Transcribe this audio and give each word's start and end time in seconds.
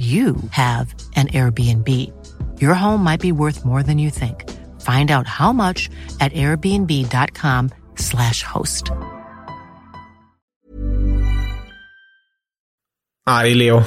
you 0.00 0.34
have 0.50 0.94
an 1.16 1.28
Airbnb. 1.28 1.88
Your 2.60 2.74
home 2.74 3.04
might 3.04 3.20
be 3.20 3.32
worth 3.32 3.64
more 3.64 3.82
than 3.82 3.98
you 3.98 4.10
think. 4.10 4.48
Find 4.80 5.10
out 5.10 5.26
how 5.26 5.52
much 5.52 5.90
at 6.20 6.32
airbnb.com/slash 6.32 8.42
host. 8.42 8.90
Arg 13.26 13.54
Leo. 13.54 13.84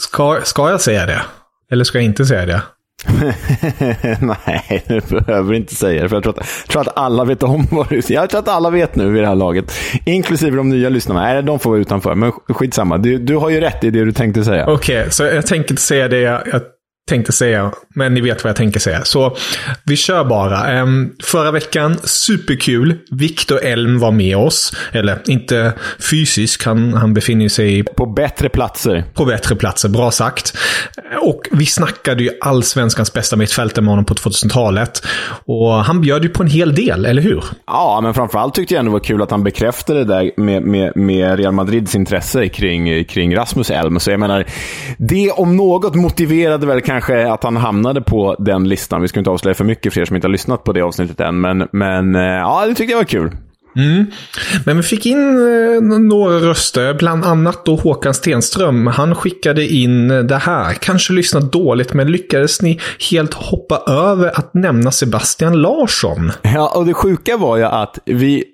Ska, 0.00 0.40
ska 0.44 0.70
jag 0.70 0.80
säga 0.80 1.06
det? 1.06 1.22
Eller 1.70 1.84
ska 1.84 1.98
jag 1.98 2.04
inte 2.04 2.26
säga 2.26 2.46
det? 2.46 2.62
Nej, 4.20 4.84
du 4.88 5.00
behöver 5.00 5.54
inte 5.54 5.74
säga 5.74 6.02
det. 6.02 6.08
För 6.08 6.16
jag 6.16 6.22
tror, 6.22 6.38
att, 6.38 6.46
jag 6.66 6.68
tror 6.68 6.82
att 6.82 6.98
alla 6.98 7.24
vet 7.24 7.42
om 7.42 7.66
vad 7.70 7.88
du 7.88 8.00
Jag 8.08 8.30
tror 8.30 8.40
att 8.40 8.48
alla 8.48 8.70
vet 8.70 8.96
nu 8.96 9.10
vid 9.10 9.22
det 9.22 9.26
här 9.28 9.34
laget. 9.34 9.72
Inklusive 10.04 10.56
de 10.56 10.68
nya 10.68 10.88
lyssnarna. 10.88 11.20
Nej, 11.20 11.42
de 11.42 11.58
får 11.58 11.70
vara 11.70 11.80
utanför. 11.80 12.14
Men 12.14 12.32
skitsamma. 12.32 12.98
Du, 12.98 13.18
du 13.18 13.36
har 13.36 13.50
ju 13.50 13.60
rätt 13.60 13.84
i 13.84 13.90
det 13.90 14.04
du 14.04 14.12
tänkte 14.12 14.44
säga. 14.44 14.66
Okej, 14.66 15.00
okay, 15.00 15.10
så 15.10 15.24
jag 15.24 15.46
tänker 15.46 15.70
inte 15.70 15.82
säga 15.82 16.08
det 16.08 16.20
jag, 16.20 16.42
jag 16.52 16.62
tänkte 17.08 17.32
säga, 17.32 17.72
men 17.94 18.14
ni 18.14 18.20
vet 18.20 18.44
vad 18.44 18.48
jag 18.48 18.56
tänker 18.56 18.80
säga. 18.80 19.04
Så 19.04 19.36
vi 19.84 19.96
kör 19.96 20.24
bara. 20.24 20.82
Um, 20.82 21.16
förra 21.22 21.50
veckan, 21.50 21.98
superkul. 22.04 22.98
Viktor 23.10 23.64
Elm 23.64 23.98
var 23.98 24.10
med 24.10 24.36
oss. 24.36 24.76
Eller 24.92 25.18
inte 25.26 25.72
fysiskt, 26.10 26.64
han, 26.64 26.94
han 26.94 27.14
befinner 27.14 27.48
sig... 27.48 27.82
På 27.82 28.06
bättre 28.06 28.48
platser. 28.48 29.04
På 29.14 29.24
bättre 29.24 29.56
platser, 29.56 29.88
bra 29.88 30.10
sagt. 30.10 30.56
Och 31.22 31.40
vi 31.52 31.66
snackade 31.66 32.22
ju 32.22 32.30
allsvenskans 32.40 33.12
bästa 33.12 33.36
mittfältare 33.36 33.82
med 33.82 33.90
honom 33.90 34.04
på 34.04 34.14
2000-talet. 34.14 35.02
Och 35.46 35.72
han 35.72 36.00
bjöd 36.00 36.22
ju 36.22 36.28
på 36.28 36.42
en 36.42 36.48
hel 36.48 36.74
del, 36.74 37.06
eller 37.06 37.22
hur? 37.22 37.44
Ja, 37.66 38.00
men 38.02 38.14
framförallt 38.14 38.54
tyckte 38.54 38.74
jag 38.74 38.78
ändå 38.78 38.88
det 38.88 38.92
var 38.92 39.00
kul 39.00 39.22
att 39.22 39.30
han 39.30 39.44
bekräftade 39.44 39.98
det 39.98 40.14
där 40.14 40.30
med, 40.36 40.62
med, 40.62 40.92
med 40.96 41.38
Real 41.38 41.52
Madrids 41.52 41.94
intresse 41.94 42.48
kring, 42.48 43.04
kring 43.04 43.36
Rasmus 43.36 43.70
Elm. 43.70 44.00
Så 44.00 44.10
jag 44.10 44.20
menar, 44.20 44.44
det 44.98 45.30
om 45.30 45.56
något 45.56 45.94
motiverade 45.94 46.66
väl 46.66 46.80
kanske 46.80 46.97
kanske 47.00 47.32
att 47.32 47.44
han 47.44 47.56
hamnade 47.56 48.00
på 48.00 48.36
den 48.38 48.68
listan. 48.68 49.02
Vi 49.02 49.08
ska 49.08 49.20
inte 49.20 49.30
avslöja 49.30 49.54
för 49.54 49.64
mycket 49.64 49.92
för 49.92 50.00
er 50.00 50.04
som 50.04 50.16
inte 50.16 50.26
har 50.26 50.32
lyssnat 50.32 50.64
på 50.64 50.72
det 50.72 50.82
avsnittet 50.82 51.20
än. 51.20 51.40
Men, 51.40 51.68
men 51.72 52.14
eh, 52.14 52.22
ja, 52.22 52.66
det 52.66 52.74
tyckte 52.74 52.92
jag 52.92 52.98
var 52.98 53.04
kul. 53.04 53.36
Mm. 53.76 54.06
Men 54.66 54.76
vi 54.76 54.82
fick 54.82 55.06
in 55.06 55.18
eh, 55.18 56.00
några 56.00 56.38
röster, 56.38 56.94
bland 56.94 57.24
annat 57.24 57.64
då 57.64 57.76
Håkan 57.76 58.14
Stenström. 58.14 58.86
Han 58.86 59.14
skickade 59.14 59.66
in 59.66 60.08
det 60.08 60.36
här. 60.36 60.74
Kanske 60.74 61.12
lyssnat 61.12 61.52
dåligt, 61.52 61.94
men 61.94 62.12
lyckades 62.12 62.62
ni 62.62 62.80
helt 63.10 63.34
hoppa 63.34 63.82
över 63.92 64.38
att 64.38 64.54
nämna 64.54 64.90
Sebastian 64.90 65.62
Larsson? 65.62 66.32
Ja, 66.42 66.72
och 66.76 66.86
det 66.86 66.94
sjuka 66.94 67.36
var 67.36 67.56
ju 67.56 67.64
att 67.64 67.98
vi 68.04 68.44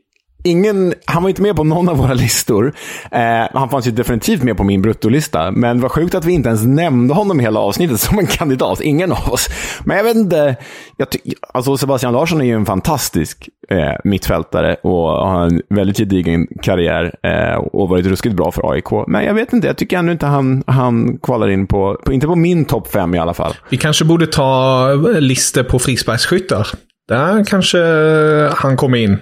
ingen, 0.44 0.94
han 1.04 1.22
var 1.22 1.30
inte 1.30 1.42
med 1.42 1.56
på 1.56 1.64
någon 1.64 1.88
av 1.88 1.96
våra 1.96 2.14
listor. 2.14 2.74
Eh, 3.10 3.20
han 3.52 3.68
fanns 3.68 3.86
ju 3.86 3.90
definitivt 3.90 4.42
med 4.42 4.56
på 4.56 4.64
min 4.64 4.82
bruttolista. 4.82 5.50
Men 5.50 5.80
vad 5.80 5.90
sjukt 5.90 6.14
att 6.14 6.24
vi 6.24 6.32
inte 6.32 6.48
ens 6.48 6.64
nämnde 6.64 7.14
honom 7.14 7.40
hela 7.40 7.60
avsnittet 7.60 8.00
som 8.00 8.18
en 8.18 8.26
kandidat. 8.26 8.80
Ingen 8.80 9.12
av 9.12 9.32
oss. 9.32 9.48
Men 9.84 9.96
jag 9.96 10.04
vet 10.04 10.16
inte. 10.16 10.56
Jag 10.96 11.08
alltså 11.52 11.76
Sebastian 11.76 12.12
Larsson 12.12 12.40
är 12.40 12.44
ju 12.44 12.54
en 12.54 12.66
fantastisk 12.66 13.48
eh, 13.70 13.92
mittfältare 14.04 14.74
och 14.74 15.08
har 15.08 15.42
en 15.42 15.62
väldigt 15.70 15.98
gedigen 15.98 16.46
karriär 16.62 17.14
eh, 17.22 17.56
och 17.56 17.88
varit 17.88 18.06
ruskigt 18.06 18.34
bra 18.34 18.52
för 18.52 18.72
AIK. 18.72 18.90
Men 19.08 19.24
jag 19.24 19.34
vet 19.34 19.52
inte, 19.52 19.66
jag 19.66 19.76
tycker 19.76 19.98
ännu 19.98 20.12
inte 20.12 20.26
han, 20.26 20.62
han 20.66 21.18
kvalar 21.22 21.48
in 21.48 21.66
på, 21.66 22.00
på 22.04 22.12
inte 22.12 22.26
på 22.26 22.36
min 22.36 22.64
topp 22.64 22.88
fem 22.92 23.14
i 23.14 23.18
alla 23.18 23.34
fall. 23.34 23.54
Vi 23.70 23.76
kanske 23.76 24.04
borde 24.04 24.26
ta 24.26 24.90
eh, 24.92 25.20
listor 25.20 25.62
på 25.62 25.78
frisparksskyttar. 25.78 26.68
Där 27.08 27.44
kanske 27.44 27.78
han 28.56 28.76
kommer 28.76 28.98
in. 28.98 29.18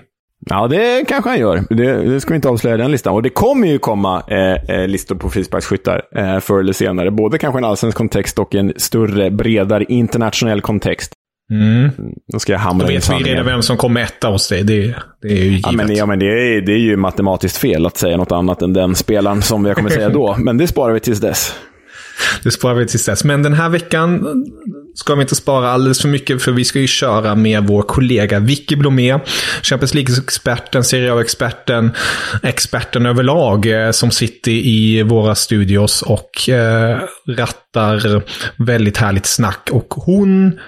Ja, 0.51 0.69
det 0.69 1.05
kanske 1.09 1.31
han 1.31 1.39
gör. 1.39 1.65
Det, 1.71 2.13
det 2.13 2.21
ska 2.21 2.31
vi 2.31 2.37
inte 2.37 2.49
avslöja 2.49 2.77
den 2.77 2.91
listan. 2.91 3.15
Och 3.15 3.23
det 3.23 3.31
kommer 3.31 3.67
ju 3.67 3.79
komma 3.79 4.23
eh, 4.29 4.77
eh, 4.77 4.89
listor 4.89 5.15
på 5.15 5.31
frisparksskyttar 5.31 6.03
eh, 6.17 6.41
förr 6.41 6.61
eller 6.61 6.73
senare. 6.73 7.11
Både 7.11 7.39
kanske 7.39 7.59
en 7.59 7.65
allsvensk 7.65 7.99
kontext 7.99 8.39
och 8.39 8.55
en 8.55 8.73
större, 8.77 9.31
bredare 9.31 9.85
internationell 9.89 10.61
kontext. 10.61 11.13
Mm. 11.51 11.91
Då 12.33 12.39
ska 12.39 12.53
jag 12.53 12.61
hamra 12.61 12.87
Då 12.87 12.93
vet 12.93 13.11
vi 13.11 13.15
redan 13.15 13.47
vem 13.47 13.63
som 13.63 13.77
kommer 13.77 14.01
etta 14.01 14.29
hos 14.29 14.49
dig. 14.49 14.63
Det, 14.63 14.95
det 15.23 15.29
är 15.29 15.37
ju 15.37 15.45
givet. 15.45 15.63
Ja, 15.65 15.73
men, 15.73 15.95
ja, 15.95 16.07
men 16.07 16.19
det, 16.19 16.27
är, 16.27 16.61
det 16.61 16.73
är 16.73 16.79
ju 16.79 16.97
matematiskt 16.97 17.57
fel 17.57 17.87
att 17.87 17.97
säga 17.97 18.17
något 18.17 18.33
annat 18.33 18.63
än 18.63 18.73
den 18.73 18.95
spelaren 18.95 19.43
som 19.43 19.65
jag 19.65 19.77
kommer 19.77 19.91
säga 19.91 20.09
då. 20.11 20.37
Men 20.39 20.59
det 20.59 20.67
sparar 20.67 20.93
vi 20.93 21.01
tills 21.01 21.21
dess. 21.21 21.55
Det 22.43 22.51
sparar 22.51 22.75
vi 22.75 22.87
tills 22.87 23.07
dess. 23.07 23.25
Men 23.25 23.43
den 23.43 23.53
här 23.53 23.69
veckan 23.69 24.27
ska 24.95 25.15
vi 25.15 25.23
inte 25.23 25.35
spara 25.35 25.71
alldeles 25.71 26.01
för 26.01 26.09
mycket 26.09 26.43
för 26.43 26.53
vi 26.53 26.65
ska 26.65 26.79
ju 26.79 26.87
köra 26.87 27.35
med 27.35 27.67
vår 27.67 27.83
kollega 27.83 28.39
Vicky 28.39 28.77
Blomé. 28.77 29.19
Champions 29.63 29.95
League-experten, 29.95 30.85
Serie 30.85 31.15
A-experten, 31.15 31.91
experten 32.43 33.07
överlag 33.07 33.67
eh, 33.67 33.91
som 33.91 34.11
sitter 34.11 34.51
i 34.51 35.03
våra 35.03 35.35
studios 35.35 36.03
och 36.03 36.49
eh, 36.49 36.99
rattar 37.29 38.23
väldigt 38.57 38.97
härligt 38.97 39.27
snack. 39.27 39.69
Och 39.73 39.95
hon 39.95 40.59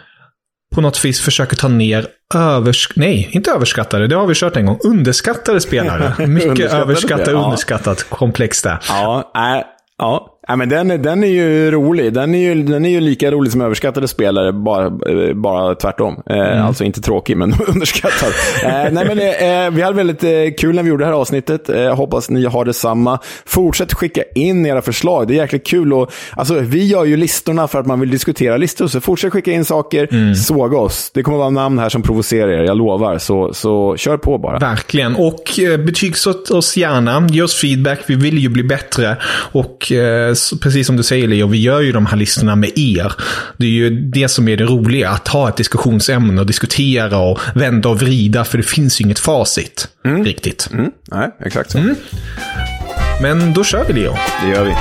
på 0.74 0.80
något 0.80 1.04
vis 1.04 1.20
försöker 1.20 1.56
ta 1.56 1.68
ner 1.68 2.06
övers... 2.34 2.88
Nej, 2.94 3.28
inte 3.32 3.50
överskattade. 3.50 4.06
Det 4.06 4.16
har 4.16 4.26
vi 4.26 4.34
kört 4.34 4.56
en 4.56 4.66
gång. 4.66 4.78
Underskattade 4.84 5.60
spelare. 5.60 6.26
Mycket 6.26 6.72
överskattat, 6.72 7.28
ja. 7.28 7.44
underskattat. 7.44 8.06
Komplext 8.08 8.64
det. 8.64 8.78
Ja, 8.88 9.32
äh, 9.36 9.64
ja. 9.98 10.33
Ja, 10.48 10.56
men 10.56 10.68
den, 10.68 11.02
den 11.02 11.24
är 11.24 11.28
ju 11.28 11.70
rolig. 11.70 12.12
Den 12.12 12.34
är 12.34 12.38
ju, 12.38 12.62
den 12.62 12.84
är 12.84 12.90
ju 12.90 13.00
lika 13.00 13.30
rolig 13.30 13.52
som 13.52 13.60
överskattade 13.60 14.08
spelare, 14.08 14.52
bara, 14.52 14.86
eh, 14.86 15.34
bara 15.34 15.74
tvärtom. 15.74 16.22
Eh, 16.30 16.36
mm. 16.36 16.66
Alltså 16.66 16.84
inte 16.84 17.00
tråkig, 17.00 17.36
men 17.36 17.54
underskattad. 17.68 18.28
eh, 18.64 18.92
nej, 18.92 19.04
men, 19.14 19.18
eh, 19.18 19.70
vi 19.70 19.82
hade 19.82 19.96
väldigt 19.96 20.24
eh, 20.24 20.30
kul 20.58 20.74
när 20.74 20.82
vi 20.82 20.88
gjorde 20.88 21.04
det 21.04 21.08
här 21.08 21.14
avsnittet. 21.14 21.68
Eh, 21.68 21.96
hoppas 21.96 22.30
ni 22.30 22.44
har 22.44 22.64
detsamma. 22.64 23.18
Fortsätt 23.46 23.94
skicka 23.94 24.22
in 24.34 24.66
era 24.66 24.82
förslag. 24.82 25.28
Det 25.28 25.34
är 25.34 25.36
jäkligt 25.36 25.66
kul. 25.66 25.92
Och, 25.92 26.12
alltså, 26.36 26.54
vi 26.60 26.86
gör 26.86 27.04
ju 27.04 27.16
listorna 27.16 27.68
för 27.68 27.80
att 27.80 27.86
man 27.86 28.00
vill 28.00 28.10
diskutera 28.10 28.56
listor, 28.56 28.86
så 28.86 29.00
fortsätt 29.00 29.32
skicka 29.32 29.52
in 29.52 29.64
saker. 29.64 30.08
Mm. 30.12 30.34
Såga 30.34 30.78
oss. 30.78 31.10
Det 31.14 31.22
kommer 31.22 31.38
vara 31.38 31.50
namn 31.50 31.78
här 31.78 31.88
som 31.88 32.02
provocerar 32.02 32.48
er, 32.48 32.64
jag 32.64 32.76
lovar. 32.76 33.18
Så, 33.18 33.54
så 33.54 33.96
kör 33.96 34.16
på 34.16 34.38
bara. 34.38 34.58
Verkligen. 34.58 35.16
Och 35.16 35.58
eh, 35.58 35.76
betygssätt 35.76 36.50
oss 36.50 36.76
gärna. 36.76 37.26
Ge 37.30 37.42
oss 37.42 37.60
feedback. 37.60 38.00
Vi 38.06 38.14
vill 38.14 38.38
ju 38.38 38.48
bli 38.48 38.62
bättre. 38.62 39.16
Och 39.52 39.92
precis 40.60 40.86
som 40.86 40.96
du 40.96 41.02
säger 41.02 41.28
Leo, 41.28 41.46
vi 41.46 41.58
gör 41.58 41.80
ju 41.80 41.92
de 41.92 42.06
här 42.06 42.16
listorna 42.16 42.56
med 42.56 42.78
er. 42.78 43.12
Det 43.56 43.66
är 43.66 43.70
ju 43.70 43.90
det 43.90 44.28
som 44.28 44.48
är 44.48 44.56
det 44.56 44.64
roliga, 44.64 45.10
att 45.10 45.28
ha 45.28 45.48
ett 45.48 45.56
diskussionsämne 45.56 46.40
och 46.40 46.46
diskutera 46.46 47.18
och 47.18 47.38
vända 47.54 47.88
och 47.88 48.00
vrida, 48.00 48.44
för 48.44 48.58
det 48.58 48.64
finns 48.64 49.00
ju 49.00 49.04
inget 49.04 49.18
facit 49.18 49.88
mm. 50.04 50.24
riktigt. 50.24 50.68
Mm. 50.72 50.90
Nej, 51.10 51.30
exakt 51.40 51.70
så. 51.70 51.78
Mm. 51.78 51.94
Men 53.22 53.52
då 53.52 53.64
kör 53.64 53.84
vi 53.84 53.92
Leo. 53.92 54.16
Det 54.42 54.48
gör 54.48 54.64
vi. 54.64 54.74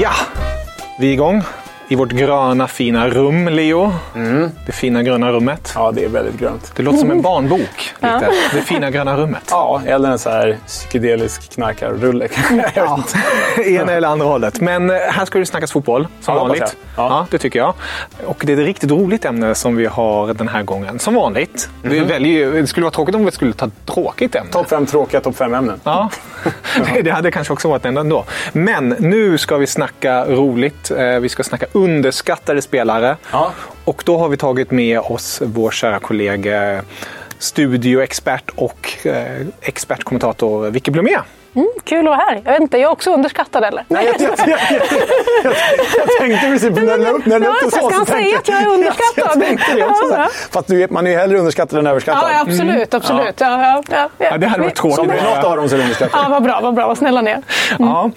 Ja, 0.00 0.12
vi 0.98 1.08
är 1.08 1.12
igång 1.12 1.42
i 1.88 1.94
vårt 1.94 2.12
gröna 2.12 2.68
fina 2.68 3.08
rum, 3.08 3.48
Leo. 3.48 3.92
Mm. 4.14 4.50
Det 4.66 4.72
fina 4.72 5.02
gröna 5.02 5.32
rummet. 5.32 5.72
Ja, 5.74 5.92
det 5.92 6.04
är 6.04 6.08
väldigt 6.08 6.38
grönt. 6.38 6.72
Det 6.76 6.82
låter 6.82 6.98
som 6.98 7.10
en 7.10 7.22
barnbok. 7.22 7.94
Lite. 8.00 8.30
Det 8.52 8.60
fina 8.60 8.90
gröna 8.90 9.16
rummet. 9.16 9.42
Ja, 9.50 9.82
eller 9.86 10.10
en 10.10 10.18
så 10.18 10.30
här 10.30 10.58
psykedelisk 10.66 11.50
knarkarrulle 11.50 12.28
ja. 12.74 13.02
Ena 13.64 13.92
eller 13.92 14.08
andra 14.08 14.26
hållet. 14.26 14.60
Men 14.60 14.90
eh, 14.90 14.96
här 14.96 15.24
ska 15.24 15.38
det 15.38 15.46
snackas 15.46 15.72
fotboll, 15.72 16.06
som 16.20 16.34
ja, 16.34 16.40
vanligt. 16.40 16.76
Ja. 16.96 17.08
ja. 17.08 17.26
det 17.30 17.38
tycker 17.38 17.58
jag. 17.58 17.74
Och 18.26 18.42
det 18.46 18.52
är 18.52 18.58
ett 18.58 18.66
riktigt 18.66 18.90
roligt 18.90 19.24
ämne 19.24 19.54
som 19.54 19.76
vi 19.76 19.86
har 19.86 20.34
den 20.34 20.48
här 20.48 20.62
gången. 20.62 20.98
Som 20.98 21.14
vanligt. 21.14 21.68
Mm 21.84 21.96
vi 21.96 22.00
väljer, 22.00 22.52
det 22.52 22.66
skulle 22.66 22.84
vara 22.84 22.94
tråkigt 22.94 23.14
om 23.14 23.24
vi 23.24 23.30
skulle 23.30 23.52
ta 23.52 23.70
tråkigt 23.84 24.34
ämne. 24.34 24.52
Topp 24.52 24.68
fem 24.68 24.86
tråkiga 24.86 25.20
topp 25.20 25.36
fem 25.36 25.54
ämnen. 25.54 25.80
Ja, 25.84 26.10
det 27.02 27.10
hade 27.10 27.30
kanske 27.30 27.52
också 27.52 27.68
varit 27.68 27.84
ändå. 27.84 28.00
ändå. 28.00 28.24
Men 28.52 28.88
nu 28.88 29.38
ska 29.38 29.56
vi 29.56 29.66
snacka 29.66 30.24
roligt. 30.24 30.90
Eh, 30.90 31.20
vi 31.20 31.28
ska 31.28 31.42
snacka 31.42 31.66
underskattade 31.76 32.62
spelare. 32.62 33.16
Ja. 33.32 33.52
Och 33.84 34.02
då 34.06 34.18
har 34.18 34.28
vi 34.28 34.36
tagit 34.36 34.70
med 34.70 35.00
oss 35.00 35.42
vår 35.44 35.70
kära 35.70 35.98
kollega 35.98 36.82
studioexpert 37.38 38.50
och 38.54 39.06
eh, 39.06 39.46
expertkommentator 39.60 40.70
Vicky 40.70 40.90
Blomé. 40.90 41.18
Mm, 41.54 41.68
kul 41.84 41.98
att 41.98 42.04
vara 42.04 42.16
här. 42.16 42.42
Jag 42.44 42.52
vet 42.52 42.60
inte, 42.60 42.78
jag 42.78 42.88
är 42.88 42.92
också 42.92 43.10
underskattad 43.10 43.64
eller? 43.64 43.84
Nej, 43.88 44.06
jag, 44.06 44.20
jag, 44.20 44.48
jag, 44.48 44.58
jag, 45.44 45.54
jag 45.96 46.18
tänkte 46.20 46.46
precis 46.46 46.70
när 46.70 46.98
jag 46.98 47.14
upp 47.14 47.26
när 47.26 47.32
jag 47.32 47.42
la 47.42 47.48
upp 47.48 47.56
det 47.62 47.70
så. 47.70 47.88
Ska 47.88 47.96
han 47.96 48.06
säga 48.06 48.38
att 48.38 48.48
jag 48.48 48.62
är 48.62 48.66
underskattad? 48.66 49.02
Jag 49.36 49.40
tänkte 49.40 49.74
det 49.74 49.84
också. 49.84 50.28
Fast 50.50 50.68
man 50.90 51.06
är 51.06 51.10
ju 51.10 51.16
hellre 51.16 51.38
underskattad 51.38 51.78
än 51.78 51.86
överskattad. 51.86 52.30
Ja, 52.32 52.40
absolut. 52.40 52.94
absolut. 52.94 53.40
Ja. 53.40 53.82
Ja, 53.90 54.08
ja, 54.18 54.28
Ja, 54.30 54.38
det 54.38 54.46
hade 54.46 54.62
varit 54.62 54.74
tråkigt. 54.74 54.96
Som 54.96 55.06
något 55.06 55.44
av 55.44 55.56
dem 55.56 55.68
så 55.68 55.76
är 55.76 55.80
underskattad. 55.80 56.20
Ja, 56.24 56.28
vad 56.28 56.42
bra, 56.42 56.60
vad 56.62 56.74
bra. 56.74 56.86
Vad 56.86 56.98
snälla 56.98 57.20
ni 57.20 57.30
är. 57.30 57.42
Ja. 57.78 58.10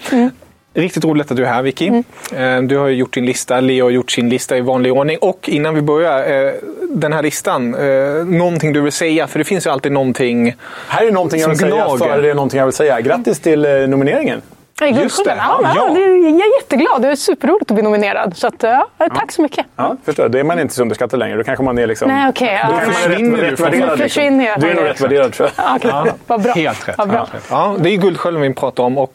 Riktigt 0.74 1.04
roligt 1.04 1.30
att 1.30 1.36
du 1.36 1.44
är 1.44 1.48
här 1.48 1.62
Vicky. 1.62 1.88
Eh, 2.36 2.62
Du 2.62 2.76
har 2.76 2.88
ju 2.88 2.94
gjort 2.94 3.14
din 3.14 3.26
lista, 3.26 3.60
Leo 3.60 3.84
har 3.84 3.90
gjort 3.90 4.10
sin 4.10 4.28
lista 4.28 4.56
i 4.56 4.60
vanlig 4.60 4.92
ordning. 4.92 5.18
Och 5.20 5.48
innan 5.48 5.74
vi 5.74 5.82
börjar, 5.82 6.46
eh, 6.46 6.52
den 6.88 7.12
här 7.12 7.22
listan, 7.22 7.74
eh, 7.74 8.24
någonting 8.24 8.72
du 8.72 8.80
vill 8.80 8.92
säga? 8.92 9.26
För 9.26 9.38
det 9.38 9.44
finns 9.44 9.66
ju 9.66 9.70
alltid 9.70 9.92
någonting. 9.92 10.54
Här 10.88 11.06
är 11.06 11.12
någonting 11.12 11.40
jag 11.40 11.48
vill 11.48 11.58
säga 11.58 11.88
före 11.98 12.20
det 12.22 12.30
är 12.30 12.34
någonting 12.34 12.58
jag 12.58 12.66
vill 12.66 12.74
säga. 12.74 13.00
Grattis 13.00 13.40
till 13.40 13.60
nomineringen. 13.88 14.42
I 14.80 14.90
Just 15.02 15.24
det. 15.24 15.34
Ja, 15.38 15.60
Ja. 15.62 15.72
ja. 15.76 15.88
det 15.94 16.00
är- 16.04 16.28
Jag 16.28 16.46
är 16.48 16.60
jätteglad. 16.60 17.02
Det 17.02 17.08
är 17.08 17.14
superroligt 17.16 17.70
att 17.70 17.74
bli 17.74 17.82
nominerad. 17.82 18.36
Så 18.36 18.46
att, 18.46 18.54
ja, 18.62 18.88
tack 18.98 19.32
så 19.32 19.42
mycket. 19.42 19.66
Ja, 19.76 19.96
förstår. 20.04 20.28
Då 20.28 20.38
är 20.38 20.44
man 20.44 20.58
inte 20.58 20.74
så 20.74 20.82
underskattad 20.82 21.18
längre. 21.18 21.36
Då 21.36 21.44
kanske 21.44 21.64
man 21.64 21.78
är 21.78 21.86
liksom... 21.86 22.08
Nej, 22.08 22.28
okej. 22.28 22.60
Då 22.68 22.74
ja, 22.74 22.80
är 22.80 22.86
försvinner 22.86 23.70
du. 23.70 23.78
Nu 23.86 23.96
försvinner 23.96 24.46
jag. 24.46 24.60
Du 24.60 24.70
är 24.70 24.74
nog 24.74 24.84
rätt 24.84 25.00
värderad 25.00 25.32
tror 25.32 25.50
jag. 25.56 25.64
Ja, 25.82 26.00
okej. 26.02 26.12
Vad 26.26 26.42
bra. 26.42 26.52
Helt 26.52 26.88
rätt. 26.88 26.96
Bra. 26.96 27.28
Ja, 27.50 27.76
det 27.80 27.90
är 27.90 27.96
Guldskölden 27.96 28.42
vi 28.42 28.54
pratar 28.54 28.82
om 28.82 28.98
och 28.98 29.14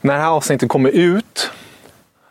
när 0.00 0.14
det 0.14 0.20
här 0.20 0.30
avsnittet 0.30 0.68
kommer 0.68 0.90
ut 0.90 1.50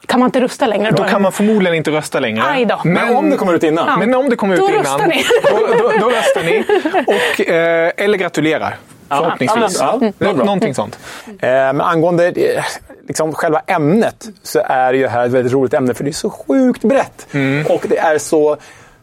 Kan 0.06 0.20
man 0.20 0.28
inte 0.28 0.42
rösta 0.42 0.66
längre 0.68 0.92
då? 0.92 1.04
då 1.04 1.10
kan 1.10 1.22
man 1.22 1.32
förmodligen 1.32 1.76
inte 1.76 1.92
rösta 1.92 2.20
längre. 2.20 2.66
Då. 2.66 2.82
Men 2.84 3.16
om 3.16 3.30
det 3.30 3.38
kommer 3.38 3.54
ut 3.54 3.64
innan. 3.64 3.86
Ja. 3.88 3.98
Men 3.98 4.16
om 4.16 4.30
det 4.30 4.36
kommer 4.36 4.54
ut 4.56 4.60
Då 4.62 4.70
innan, 4.70 4.82
röstar 4.84 5.08
ni. 5.08 5.24
Då, 5.44 5.74
då, 5.84 5.92
då 6.00 6.10
röstar 6.10 6.44
ni. 6.44 6.64
Och, 7.08 7.48
eh, 7.50 7.92
eller 7.98 8.18
gratulerar. 8.18 8.76
Förhoppningsvis. 9.18 9.78
Ja, 9.80 10.00
ja. 10.20 10.32
Någonting 10.34 10.76
sånt. 10.76 11.00
Eh, 11.28 11.50
Men 11.50 11.82
angående 11.82 12.28
eh, 12.28 12.64
liksom 13.08 13.34
själva 13.34 13.60
ämnet 13.68 14.26
så 14.44 14.62
är 14.66 14.94
ju 14.94 15.08
här 15.08 15.26
ett 15.26 15.32
väldigt 15.32 15.54
roligt 15.54 15.74
ämne 15.74 15.94
för 15.94 16.04
det 16.04 16.10
är 16.10 16.14
så 16.14 16.30
sjukt 16.30 16.82
brett. 16.84 17.28
Och 17.70 17.86
det 17.90 17.98
är 17.98 18.18
så... 18.18 18.58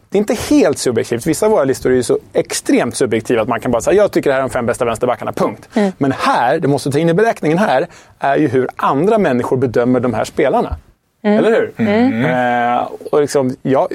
Det 0.09 0.17
är 0.17 0.19
inte 0.19 0.33
helt 0.33 0.77
subjektivt. 0.77 1.25
Vissa 1.25 1.45
av 1.45 1.51
våra 1.51 1.63
listor 1.63 1.91
är 1.91 1.95
ju 1.95 2.03
så 2.03 2.19
extremt 2.33 2.95
subjektiva 2.95 3.41
att 3.41 3.47
man 3.47 3.59
kan 3.59 3.71
bara 3.71 3.81
säga 3.81 3.97
jag 3.97 4.11
tycker 4.11 4.29
det 4.29 4.33
här 4.33 4.39
är 4.39 4.43
de 4.43 4.49
fem 4.49 4.65
bästa 4.65 4.85
vänsterbackarna, 4.85 5.31
punkt. 5.33 5.69
Men 5.97 6.11
här, 6.11 6.59
det 6.59 6.67
måste 6.67 6.91
ta 6.91 6.99
in 6.99 7.09
i 7.09 7.13
beräkningen 7.13 7.57
här, 7.57 7.87
är 8.19 8.37
ju 8.37 8.47
hur 8.47 8.67
andra 8.75 9.17
människor 9.17 9.57
bedömer 9.57 9.99
de 9.99 10.13
här 10.13 10.23
spelarna. 10.23 10.75
Eller 11.23 11.51
hur? 11.51 11.73
Eh, 12.25 12.89
och 13.11 13.21
liksom, 13.21 13.55
jag, 13.61 13.87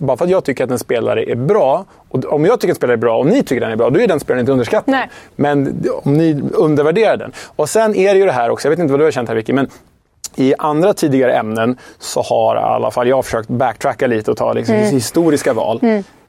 bara 0.00 0.16
för 0.16 0.24
att 0.24 0.30
jag 0.30 0.44
tycker 0.44 0.64
att 0.64 0.70
en 0.70 0.78
spelare 0.78 1.30
är 1.30 1.34
bra, 1.34 1.84
och 2.08 2.24
om 2.24 2.44
jag 2.44 2.60
tycker 2.60 2.72
att 2.72 2.76
en 2.76 2.76
spelare 2.76 2.94
är 2.94 2.98
bra 2.98 3.18
och 3.18 3.26
ni 3.26 3.42
tycker 3.42 3.56
att 3.56 3.60
den 3.60 3.72
är 3.72 3.76
bra, 3.76 3.90
då 3.90 4.00
är 4.00 4.08
den 4.08 4.20
spelaren 4.20 4.40
inte 4.40 4.52
underskattad. 4.52 4.92
Nej. 4.92 5.10
Men 5.36 5.84
om 6.02 6.16
ni 6.16 6.42
undervärderar 6.54 7.16
den. 7.16 7.32
Och 7.56 7.68
sen 7.68 7.94
är 7.94 8.14
det 8.14 8.20
ju 8.20 8.26
det 8.26 8.32
här 8.32 8.50
också, 8.50 8.68
jag 8.68 8.70
vet 8.70 8.78
inte 8.78 8.90
vad 8.90 9.00
du 9.00 9.04
har 9.04 9.10
känt 9.10 9.28
här 9.28 9.36
Vicky, 9.36 9.52
men 9.52 9.68
i 10.36 10.54
andra 10.58 10.94
tidigare 10.94 11.32
ämnen 11.32 11.76
så 11.98 12.22
har 12.22 12.56
i 12.56 12.58
alla 12.58 12.90
fall 12.90 13.08
jag 13.08 13.24
försökt 13.24 13.48
backtracka 13.48 14.06
lite 14.06 14.30
och 14.30 14.36
ta 14.36 14.52
liksom 14.52 14.74
historiska 14.74 15.52
val. 15.52 15.80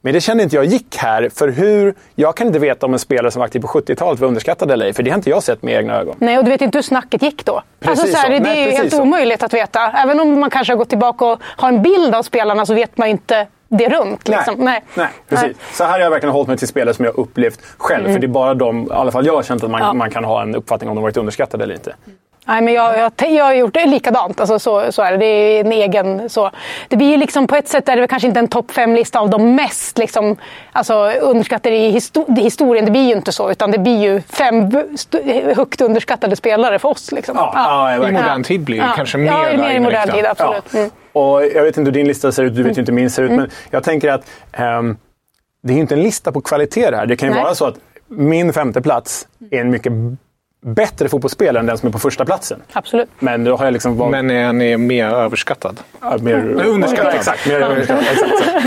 Men 0.05 0.13
det 0.13 0.21
kände 0.21 0.43
inte 0.43 0.55
jag 0.55 0.65
gick 0.65 0.95
här, 0.97 1.29
för 1.35 1.47
hur... 1.47 1.93
Jag 2.15 2.35
kan 2.35 2.47
inte 2.47 2.59
veta 2.59 2.85
om 2.85 2.93
en 2.93 2.99
spelare 2.99 3.31
som 3.31 3.39
var 3.39 3.45
aktiv 3.45 3.59
på 3.59 3.67
70-talet 3.67 4.19
var 4.19 4.27
underskattad 4.27 4.71
eller 4.71 4.85
ej, 4.85 4.93
för 4.93 5.03
det 5.03 5.09
har 5.09 5.15
inte 5.17 5.29
jag 5.29 5.43
sett 5.43 5.63
med 5.63 5.75
egna 5.75 5.95
ögon. 5.99 6.15
Nej, 6.19 6.37
och 6.37 6.43
du 6.43 6.49
vet 6.51 6.61
inte 6.61 6.77
hur 6.77 6.83
snacket 6.83 7.21
gick 7.21 7.45
då. 7.45 7.63
Precis 7.79 7.99
alltså, 8.03 8.17
så 8.17 8.21
här, 8.21 8.29
det 8.29 8.39
Nej, 8.39 8.63
är 8.63 8.65
ju 8.71 8.71
helt 8.77 8.93
så. 8.93 9.01
omöjligt 9.01 9.43
att 9.43 9.53
veta. 9.53 9.91
Även 9.91 10.19
om 10.19 10.39
man 10.39 10.49
kanske 10.49 10.73
har 10.73 10.77
gått 10.77 10.89
tillbaka 10.89 11.25
och 11.25 11.39
har 11.43 11.69
en 11.69 11.81
bild 11.81 12.15
av 12.15 12.23
spelarna 12.23 12.65
så 12.65 12.73
vet 12.73 12.97
man 12.97 13.07
inte 13.07 13.47
det 13.67 13.89
runt. 13.89 14.27
Liksom. 14.27 14.55
Nej. 14.57 14.83
Nej, 14.95 15.07
precis. 15.29 15.57
Så 15.73 15.83
här 15.83 15.91
har 15.91 15.99
jag 15.99 16.09
verkligen 16.09 16.33
hållit 16.33 16.47
mig 16.47 16.57
till 16.57 16.67
spelare 16.67 16.93
som 16.93 17.05
jag 17.05 17.17
upplevt 17.17 17.59
själv. 17.77 18.13
För 18.13 18.19
det 18.19 18.25
är 18.25 18.27
bara 18.27 18.53
de, 18.53 18.83
i 18.83 18.87
alla 18.91 19.11
fall 19.11 19.25
jag 19.25 19.35
har 19.35 19.43
känt 19.43 19.63
att 19.63 19.71
man, 19.71 19.81
Ja. 19.81 19.93
man 19.93 20.09
kan 20.11 20.23
ha 20.23 20.41
en 20.41 20.55
uppfattning 20.55 20.89
om 20.89 20.95
de 20.95 21.01
varit 21.01 21.17
underskattade 21.17 21.63
eller 21.63 21.73
inte. 21.73 21.95
Nej, 22.45 22.61
men 22.61 22.73
jag, 22.73 22.97
jag, 22.99 23.31
jag 23.31 23.45
har 23.45 23.53
gjort 23.53 23.73
det 23.73 23.85
likadant. 23.85 24.39
Alltså, 24.39 24.59
så, 24.59 24.91
så 24.91 25.01
är 25.01 25.11
det. 25.11 25.17
det 25.17 25.25
är 25.25 25.59
en 25.65 25.71
egen... 25.71 26.29
Så. 26.29 26.51
Det 26.87 26.95
blir 26.97 27.11
ju 27.11 27.17
liksom, 27.17 27.47
på 27.47 27.55
ett 27.55 27.67
sätt 27.67 27.89
är 27.89 27.97
det 27.97 28.07
kanske 28.07 28.27
inte 28.27 28.39
en 28.39 28.47
topp 28.47 28.71
fem-lista 28.71 29.19
av 29.19 29.29
de 29.29 29.55
mest 29.55 29.97
liksom, 29.97 30.35
alltså, 30.71 31.11
underskattade 31.21 31.75
i 31.75 31.91
histo- 31.91 32.39
i 32.39 32.43
historien. 32.43 32.85
Det 32.85 32.91
blir 32.91 33.07
ju 33.07 33.13
inte 33.15 33.31
så. 33.31 33.51
Utan 33.51 33.71
det 33.71 33.77
blir 33.77 33.97
ju 33.97 34.21
fem 34.21 34.71
högt 35.55 35.81
underskattade 35.81 36.35
spelare 36.35 36.79
för 36.79 36.89
oss. 36.89 37.11
Liksom. 37.11 37.35
Ja, 37.37 37.51
ja, 37.55 37.95
I 37.95 37.99
verkligen. 37.99 38.23
modern 38.23 38.43
tid 38.43 38.61
blir 38.61 38.81
det 38.81 38.93
kanske 38.95 39.17
mer 39.17 39.31
Ja, 39.31 39.57
mer 39.57 39.75
i 39.75 39.79
modern 39.79 40.09
tid. 40.11 40.25
Absolut. 40.25 40.63
Ja. 40.71 40.79
Mm. 40.79 40.91
Och 41.13 41.45
jag 41.45 41.63
vet 41.63 41.77
inte 41.77 41.87
hur 41.89 41.91
din 41.97 42.07
lista 42.07 42.31
ser 42.31 42.43
ut, 42.43 42.55
du 42.55 42.63
vet 42.63 42.77
ju 42.77 42.81
inte 42.81 42.91
hur 42.91 42.95
min 42.95 43.09
ser 43.09 43.23
ut. 43.23 43.31
Men 43.31 43.49
jag 43.69 43.83
tänker 43.83 44.11
att 44.11 44.29
ehm, 44.51 44.97
det 45.63 45.73
är 45.73 45.75
ju 45.75 45.81
inte 45.81 45.95
en 45.95 46.03
lista 46.03 46.31
på 46.31 46.41
kvalitet 46.41 46.89
det 46.91 46.97
här. 46.97 47.05
Det 47.05 47.15
kan 47.15 47.29
ju 47.29 47.33
Nej. 47.35 47.43
vara 47.43 47.55
så 47.55 47.65
att 47.65 47.75
min 48.07 48.53
femte 48.53 48.81
plats 48.81 49.27
är 49.51 49.61
en 49.61 49.69
mycket 49.69 49.93
bättre 50.63 51.09
fotbollsspelare 51.09 51.59
än 51.59 51.65
den 51.65 51.77
som 51.77 51.87
är 51.87 51.91
på 51.93 51.99
första 51.99 52.25
platsen. 52.25 52.61
Absolut. 52.73 53.09
Men 53.19 53.43
då 53.43 53.57
har 53.57 53.65
jag 53.65 53.71
liksom 53.71 53.97
valt... 53.97 54.11
Men 54.11 54.31
är 54.31 54.45
han 54.45 54.61
är 54.61 54.77
mer 54.77 55.05
överskattad. 55.05 55.79
ja, 56.01 56.17
mer, 56.21 56.35
underskattad. 56.65 57.13
Ja, 57.13 57.17
exakt, 57.17 57.47
mer 57.47 57.61
underskattad. 57.61 58.05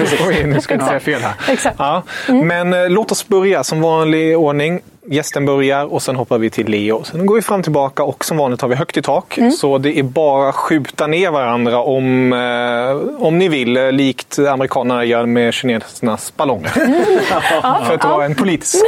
Exakt. 0.02 0.22
Oj, 0.28 0.44
nu 0.44 0.60
ska 0.60 0.75
jag 0.75 0.82
inte 0.82 0.88
säga 0.88 1.00
fel 1.00 1.20
här. 1.20 1.52
Exakt. 1.52 1.76
Ja. 1.78 2.02
Men 2.28 2.72
eh, 2.72 2.90
låt 2.90 3.12
oss 3.12 3.28
börja 3.28 3.64
som 3.64 3.81
vanlig 3.81 4.38
ordning. 4.38 4.81
Gästen 5.08 5.47
börjar 5.47 5.93
och 5.93 6.03
sen 6.03 6.17
hoppar 6.17 6.38
vi 6.38 6.50
till 6.50 6.69
Leo. 6.69 7.05
Sen 7.05 7.26
går 7.26 7.35
vi 7.35 7.43
fram 7.43 7.58
och 7.58 7.64
tillbaka 7.64 8.03
och 8.03 8.25
som 8.25 8.37
vanligt 8.37 8.61
har 8.61 8.69
vi 8.69 8.75
högt 8.75 8.97
i 8.97 9.03
tak. 9.03 9.38
Så 9.58 9.79
det 9.79 9.99
är 9.99 10.03
bara 10.03 10.49
att 10.49 10.55
skjuta 10.55 11.06
ner 11.06 11.31
varandra 11.31 11.79
om, 11.79 12.32
eh, 12.32 13.25
om 13.26 13.38
ni 13.38 13.49
vill. 13.49 13.76
eh, 13.76 13.93
Likt 13.93 14.38
amerikanerna 14.38 15.05
gör 15.05 15.26
med 15.26 15.55
kinesernas 15.55 16.32
ballonger. 16.37 16.69
För 17.87 17.94
att 17.94 18.00
dra 18.00 18.25
en 18.25 18.35
politisk 18.35 18.85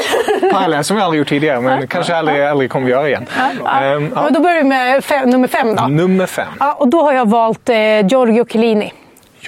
parallell 0.52 0.84
som 0.84 0.96
vi 0.96 1.02
aldrig 1.02 1.18
gjort 1.18 1.28
tidigare 1.28 1.60
men 1.60 1.86
kanske 1.86 2.16
aldrig, 2.16 2.42
aldrig 2.42 2.70
kommer 2.70 2.86
vi 2.86 2.92
göra 2.92 3.08
igen. 3.08 3.26
Ehm, 3.38 4.10
Ja. 4.14 4.22
ja. 4.24 4.30
Då 4.30 4.40
börjar 4.40 4.56
vi 4.56 4.64
med 4.68 5.04
fem, 5.04 5.30
nummer 5.30 5.48
fem. 5.48 5.74
Då. 5.76 5.86
Nummer 5.86 6.26
fem. 6.26 6.46
Ja, 6.60 6.72
och 6.72 6.88
då 6.88 7.02
har 7.02 7.12
jag 7.12 7.28
valt 7.28 7.68
eh, 7.68 7.76
Giorgio 8.06 8.44
Chiellini. 8.48 8.92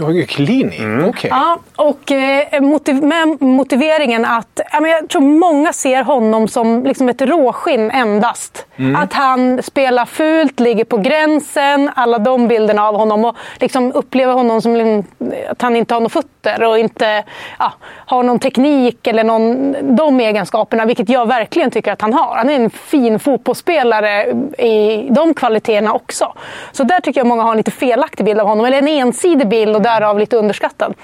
Giorgio 0.00 0.26
Chiellini. 0.26 1.08
Okej. 1.08 1.30
Ja, 1.30 1.58
och 1.76 2.12
eh, 2.12 2.60
motiv 2.60 3.02
med 3.02 3.42
motiveringen 3.42 4.24
att 4.24 4.60
ja, 4.72 4.80
men 4.80 4.90
jag 4.90 5.08
tror 5.08 5.22
många 5.22 5.72
ser 5.72 6.02
honom 6.02 6.48
som 6.48 6.84
liksom 6.84 7.08
ett 7.08 7.22
råskinn 7.22 7.90
endast. 7.90 8.66
Att 8.96 9.12
han 9.12 9.62
spelar 9.62 10.06
fult, 10.06 10.60
ligger 10.60 10.84
på 10.84 10.96
gränsen, 10.96 11.90
alla 11.94 12.18
de 12.18 12.48
bilderna 12.48 12.88
av 12.88 12.96
honom 12.96 13.24
och 13.24 13.36
liksom 13.58 13.92
upplever 13.92 14.32
honom 14.32 14.62
som 14.62 15.04
att 15.50 15.62
han 15.62 15.76
inte 15.76 15.94
har 15.94 16.00
några 16.00 16.10
fötter 16.10 16.62
och 16.62 16.78
inte 16.78 17.24
ja, 17.58 17.72
har 18.06 18.22
någon 18.22 18.38
teknik 18.38 19.06
eller 19.06 19.24
någon, 19.24 19.76
de 19.96 20.20
egenskaperna, 20.20 20.84
vilket 20.84 21.08
jag 21.08 21.28
verkligen 21.28 21.70
tycker 21.70 21.92
att 21.92 22.02
han 22.02 22.12
har. 22.12 22.36
Han 22.36 22.50
är 22.50 22.54
en 22.54 22.70
fin 22.70 23.18
fotbollsspelare 23.18 24.26
i 24.58 25.08
de 25.10 25.34
kvaliteterna 25.34 25.92
också. 25.92 26.32
Så 26.72 26.84
där 26.84 27.00
tycker 27.00 27.20
jag 27.20 27.26
många 27.26 27.42
har 27.42 27.50
en 27.50 27.56
lite 27.56 27.70
felaktig 27.70 28.26
bild 28.26 28.40
av 28.40 28.46
honom, 28.46 28.66
eller 28.66 28.78
en 28.78 28.88
ensidig 28.88 29.48
bild 29.48 29.76
och 29.76 29.82
därav 29.90 30.18
lite 30.18 30.36
underskattad. 30.36 30.94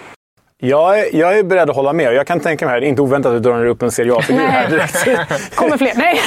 Jag 0.59 0.99
är, 0.99 1.17
jag 1.17 1.39
är 1.39 1.43
beredd 1.43 1.71
att 1.71 1.77
hålla 1.77 1.93
med. 1.93 2.15
Jag 2.15 2.27
kan 2.27 2.41
tänka 2.41 2.67
mig, 2.67 2.75
här, 2.75 2.81
inte 2.81 3.03
oväntat 3.03 3.33
att 3.33 3.43
du 3.43 3.51
drar 3.51 3.67
upp 3.67 3.83
en 3.83 3.91
Serie 3.91 4.15
A-figur 4.15 4.39
här 4.41 4.71
direkt. 4.71 5.55
Kommer 5.55 5.77
fler? 5.77 5.93
Nej. 5.97 6.21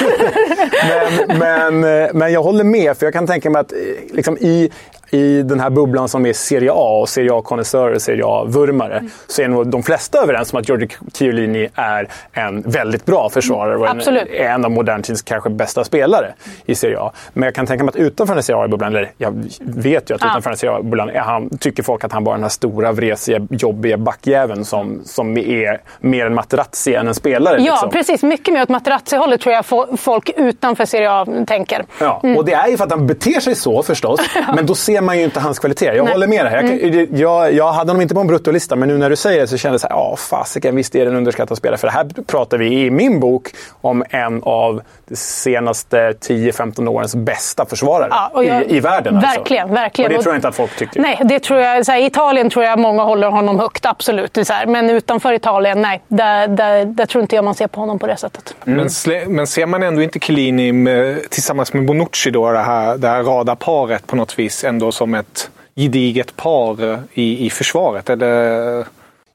men, 1.40 1.80
men, 1.80 2.04
eh, 2.04 2.10
men 2.14 2.34
jag 2.34 2.44
håller 2.44 2.64
med, 2.64 2.98
för 2.98 3.06
jag 3.06 3.14
kan 3.14 3.28
tänka 3.28 3.50
mig 3.50 3.60
att 3.60 3.72
eh, 3.72 3.78
liksom, 4.12 4.38
i, 4.38 4.72
i 5.12 5.42
den 5.42 5.60
här 5.60 5.70
bubblan 5.70 6.10
som 6.10 6.26
är 6.26 6.34
Serie 6.34 6.72
A 6.74 7.00
och 7.02 7.10
Serie 7.10 7.34
A-konnässörer, 7.34 8.00
Serie 8.00 8.24
A-vurmare, 8.26 9.04
så 9.28 9.42
är 9.42 9.48
nog 9.48 9.68
de 9.68 9.84
flesta 9.84 10.24
överens 10.24 10.54
om 10.54 10.60
att 10.60 10.70
Giorgio 10.70 10.88
Chiellini 11.14 11.68
är 11.76 12.08
en 12.34 12.62
väldigt 12.62 13.06
bra 13.06 13.30
försvarare 13.30 13.78
och 13.78 13.88
en, 13.88 14.18
en 14.28 14.66
av 14.66 14.72
modern 14.72 15.02
tids 15.02 15.22
kanske 15.22 15.50
bästa 15.50 15.84
spelare 15.84 16.34
i 16.66 16.76
Serie 16.76 17.00
A. 17.00 17.12
Men 17.34 17.44
jag 17.44 17.56
kan 17.56 17.66
tänka 17.68 17.84
mig 17.84 17.90
att 17.90 17.96
utanför 17.96 18.34
den 18.34 18.44
Serie 18.44 18.64
A-bubblan, 18.64 18.96
eller 18.96 19.12
jag 19.18 19.44
vet 19.60 20.10
ju 20.10 20.16
att 20.16 20.22
utanför 20.22 20.50
den 20.50 20.58
Serie 20.58 20.74
A-bubblan 20.74 21.12
han, 21.16 21.50
tycker 21.58 21.84
folk 21.84 22.04
att 22.04 22.12
han 22.12 22.24
bara 22.24 22.32
är 22.32 22.38
den 22.38 22.44
här 22.44 22.50
stora, 22.50 22.92
vresiga, 22.92 23.48
jobbiga 23.50 23.98
backjäveln 23.98 24.66
som, 24.66 25.02
som 25.06 25.38
är 25.38 25.82
mer 26.00 26.26
en 26.26 26.34
Materazzi 26.34 26.96
än 26.96 27.08
en 27.08 27.16
spelare. 27.16 27.62
Ja, 27.62 27.72
liksom. 27.74 27.90
precis. 27.90 28.24
Mycket 28.24 28.54
mer 28.54 28.62
åt 28.62 28.70
Materazzi-hållet 28.70 29.42
tror 29.42 29.56
jag 29.56 29.66
fo- 29.66 29.98
folk 29.98 30.30
utanför 30.38 30.86
Serie 30.86 31.12
A 31.12 31.26
tänker. 31.48 31.86
Ja, 32.00 32.22
och 32.38 32.46
det 32.46 32.54
är 32.54 32.68
ju 32.68 32.78
för 32.78 32.84
att 32.84 32.92
han 32.92 33.08
beter 33.08 33.40
sig 33.40 33.56
så 33.56 33.84
förstås. 33.84 34.20
Men 34.56 34.66
då 34.66 34.76
ser 34.76 34.99
man 35.02 35.18
ju 35.18 35.24
inte 35.24 35.40
hans 35.40 35.60
kvaliteter. 35.60 35.94
Jag 35.94 36.04
Nej. 36.04 36.14
håller 36.14 36.28
med 36.28 36.46
dig. 36.46 36.54
Jag, 36.54 36.68
kan- 37.10 37.18
jag, 37.20 37.54
jag 37.54 37.72
hade 37.72 37.90
honom 37.90 38.02
inte 38.02 38.14
på 38.14 38.22
en 38.22 38.28
bruttolista, 38.28 38.76
men 38.76 38.90
nu 38.90 38.98
när 38.98 39.10
du 39.10 39.16
säger 39.16 39.42
det 39.42 39.48
så 39.48 39.58
kände 39.58 39.74
jag 39.74 39.82
så 39.82 39.88
här, 39.88 39.96
ja 39.96 40.16
fasiken, 40.18 40.76
visst 40.76 40.96
är 40.96 41.06
det 41.06 41.12
en 41.12 41.18
underskattad 41.18 41.58
spelare. 41.58 41.78
För 41.78 41.88
här 41.88 42.08
pratar 42.28 42.58
vi 42.58 42.86
i 42.86 42.92
min 42.92 43.20
bok 43.20 43.50
om 43.82 44.04
en 44.10 44.44
av 44.44 44.82
de 45.10 45.16
senaste 45.16 46.12
10-15 46.12 46.88
årens 46.88 47.16
bästa 47.16 47.66
försvarare 47.66 48.08
Ja, 48.12 48.44
jag- 48.44 48.64
i, 48.64 48.76
i 48.76 48.80
världen. 48.80 49.16
alltså. 49.18 49.40
Verkligen, 49.40 49.74
verkligen. 49.74 50.12
Och 50.12 50.18
det 50.18 50.24
tror 50.24 50.34
jag 50.34 50.38
inte 50.38 50.48
att 50.48 50.56
folk 50.56 50.76
tycker. 50.76 51.00
Nej, 51.02 51.22
det 51.26 51.40
tror 51.40 51.60
jag. 51.60 51.86
Så 51.86 51.92
här, 51.92 52.00
Italien 52.06 52.50
tror 52.50 52.66
jag 52.66 52.80
många 52.80 53.04
håller 53.04 53.28
honom 53.30 53.60
högt, 53.60 53.86
absolut. 53.86 54.38
Här, 54.50 54.66
men 54.66 54.90
utanför 54.90 55.34
Italien, 55.34 55.82
nej. 55.82 56.02
Där, 56.08 56.48
där, 56.48 56.86
där 56.86 57.06
tror 57.06 57.22
inte 57.22 57.36
jag 57.36 57.46
man 57.46 57.56
ser 57.56 57.68
på 57.68 57.80
honom 57.80 58.00
på 58.00 58.08
det 58.08 58.18
sättet. 58.18 58.56
Men, 58.64 58.88
slä- 58.88 59.26
men 59.28 59.48
ser 59.48 59.66
man 59.66 59.84
ändå 59.84 60.02
inte 60.02 60.20
Chiellini 60.20 60.72
med, 60.72 61.30
tillsammans 61.30 61.74
med 61.74 61.86
Bonucci, 61.86 62.32
då, 62.32 62.52
det 62.52 62.60
här, 62.60 62.98
det 62.98 63.08
här 63.08 63.24
radarparet 63.24 64.08
på 64.08 64.16
något 64.16 64.40
vis, 64.40 64.64
ändå 64.64 64.92
som 64.92 65.16
ett 65.16 65.50
gediget 65.76 66.36
par 66.36 67.00
i, 67.14 67.46
i 67.46 67.50
försvaret? 67.50 68.10
Eller? 68.10 68.86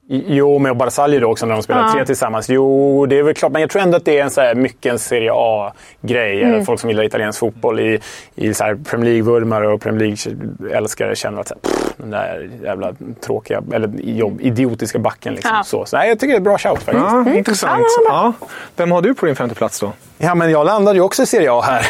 Jo, 0.07 0.59
med 0.59 0.77
Barzagli 0.77 1.19
då 1.19 1.27
också 1.31 1.45
när 1.45 1.53
de 1.53 1.63
spelar 1.63 1.81
Ja. 1.81 1.91
tre 1.93 2.05
tillsammans. 2.05 2.49
Jo, 2.49 3.05
det 3.05 3.19
är 3.19 3.23
väl 3.23 3.33
klart. 3.33 3.51
Men 3.51 3.61
jag 3.61 3.69
tror 3.69 3.81
ändå 3.81 3.97
att 3.97 4.05
det 4.05 4.19
är 4.19 4.23
en 4.23 4.29
så 4.31 4.41
här, 4.41 4.55
mycket 4.55 4.91
en 4.91 4.99
Serie 4.99 5.31
A-grej. 5.33 6.43
Mm. 6.43 6.65
Folk 6.65 6.79
som 6.79 6.89
gillar 6.89 7.03
italiensk 7.03 7.39
fotboll 7.39 7.79
i, 7.79 7.99
i 8.35 8.53
så 8.53 8.63
här 8.63 8.75
Premier 8.89 9.13
League-vurmare 9.13 9.65
och 9.67 9.81
Premier 9.81 9.99
League-älskare 10.07 11.15
känner 11.15 11.41
att 11.41 11.47
så 11.47 11.53
här, 11.53 11.61
pff, 11.61 11.93
den 11.97 12.09
där 12.11 12.49
jävla 12.63 12.93
tråkiga, 13.25 13.61
eller 13.73 13.89
jobb, 14.03 14.41
idiotiska 14.41 14.99
backen. 14.99 15.33
Liksom. 15.33 15.51
Ja. 15.55 15.63
Så, 15.63 15.85
så 15.85 15.97
nej, 15.97 16.09
jag 16.09 16.19
tycker 16.19 16.31
det 16.31 16.35
är 16.35 16.37
ett 16.37 16.43
bra 16.43 16.57
shout 16.57 16.83
faktiskt. 16.83 17.05
Ja, 17.05 17.33
intressant. 17.35 17.83
Ja, 18.05 18.33
Ja. 18.39 18.47
Vem 18.75 18.91
har 18.91 19.01
du 19.01 19.13
på 19.13 19.25
din 19.25 19.35
femte 19.35 19.55
plats 19.55 19.79
då? 19.79 19.91
Ja, 20.17 20.35
men 20.35 20.51
jag 20.51 20.65
landade 20.65 20.97
ju 20.97 21.03
också 21.03 21.23
i 21.23 21.25
Serie 21.25 21.51
A 21.51 21.61
här. 21.61 21.87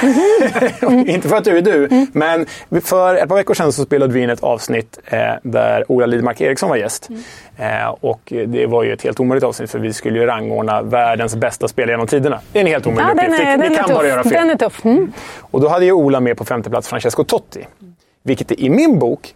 Inte 1.09 1.29
för 1.29 1.35
att 1.37 1.43
du 1.43 1.57
är 1.57 1.61
du, 1.61 2.07
men 2.13 2.45
för 2.83 3.15
ett 3.15 3.29
par 3.29 3.35
veckor 3.35 3.53
sedan 3.53 3.71
så 3.71 3.83
spelade 3.85 4.13
vi 4.13 4.21
in 4.21 4.29
ett 4.29 4.43
avsnitt 4.43 4.99
eh, 5.05 5.19
där 5.43 5.91
Ola 5.91 6.05
Lidmark 6.05 6.41
Eriksson 6.41 6.69
var 6.69 6.75
gäst. 6.75 7.09
Eh, 7.57 7.95
och 8.05 8.33
det 8.47 8.65
var 8.65 8.83
ju 8.83 8.93
ett 8.93 9.01
helt 9.01 9.19
omöjligt 9.19 9.43
avsnitt 9.43 9.71
för 9.71 9.79
vi 9.79 9.93
skulle 9.93 10.19
ju 10.19 10.25
rangordna 10.25 10.81
världens 10.81 11.35
bästa 11.35 11.67
spelare 11.67 11.91
genom 11.93 12.07
tiderna. 12.07 12.39
Det 12.51 12.59
är 12.59 12.61
en 12.61 12.67
helt 12.67 12.87
omöjlig 12.87 13.09
Ja, 13.09 13.25
uppgift. 13.27 13.41
är, 13.41 13.57
Vi- 13.57 13.69
vi 13.69 13.75
kan 13.75 13.89
bara 13.93 14.07
göra 14.07 14.23
tuff. 14.23 14.31
fel. 14.31 14.41
Den 14.41 14.49
är 14.51 14.57
tuff. 14.57 14.85
Mm. 14.85 15.11
Och 15.39 15.61
då 15.61 15.67
hade 15.67 15.85
ju 15.85 15.91
Ola 15.91 16.19
med 16.19 16.37
på 16.37 16.45
femte 16.45 16.69
plats 16.69 16.87
Francesco 16.87 17.23
Totti. 17.23 17.67
Vilket 18.23 18.51
i 18.51 18.69
min 18.69 18.99
bok 18.99 19.35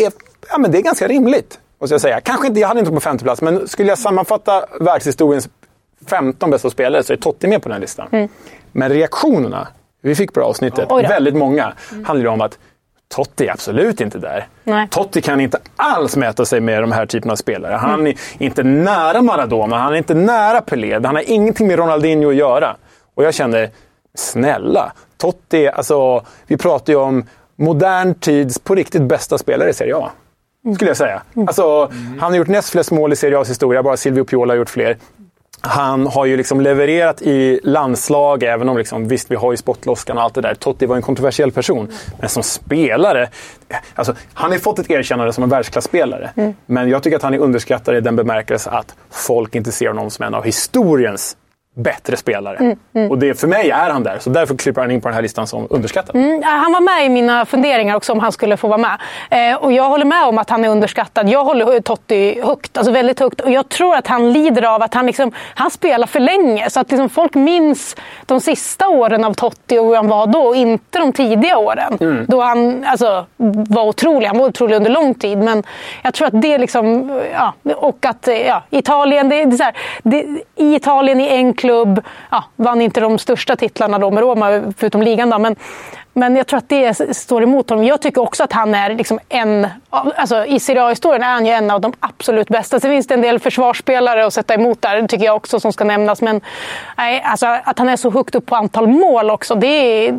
är, 0.00 0.12
ja, 0.50 0.58
men 0.58 0.70
det 0.70 0.78
är 0.78 0.82
ganska 0.82 1.08
rimligt. 1.08 1.58
Måste 1.80 1.94
jag 1.94 2.00
säga. 2.00 2.20
Kanske 2.20 2.46
inte, 2.46 2.60
jag 2.60 2.68
hade 2.68 2.80
inte 2.80 2.92
på 2.92 3.00
femte 3.00 3.24
plats, 3.24 3.42
men 3.42 3.68
skulle 3.68 3.88
jag 3.88 3.98
sammanfatta 3.98 4.64
världshistoriens 4.80 5.48
15 6.06 6.50
bästa 6.50 6.70
spelare 6.70 7.02
så 7.02 7.12
är 7.12 7.16
Totti 7.16 7.46
med 7.48 7.62
på 7.62 7.68
den 7.68 7.80
listan. 7.80 8.28
Men 8.72 8.88
reaktionerna 8.90 9.68
vi 10.02 10.14
fick 10.14 10.32
på 10.32 10.40
det 10.40 10.44
här 10.46 10.50
avsnittet, 10.50 10.90
väldigt 10.90 11.34
många, 11.34 11.72
handlar 12.04 12.24
ju 12.24 12.28
om 12.28 12.40
att 12.40 12.58
Totti 13.14 13.46
är 13.46 13.52
absolut 13.52 14.00
inte 14.00 14.18
där. 14.18 14.46
Nej. 14.64 14.88
Totti 14.90 15.22
kan 15.22 15.40
inte 15.40 15.58
alls 15.76 16.16
mäta 16.16 16.44
sig 16.44 16.60
med 16.60 16.82
de 16.82 16.92
här 16.92 17.06
typerna 17.06 17.32
av 17.32 17.36
spelare. 17.36 17.74
Han 17.74 18.06
är 18.06 18.14
inte 18.38 18.62
nära 18.62 19.22
Maradona, 19.22 19.78
han 19.78 19.92
är 19.92 19.96
inte 19.96 20.14
nära 20.14 20.60
Pelé. 20.60 20.94
Han 20.94 21.04
har 21.14 21.30
ingenting 21.30 21.66
med 21.66 21.78
Ronaldinho 21.78 22.28
att 22.28 22.34
göra. 22.34 22.76
Och 23.14 23.24
jag 23.24 23.34
kände, 23.34 23.70
snälla, 24.14 24.92
Totti, 25.16 25.68
alltså, 25.68 26.24
vi 26.46 26.56
pratar 26.56 26.92
ju 26.92 26.98
om 26.98 27.24
modern 27.56 28.14
tids 28.14 28.58
på 28.58 28.74
riktigt 28.74 29.02
bästa 29.02 29.38
spelare 29.38 29.70
i 29.70 29.74
Serie 29.74 29.96
A. 29.96 30.10
Skulle 30.74 30.90
jag 30.90 30.96
säga. 30.96 31.22
Alltså, 31.46 31.90
Han 32.20 32.30
har 32.32 32.34
gjort 32.34 32.48
näst 32.48 32.70
flest 32.70 32.90
mål 32.90 33.12
i 33.12 33.16
Serie 33.16 33.38
A's 33.38 33.48
historia, 33.48 33.82
bara 33.82 33.96
Silvio 33.96 34.24
Piola 34.24 34.52
har 34.52 34.58
gjort 34.58 34.70
fler. 34.70 34.96
Han 35.66 36.06
har 36.06 36.24
ju 36.24 36.36
liksom 36.36 36.60
levererat 36.60 37.22
i 37.22 37.60
landslag, 37.62 38.42
även 38.42 38.68
om 38.68 38.78
liksom, 38.78 39.08
visst, 39.08 39.30
vi 39.30 39.36
har 39.36 39.52
ju 39.52 39.56
spottloskan 39.56 40.18
och 40.18 40.22
allt 40.22 40.34
det 40.34 40.40
där. 40.40 40.54
Totti 40.54 40.86
var 40.86 40.96
en 40.96 41.02
kontroversiell 41.02 41.52
person. 41.52 41.88
Men 42.20 42.28
som 42.28 42.42
spelare, 42.42 43.28
alltså, 43.94 44.14
han 44.34 44.50
har 44.50 44.58
fått 44.58 44.78
ett 44.78 44.90
erkännande 44.90 45.32
som 45.32 45.44
en 45.44 45.50
världsklasspelare. 45.50 46.30
Men 46.66 46.88
jag 46.88 47.02
tycker 47.02 47.16
att 47.16 47.22
han 47.22 47.34
är 47.34 47.38
underskattad 47.38 47.96
i 47.96 48.00
den 48.00 48.16
bemärkelse 48.16 48.70
att 48.70 48.94
folk 49.10 49.54
inte 49.54 49.72
ser 49.72 49.88
honom 49.88 50.10
som 50.10 50.24
en 50.24 50.34
av 50.34 50.44
historiens 50.44 51.36
bättre 51.74 52.16
spelare. 52.16 52.76
Och 53.10 53.18
det, 53.18 53.40
för 53.40 53.46
mig 53.46 53.70
är 53.70 53.90
han 53.90 54.02
där, 54.02 54.18
så 54.18 54.30
därför 54.30 54.56
klipper 54.56 54.80
han 54.80 54.90
in 54.90 55.00
på 55.00 55.08
den 55.08 55.14
här 55.14 55.22
listan 55.22 55.46
som 55.46 55.66
underskattad. 55.70 56.16
Mm, 56.16 56.42
Han 56.42 56.72
var 56.72 56.80
med 56.80 57.06
i 57.06 57.08
mina 57.08 57.46
funderingar 57.46 57.96
också 57.96 58.12
om 58.12 58.20
han 58.20 58.32
skulle 58.32 58.56
få 58.56 58.68
vara 58.68 58.78
med. 58.78 58.98
Eh, 59.30 59.56
och 59.56 59.72
jag 59.72 59.84
håller 59.84 60.04
med 60.04 60.24
om 60.24 60.38
att 60.38 60.50
han 60.50 60.64
är 60.64 60.68
underskattad. 60.68 61.28
Jag 61.28 61.44
håller 61.44 61.80
Totti 61.80 62.40
högt, 62.42 62.76
alltså 62.78 62.92
väldigt 62.92 63.20
högt. 63.20 63.40
Och 63.40 63.50
jag 63.50 63.68
tror 63.68 63.96
att 63.96 64.06
han 64.06 64.32
lider 64.32 64.62
av 64.74 64.82
att 64.82 64.94
han, 64.94 65.06
liksom, 65.06 65.32
han 65.54 65.70
spelar 65.70 66.06
för 66.06 66.20
länge. 66.20 66.70
Så 66.70 66.80
att 66.80 66.90
liksom 66.90 67.08
folk 67.08 67.34
minns 67.34 67.96
de 68.26 68.40
sista 68.40 68.88
åren 68.88 69.24
av 69.24 69.34
Totti 69.34 69.78
och 69.78 69.84
hur 69.84 69.96
han 69.96 70.08
var 70.08 70.26
då, 70.26 70.40
och 70.40 70.56
inte 70.56 70.98
de 70.98 71.12
tidiga 71.12 71.58
åren. 71.58 72.26
Då 72.28 72.40
han 72.40 72.84
alltså, 72.88 73.26
var 73.68 73.82
otrolig. 73.82 74.26
Han 74.26 74.38
var 74.38 74.46
otrolig 74.46 74.76
under 74.76 74.90
lång 74.90 75.14
tid. 75.14 75.38
Men 75.38 75.62
jag 76.02 76.14
tror 76.14 76.26
att 76.26 76.42
det 76.42 76.58
liksom... 76.58 77.10
Ja, 77.32 77.52
och 77.76 78.06
att 78.06 78.28
ja, 78.46 78.62
Italien, 78.70 79.28
det, 79.28 79.44
det 79.44 79.54
är 79.54 79.56
så 79.56 79.62
här, 79.64 79.76
det, 80.02 80.24
i 80.56 80.74
Italien 80.74 81.20
i 81.20 81.28
en 81.28 81.54
klubb, 81.64 82.00
ja, 82.30 82.44
vann 82.56 82.80
inte 82.80 83.00
de 83.00 83.18
största 83.18 83.56
titlarna 83.56 83.98
då 83.98 84.10
med 84.10 84.20
Roma, 84.22 84.62
förutom 84.78 85.02
ligan. 85.02 85.30
Då, 85.30 85.38
men, 85.38 85.56
men 86.12 86.36
jag 86.36 86.46
tror 86.46 86.58
att 86.58 86.68
det 86.68 87.16
står 87.16 87.42
emot 87.42 87.70
honom. 87.70 87.84
Jag 87.84 88.00
tycker 88.00 88.20
också 88.20 88.44
att 88.44 88.52
han 88.52 88.74
är 88.74 88.94
liksom 88.94 89.18
en... 89.28 89.66
Alltså, 89.90 90.46
I 90.46 90.60
Serie 90.60 90.82
A-historien 90.82 91.22
är 91.22 91.32
han 91.32 91.46
ju 91.46 91.52
en 91.52 91.70
av 91.70 91.80
de 91.80 91.92
absolut 92.00 92.48
bästa. 92.48 92.80
Sen 92.80 92.90
finns 92.90 93.06
det 93.06 93.14
en 93.14 93.20
del 93.20 93.38
försvarsspelare 93.38 94.26
att 94.26 94.34
sätta 94.34 94.54
emot 94.54 94.82
där, 94.82 95.02
det 95.02 95.08
tycker 95.08 95.24
jag 95.24 95.36
också 95.36 95.60
som 95.60 95.72
ska 95.72 95.84
nämnas. 95.84 96.22
Men 96.22 96.40
nej, 96.96 97.22
alltså, 97.26 97.46
att 97.64 97.78
han 97.78 97.88
är 97.88 97.96
så 97.96 98.10
högt 98.10 98.34
upp 98.34 98.46
på 98.46 98.56
antal 98.56 98.86
mål 98.88 99.30
också, 99.30 99.54
det 99.54 99.66
är... 99.66 100.12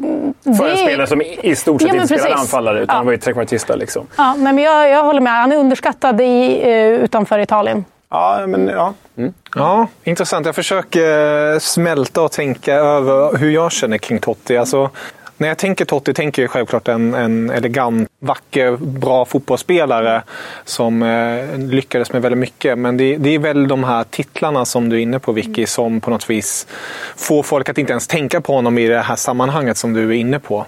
För 0.57 0.65
det 0.65 0.71
en 0.71 0.77
spelare 0.77 1.07
som 1.07 1.21
i 1.21 1.55
stort 1.55 1.81
sett 1.81 1.89
Ja, 1.89 1.95
inte 1.95 2.07
spelade 2.07 2.29
precis. 2.29 2.41
anfallare, 2.41 2.79
utan 2.79 2.93
Ja. 2.93 2.97
han 2.97 3.05
var 3.05 3.11
ju 3.13 3.17
trekvartista. 3.17 3.75
Liksom. 3.75 4.07
Ja, 4.17 4.33
nej, 4.37 4.53
men 4.53 4.63
jag, 4.63 4.89
jag 4.89 5.03
håller 5.03 5.21
med. 5.21 5.33
Han 5.33 5.51
är 5.51 5.55
underskattad 5.57 6.21
i, 6.21 6.61
eh, 6.63 6.87
utanför 6.87 7.39
Italien. 7.39 7.85
Ja, 8.09 8.47
men 8.47 8.67
ja. 8.67 8.93
Mm. 9.17 9.33
Ja, 9.55 9.87
intressant. 10.03 10.45
Jag 10.45 10.55
försöker 10.55 11.53
eh, 11.53 11.59
smälta 11.59 12.21
och 12.21 12.31
tänka 12.31 12.75
över 12.75 13.37
hur 13.37 13.49
jag 13.49 13.71
känner 13.71 13.97
kring 13.97 14.19
Totti. 14.19 14.57
Alltså, 14.57 14.89
när 15.37 15.47
jag 15.47 15.57
tänker 15.57 15.85
Totti 15.85 16.13
tänker 16.13 16.41
jag 16.41 16.51
självklart 16.51 16.87
en, 16.87 17.13
en 17.13 17.49
elegant, 17.49 18.09
vacker, 18.19 18.77
bra 18.77 19.25
fotbollsspelare 19.25 20.23
som 20.65 21.03
eh, 21.03 21.57
lyckades 21.57 22.13
med 22.13 22.21
väldigt 22.21 22.39
mycket. 22.39 22.77
Men 22.77 22.97
det, 22.97 23.17
det 23.17 23.29
är 23.29 23.39
väl 23.39 23.67
de 23.67 23.83
här 23.83 24.03
titlarna 24.03 24.65
som 24.65 24.89
du 24.89 24.95
är 24.95 24.99
inne 24.99 25.19
på 25.19 25.31
Vicky 25.31 25.65
som 25.65 26.01
på 26.01 26.09
något 26.09 26.29
vis 26.29 26.67
får 27.15 27.43
folk 27.43 27.69
att 27.69 27.77
inte 27.77 27.91
ens 27.91 28.07
tänka 28.07 28.41
på 28.41 28.53
honom 28.53 28.77
i 28.77 28.87
det 28.87 29.01
här 29.01 29.15
sammanhanget 29.15 29.77
som 29.77 29.93
du 29.93 30.09
är 30.09 30.13
inne 30.13 30.39
på. 30.39 30.65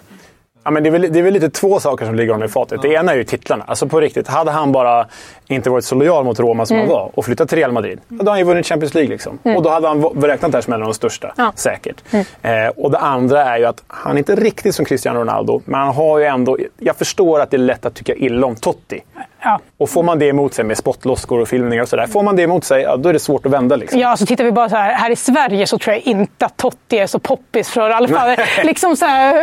Ja, 0.68 0.72
men 0.72 0.84
det, 0.84 0.90
är 0.90 0.92
väl, 0.92 1.02
det 1.14 1.20
är 1.20 1.24
väl 1.24 1.34
lite 1.34 1.50
två 1.50 1.80
saker 1.80 2.06
som 2.06 2.16
ligger 2.16 2.32
honom 2.32 2.46
i 2.46 2.52
fatet. 2.52 2.82
Det 2.82 2.88
ena 2.94 3.12
är 3.12 3.16
ju 3.18 3.24
titlarna. 3.24 3.64
Alltså 3.68 3.88
på 3.88 4.00
riktigt, 4.02 4.28
hade 4.28 4.52
han 4.52 4.72
bara 4.72 5.06
inte 5.48 5.70
varit 5.70 5.86
så 5.86 5.96
lojal 5.96 6.26
mot 6.26 6.40
Roma 6.40 6.66
som 6.66 6.78
han 6.78 6.88
var 6.88 7.12
och 7.14 7.26
flyttat 7.26 7.50
till 7.50 7.58
Real 7.58 7.72
Madrid, 7.72 8.00
då 8.08 8.18
hade 8.18 8.30
han 8.32 8.40
ju 8.40 8.46
vunnit 8.46 8.66
Champions 8.66 8.94
League. 8.94 9.10
Liksom. 9.10 9.40
Och 9.44 9.64
då 9.64 9.70
hade 9.70 9.88
han 9.88 10.04
räknat 10.04 10.52
det 10.52 10.58
här 10.58 10.62
som 10.62 10.74
en 10.74 10.82
av 10.82 10.88
de 10.88 10.94
största, 10.94 11.34
Ja. 11.38 11.52
säkert. 11.56 11.96
Eh, 12.42 12.68
och 12.76 12.92
det 12.92 12.98
andra 12.98 13.46
är 13.46 13.58
ju 13.58 13.66
att 13.66 13.84
han 13.88 14.14
är 14.14 14.18
inte 14.18 14.36
riktigt 14.36 14.76
som 14.76 14.86
Cristiano 14.86 15.20
Ronaldo, 15.20 15.62
men 15.66 15.80
han 15.80 15.96
har 15.96 16.18
ju 16.20 16.26
ändå... 16.26 16.58
Jag 16.78 16.96
förstår 16.96 17.40
att 17.40 17.52
det 17.52 17.58
är 17.58 17.60
lätt 17.60 17.86
att 17.86 17.96
tycka 17.96 18.16
illa 18.16 18.48
om 18.48 18.56
Totti. 18.56 19.04
Ja. 19.42 19.60
Och 19.78 19.90
får 19.90 20.04
man 20.04 20.20
det 20.20 20.26
emot 20.28 20.54
sig 20.54 20.66
med 20.66 20.78
spottloskor 20.78 21.40
och 21.40 21.48
filmningar 21.48 21.84
och 21.84 21.90
sådär, 21.90 22.08
får 22.08 22.24
man 22.24 22.36
det 22.36 22.44
emot 22.44 22.64
sig, 22.64 22.82
ja, 22.82 22.98
då 22.98 23.10
är 23.10 23.14
det 23.14 23.20
svårt 23.20 23.46
att 23.46 23.52
vända. 23.52 23.76
Liksom. 23.76 24.00
Ja, 24.00 24.18
så 24.18 24.26
tittar 24.26 24.44
vi 24.44 24.52
bara 24.52 24.70
så 24.70 24.76
här, 24.76 24.94
här 24.94 25.10
i 25.10 25.16
Sverige 25.16 25.68
så 25.68 25.78
tror 25.78 25.94
jag 25.96 26.02
inte 26.08 26.46
att 26.46 26.58
Totti 26.58 26.98
är 27.00 27.08
så 27.08 27.20
poppis 27.20 27.70
för 27.70 27.90
i 27.90 27.94
alla 27.94 28.08
fall 28.08 28.36
liksom 28.64 28.96
så 28.96 29.06
här 29.06 29.34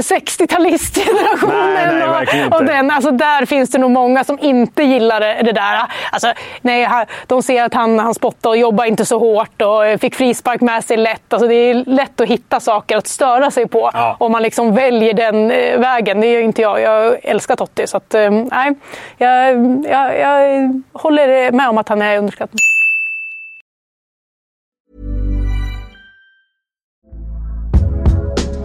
60-talistgenerationen. 0.00 1.74
Nej, 1.74 1.86
nej, 1.94 2.08
verkligen 2.08 2.44
inte. 2.44 2.56
och, 2.56 2.62
och 2.62 2.66
den, 2.68 2.90
alltså 2.90 3.10
där 3.10 3.46
finns 3.46 3.70
det 3.70 3.78
nog 3.78 3.90
många 3.90 4.24
som 4.24 4.38
inte 4.38 4.82
gillar 4.82 5.20
det, 5.20 5.52
där. 5.52 5.82
Alltså, 6.12 6.32
nej, 6.60 6.88
de 7.26 7.42
ser 7.42 7.62
att 7.64 7.74
han, 7.74 7.98
han 7.98 8.14
spottar 8.14 8.50
och 8.50 8.56
jobbar 8.56 8.84
inte 8.84 9.04
så 9.04 9.18
hårt 9.18 9.62
och 9.62 10.00
fick 10.00 10.14
frispark 10.14 10.60
med 10.60 10.84
sig 10.84 10.96
lätt. 10.96 11.32
Alltså, 11.32 11.48
det 11.48 11.54
är 11.54 11.74
lätt 11.74 12.20
att 12.20 12.28
hitta 12.28 12.60
saker 12.60 12.96
att 12.96 13.06
störa 13.06 13.50
sig 13.50 13.68
på 13.68 13.90
Ja. 13.94 14.16
om 14.20 14.32
man 14.32 14.42
liksom 14.42 14.74
väljer 14.74 15.14
den 15.14 15.50
eh, 15.50 15.78
vägen. 15.80 16.20
Det 16.20 16.26
gör 16.32 16.40
inte 16.40 16.62
jag. 16.62 16.80
Jag 16.80 17.16
älskar 17.22 17.56
Totti. 17.56 17.86
Så 17.86 17.96
att, 17.96 18.14
eh, 18.14 18.30
nej, 18.30 18.74
jag, 19.18 19.51
jag, 19.90 20.18
jag 20.18 20.82
håller 20.92 21.52
med 21.52 21.68
om 21.68 21.78
att 21.78 21.88
han 21.88 22.02
är 22.02 22.18
underskattad. 22.18 22.60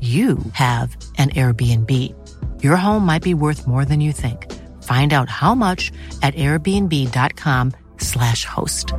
you 0.00 0.36
have 0.54 0.88
an 1.18 1.30
Airbnb. 1.30 1.90
Your 2.62 2.76
home 2.76 3.06
might 3.06 3.22
be 3.22 3.34
worth 3.34 3.66
more 3.66 3.84
than 3.84 4.00
you 4.00 4.12
think. 4.12 4.46
Find 4.82 5.12
out 5.12 5.28
how 5.30 5.54
much 5.54 5.92
at 6.22 6.34
airbnb.com/slash 6.36 8.44
host. 8.44 8.94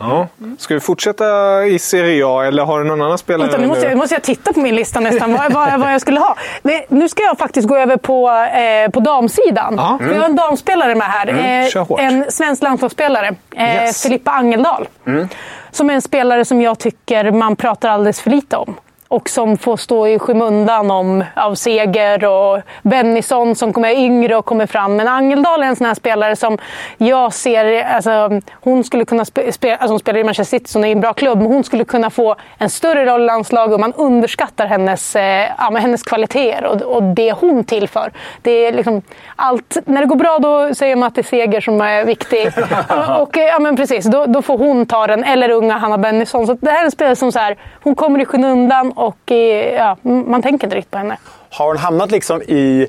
Ja. 0.00 0.28
Ska 0.58 0.74
vi 0.74 0.80
fortsätta 0.80 1.64
i 1.66 1.78
Serie 1.78 2.22
A 2.26 2.44
eller 2.46 2.64
har 2.64 2.78
du 2.78 2.84
någon 2.84 3.02
annan 3.02 3.18
spelare? 3.18 3.48
Vänta, 3.48 3.60
nu 3.62 3.66
måste 3.68 3.86
jag, 3.86 3.96
måste 3.98 4.14
jag 4.14 4.22
titta 4.22 4.52
på 4.52 4.60
min 4.60 4.74
lista 4.74 5.00
nästan, 5.00 5.32
vad, 5.32 5.52
vad, 5.52 5.80
vad 5.80 5.92
jag 5.92 6.00
skulle 6.00 6.20
ha. 6.20 6.36
Det, 6.62 6.84
nu 6.88 7.08
ska 7.08 7.22
jag 7.22 7.38
faktiskt 7.38 7.68
gå 7.68 7.76
över 7.76 7.96
på, 7.96 8.30
eh, 8.30 8.90
på 8.90 9.00
damsidan. 9.00 9.74
Ja. 9.76 9.98
För 10.02 10.12
Jag 10.12 10.18
har 10.20 10.24
en 10.28 10.36
damspelare 10.36 10.94
med 10.94 11.06
här. 11.06 11.26
Mm, 11.28 11.68
Eh, 11.98 12.04
en 12.04 12.24
svensk 12.30 12.62
landslagsspelare, 12.62 13.34
eh, 13.56 13.74
Yes. 13.74 14.02
Filippa 14.02 14.30
Angeldal. 14.30 14.88
Som 15.70 15.90
är 15.90 15.94
en 15.94 16.02
spelare 16.02 16.44
som 16.44 16.60
jag 16.60 16.78
tycker 16.78 17.32
man 17.32 17.56
pratar 17.56 17.88
alldeles 17.88 18.20
för 18.20 18.30
lite 18.30 18.56
om 18.56 18.76
och 19.08 19.28
som 19.28 19.58
får 19.58 19.76
stå 19.76 20.08
i 20.08 20.18
skymundan 20.18 20.90
om, 20.90 21.24
av 21.36 21.54
seger 21.54 22.24
och 22.24 22.60
Bennison 22.82 23.54
som 23.54 23.72
kommer 23.72 23.90
yngre 23.90 24.36
och 24.36 24.44
kommer 24.44 24.66
fram. 24.66 24.96
Men 24.96 25.08
Angeldal 25.08 25.62
är 25.62 25.66
en 25.66 25.76
sån 25.76 25.86
här 25.86 25.94
spelare 25.94 26.36
som 26.36 26.58
jag 26.96 27.32
ser, 27.32 27.84
alltså, 27.84 28.40
hon 28.52 28.84
skulle 28.84 29.04
kunna 29.04 29.24
spela, 29.24 29.76
alltså 29.76 29.92
hon 29.92 29.98
spelar 29.98 30.20
i 30.20 30.24
Manchester 30.24 30.58
City, 30.58 30.70
så 30.70 30.78
hon 30.78 30.84
är 30.84 30.92
en 30.92 31.00
bra 31.00 31.12
klubb, 31.12 31.38
men 31.38 31.46
hon 31.46 31.64
skulle 31.64 31.84
kunna 31.84 32.10
få 32.10 32.36
en 32.58 32.70
större 32.70 33.06
roll 33.06 33.22
i 33.22 33.26
landslaget 33.26 33.74
och 33.74 33.80
man 33.80 33.92
underskattar 33.92 34.66
hennes, 34.66 35.16
eh, 35.16 35.48
ja, 35.58 35.76
hennes 35.78 36.02
kvaliteter 36.02 36.64
och, 36.64 36.82
och 36.82 37.02
det 37.02 37.32
hon 37.32 37.64
tillför. 37.64 38.12
Det 38.42 38.50
är 38.50 38.72
liksom 38.72 39.02
allt, 39.36 39.76
när 39.84 40.00
det 40.00 40.06
går 40.06 40.16
bra 40.16 40.38
då 40.38 40.74
säger 40.74 40.96
man 40.96 41.06
att 41.06 41.14
det 41.14 41.20
är 41.20 41.22
seger 41.22 41.60
som 41.60 41.80
är 41.80 42.04
viktig. 42.04 42.46
och, 43.18 43.36
ja, 43.36 43.58
men 43.58 43.76
precis, 43.76 44.04
då, 44.06 44.26
då, 44.26 44.42
får 44.42 44.58
hon 44.58 44.86
ta 44.86 45.06
den, 45.06 45.24
eller 45.24 45.50
unga 45.50 45.78
Hanna 45.78 45.98
Bennison. 45.98 46.46
Så 46.46 46.54
det 46.54 46.70
här 46.70 46.80
är 46.80 46.84
en 46.84 46.90
spelare 46.90 47.16
som 47.16 47.32
så 47.32 47.38
här, 47.38 47.56
hon 47.82 47.94
kommer 47.94 48.20
i 48.20 48.24
skymundan 48.24 48.92
och 48.98 49.30
ja, 49.76 49.96
man 50.02 50.42
tänker 50.42 50.66
inte 50.66 50.76
riktigt 50.76 50.90
på 50.90 50.98
henne. 50.98 51.16
Har 51.50 51.66
hon 51.66 51.76
hamnat 51.76 52.10
liksom 52.10 52.42
i 52.42 52.86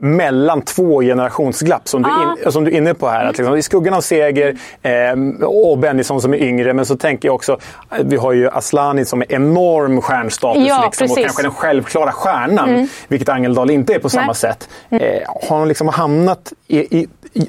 mellan 0.00 0.62
två 0.62 1.00
generationsglapp 1.00 1.88
som, 1.88 2.02
du, 2.02 2.08
in, 2.08 2.52
som 2.52 2.64
du 2.64 2.70
är 2.70 2.76
inne 2.76 2.94
på 2.94 3.08
här. 3.08 3.24
Att 3.24 3.38
liksom, 3.38 3.56
I 3.56 3.62
skuggan 3.62 3.94
av 3.94 4.00
Seger 4.00 4.56
eh, 4.82 5.44
och 5.44 5.78
Bennison 5.78 6.20
som 6.20 6.34
är 6.34 6.38
yngre. 6.38 6.74
Men 6.74 6.86
så 6.86 6.96
tänker 6.96 7.28
jag 7.28 7.34
också, 7.34 7.58
vi 8.04 8.16
har 8.16 8.32
ju 8.32 8.50
Aslani 8.50 9.04
som 9.04 9.20
är 9.20 9.32
enorm 9.32 10.00
stjärnstatus 10.02 10.66
ja, 10.68 10.84
liksom, 10.84 11.10
och 11.10 11.18
kanske 11.18 11.42
den 11.42 11.52
självklara 11.52 12.12
stjärnan. 12.12 12.68
Mm. 12.68 12.88
Vilket 13.08 13.28
Angeldal 13.28 13.70
inte 13.70 13.94
är 13.94 13.98
på 13.98 14.08
samma 14.08 14.26
Nej. 14.26 14.34
sätt. 14.34 14.68
Eh, 14.90 15.00
har 15.48 15.58
hon 15.58 15.68
liksom 15.68 15.88
hamnat 15.88 16.52
i, 16.66 16.98
i, 16.98 17.08
i, 17.32 17.48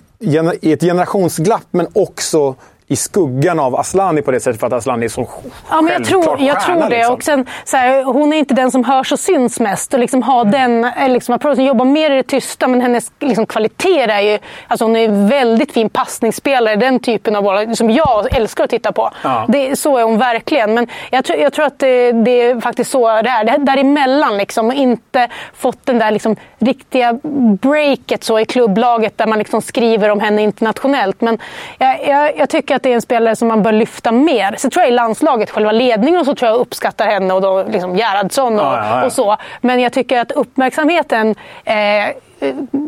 i 0.62 0.74
ett 0.74 0.82
generationsglapp 0.82 1.68
men 1.72 1.88
också 1.94 2.56
i 2.92 2.96
skuggan 2.96 3.60
av 3.60 3.76
Aslani 3.76 4.22
på 4.22 4.32
det 4.32 4.40
sättet 4.40 4.60
för 4.60 4.68
att 4.68 4.74
Aslani 4.74 5.06
är 5.06 5.10
så 5.10 5.28
ja, 5.70 5.82
men 5.82 5.94
jag 5.94 6.06
tror, 6.06 6.42
jag 6.42 6.62
tror 6.62 6.90
det. 6.90 6.90
Liksom. 6.90 7.14
Och 7.14 7.24
sen, 7.24 7.46
så 7.64 7.78
här, 7.78 8.04
hon 8.04 8.34
är 8.34 8.38
inte 8.38 8.54
den 8.54 8.72
som 8.72 8.84
hörs 8.84 9.12
och 9.12 9.20
syns 9.20 9.60
mest 9.60 9.94
och 9.94 10.00
liksom 10.00 10.24
har 10.24 10.42
mm. 10.42 10.52
den 10.52 10.94
eh, 10.94 11.10
liksom, 11.10 11.36
approachen. 11.36 11.66
Jobbar 11.66 11.86
mer 11.86 12.12
i 12.12 12.16
det 12.16 12.24
tysta 12.24 12.68
men 12.68 12.82
hennes 12.82 13.12
liksom, 13.20 13.46
kvaliteter 13.46 14.08
är 14.08 14.22
ju... 14.22 14.40
Alltså 14.68 14.86
hon 14.86 14.96
är 14.96 15.06
en 15.06 15.28
väldigt 15.28 15.72
fin 15.72 15.90
passningsspelare. 15.90 16.76
Den 16.76 17.00
typen 17.00 17.36
av 17.36 17.44
boll 17.44 17.76
som 17.76 17.90
jag 17.90 18.36
älskar 18.36 18.64
att 18.64 18.70
titta 18.70 18.92
på. 18.92 19.12
Ja. 19.24 19.46
Det, 19.48 19.76
så 19.80 19.98
är 19.98 20.04
hon 20.04 20.18
verkligen. 20.18 20.74
Men 20.74 20.88
jag, 21.12 21.26
tror, 21.26 21.40
jag 21.40 21.54
tror 21.54 21.66
att 21.66 21.80
det, 21.80 22.12
det, 22.12 22.42
är 22.42 22.62
faktiskt 22.62 22.92
så 22.92 23.08
det 23.08 23.30
är. 23.30 23.44
Det 23.44 23.58
däremellan 23.58 24.38
liksom. 24.38 24.68
Och 24.68 24.74
inte 24.74 25.28
fått 25.54 25.86
den 25.86 26.00
där 26.00 26.12
liksom, 26.12 26.36
riktiga 26.60 27.20
breaket 27.62 28.24
så 28.24 28.40
i 28.40 28.46
klubblaget 28.46 29.18
där 29.18 29.28
man 29.28 29.40
liksom 29.40 29.62
skriver 29.62 30.10
om 30.10 30.20
henne 30.20 30.42
internationellt. 30.42 31.22
Men 31.22 31.38
jag, 31.78 32.08
jag, 32.08 32.38
jag 32.38 32.50
tycker 32.50 32.79
att 32.80 32.84
det 32.84 32.92
är 32.92 32.96
en 32.96 33.02
spelare 33.02 33.36
som 33.36 33.48
man 33.48 33.64
bör 33.64 33.72
lyfta 33.72 34.12
mer. 34.12 34.56
Så 34.58 34.70
tror 34.70 34.84
jag 34.84 34.92
i 34.92 34.96
landslaget, 34.96 35.50
själva 35.50 35.72
ledningen, 35.72 36.20
och 36.20 36.26
så 36.26 36.36
tror 36.36 36.52
jag 36.52 36.60
uppskattar 36.60 37.06
henne 37.06 37.34
och 37.34 37.42
då 37.42 37.64
liksom 37.64 37.96
Gerhardsson 37.96 38.60
och, 38.60 38.66
ja, 38.66 38.78
ja, 38.78 39.00
ja. 39.00 39.06
och 39.06 39.12
så. 39.12 39.38
Men 39.62 39.80
jag 39.80 39.94
tycker 39.94 40.20
att 40.20 40.32
uppmärksamheten 40.32 41.36
eh, 41.64 41.76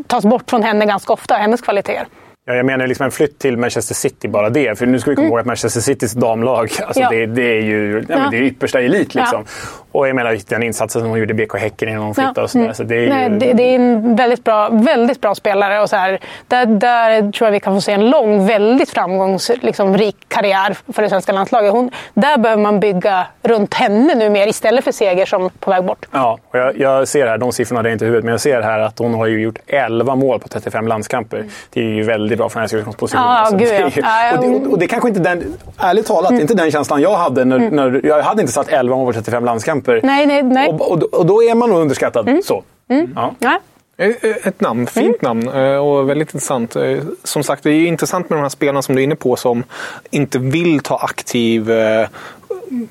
tas 0.07 0.25
bort 0.25 0.49
från 0.49 0.63
henne 0.63 0.85
ganska 0.85 1.13
ofta, 1.13 1.35
hennes 1.35 1.61
kvaliteter. 1.61 2.05
Ja, 2.45 2.53
jag 2.53 2.65
menar 2.65 2.87
liksom 2.87 3.03
en 3.03 3.11
flytt 3.11 3.39
till 3.39 3.57
Manchester 3.57 3.95
City, 3.95 4.27
bara 4.27 4.49
det. 4.49 4.77
För 4.77 4.85
nu 4.85 4.99
ska 4.99 5.09
vi 5.09 5.15
komma 5.15 5.25
mm. 5.25 5.31
ihåg 5.31 5.39
att 5.39 5.45
Manchester 5.45 5.81
Citys 5.81 6.13
damlag, 6.13 6.61
alltså 6.61 7.01
ja. 7.01 7.09
det, 7.09 7.25
det, 7.25 7.57
är 7.57 7.61
ju 7.61 8.05
ja, 8.09 8.27
det 8.31 8.37
är 8.37 8.41
yppersta 8.41 8.81
elit. 8.81 9.15
Liksom. 9.15 9.45
Och 9.91 10.07
jag 10.07 10.15
menar 10.15 10.37
den 10.47 10.63
insatsen 10.63 11.01
som 11.01 11.09
hon 11.09 11.19
gjorde 11.19 11.31
i 11.31 11.45
BK 11.45 11.57
Häcken 11.57 11.89
innan 11.89 12.03
hon 12.03 12.15
flyttade. 12.15 12.39
Ja. 12.39 12.43
Och 12.43 12.49
så 12.49 12.59
mm. 12.59 12.73
så 12.73 12.83
det, 12.83 13.05
är 13.05 13.09
Nej, 13.09 13.29
ju... 13.29 13.37
det, 13.37 13.53
det, 13.53 13.63
är 13.63 13.75
en 13.75 14.15
väldigt 14.15 14.43
bra, 14.43 14.69
väldigt 14.69 15.21
bra 15.21 15.35
spelare. 15.35 15.81
Och 15.81 15.89
så 15.89 15.95
här, 15.95 16.19
där, 16.47 16.65
där 16.65 17.31
tror 17.31 17.47
jag 17.47 17.51
vi 17.51 17.59
kan 17.59 17.75
få 17.75 17.81
se 17.81 17.91
en 17.91 18.09
lång, 18.09 18.47
väldigt 18.47 18.89
framgångsrik 18.89 19.63
liksom, 19.63 20.11
karriär 20.27 20.77
för 20.93 21.01
det 21.01 21.09
svenska 21.09 21.31
landslaget. 21.31 21.71
Hon, 21.71 21.91
där 22.13 22.37
behöver 22.37 22.61
man 22.61 22.79
bygga 22.79 23.27
runt 23.43 23.73
henne 23.73 24.15
nu 24.15 24.29
mer 24.29 24.47
istället 24.47 24.83
för 24.83 24.91
Seger 24.91 25.25
som 25.25 25.49
på 25.59 25.71
väg 25.71 25.83
bort. 25.83 26.05
Ja, 26.11 26.39
och 26.49 26.59
jag, 26.59 26.77
jag 26.77 27.07
ser 27.07 27.27
här, 27.27 27.37
de 27.37 27.51
siffrorna 27.51 27.79
har 27.79 27.85
jag 27.85 27.95
inte 27.95 28.05
i 28.05 28.07
huvudet, 28.07 28.25
men 28.25 28.31
jag 28.31 28.41
ser 28.41 28.61
här 28.61 28.79
att 28.79 28.99
hon 28.99 29.13
har 29.13 29.27
gjort 29.27 29.59
11 29.67 30.15
mål 30.15 30.39
på 30.39 30.47
35 30.47 30.87
landskamper. 30.87 31.37
Mm. 31.37 31.49
Det 31.69 31.79
är 31.79 31.85
ju 31.85 32.03
väldigt 32.03 32.37
bra 32.37 32.49
för 32.49 32.59
hennes 32.59 32.73
utgångsposition. 32.73 33.21
Ja, 33.21 33.37
alltså, 33.37 33.57
gud, 33.57 33.69
ja. 33.95 34.31
ju, 34.31 34.37
och, 34.37 34.43
det, 34.43 34.67
och, 34.67 34.79
det, 34.79 34.87
kanske 34.87 35.09
inte 35.09 35.21
den, 35.21 35.57
ärligt 35.77 36.07
talat, 36.07 36.31
mm. 36.31 36.41
inte 36.41 36.53
den 36.53 36.71
känslan 36.71 37.01
jag 37.01 37.15
hade. 37.15 37.45
När, 37.45 37.55
mm. 37.55 37.75
när, 37.75 38.01
jag 38.03 38.21
hade 38.21 38.41
inte 38.41 38.53
satt 38.53 38.67
11 38.67 38.95
mål 38.95 39.07
på 39.07 39.13
35 39.13 39.45
landskamper 39.45 39.80
kamper. 39.81 39.99
Nej, 40.03 40.25
nej, 40.25 40.43
nej. 40.43 40.69
Och, 40.69 40.91
och, 40.91 41.03
och 41.03 41.25
då 41.25 41.43
är 41.43 41.55
man 41.55 41.69
nog 41.69 41.81
underskattad. 41.81 42.29
Mm. 42.29 42.41
Så. 42.41 42.63
Mm. 42.89 43.13
Ja. 43.15 43.35
ja. 43.39 43.59
Eh, 43.97 44.07
eh, 44.07 44.47
ett 44.47 44.61
namn, 44.61 44.87
fint 44.87 45.23
mm. 45.23 45.39
namn 45.39 45.63
eh, 45.63 45.77
och 45.77 46.09
väldigt 46.09 46.33
intressant. 46.33 46.75
Som 47.23 47.43
sagt, 47.43 47.63
det 47.63 47.71
är 47.71 47.87
intressant 47.87 48.29
med 48.29 48.39
de 48.39 48.41
här 48.41 48.49
spelarna 48.49 48.81
som 48.81 48.95
du 48.95 49.01
är 49.01 49.03
inne 49.03 49.15
på 49.15 49.35
som 49.35 49.63
inte 50.09 50.39
vill 50.39 50.79
ta 50.79 50.97
aktiv 50.97 51.71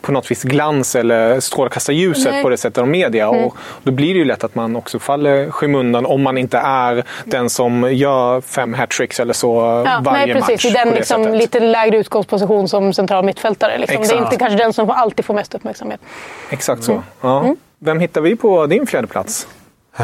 på 0.00 0.12
något 0.12 0.30
vis 0.30 0.42
glans 0.42 0.96
eller 0.96 1.40
strålkastarljuset 1.40 2.32
Nej. 2.32 2.42
på 2.42 2.48
det 2.48 2.56
sättet 2.56 2.78
av 2.78 2.88
media. 2.88 3.28
Mm. 3.28 3.44
Och 3.44 3.56
då 3.82 3.92
blir 3.92 4.14
det 4.14 4.18
ju 4.18 4.24
lätt 4.24 4.44
att 4.44 4.54
man 4.54 4.76
också 4.76 4.98
faller 4.98 5.50
skymundan 5.50 6.06
om 6.06 6.22
man 6.22 6.38
inte 6.38 6.58
är 6.58 7.04
den 7.24 7.50
som 7.50 7.94
gör 7.94 8.40
fem 8.40 8.74
hattricks 8.74 9.20
eller 9.20 9.32
så 9.32 9.82
ja, 9.86 10.00
varje 10.04 10.26
nej, 10.26 10.34
precis. 10.34 10.50
match. 10.50 10.64
I 10.64 10.70
den 10.70 10.94
liksom, 10.94 11.34
lite 11.34 11.60
lägre 11.60 11.96
utgångsposition 11.96 12.68
som 12.68 12.92
central 12.92 13.24
mittfältare. 13.24 13.78
Liksom. 13.78 14.02
Det 14.02 14.14
är 14.14 14.24
inte 14.24 14.36
kanske 14.36 14.58
den 14.58 14.72
som 14.72 14.90
alltid 14.90 15.24
får 15.24 15.34
mest 15.34 15.54
uppmärksamhet. 15.54 16.00
Exakt 16.50 16.84
så. 16.84 16.92
Mm. 16.92 17.04
Ja. 17.20 17.40
Mm. 17.40 17.56
Vem 17.78 18.00
hittar 18.00 18.20
vi 18.20 18.36
på 18.36 18.66
din 18.66 18.86
fjärde 18.86 19.06
plats? 19.06 19.46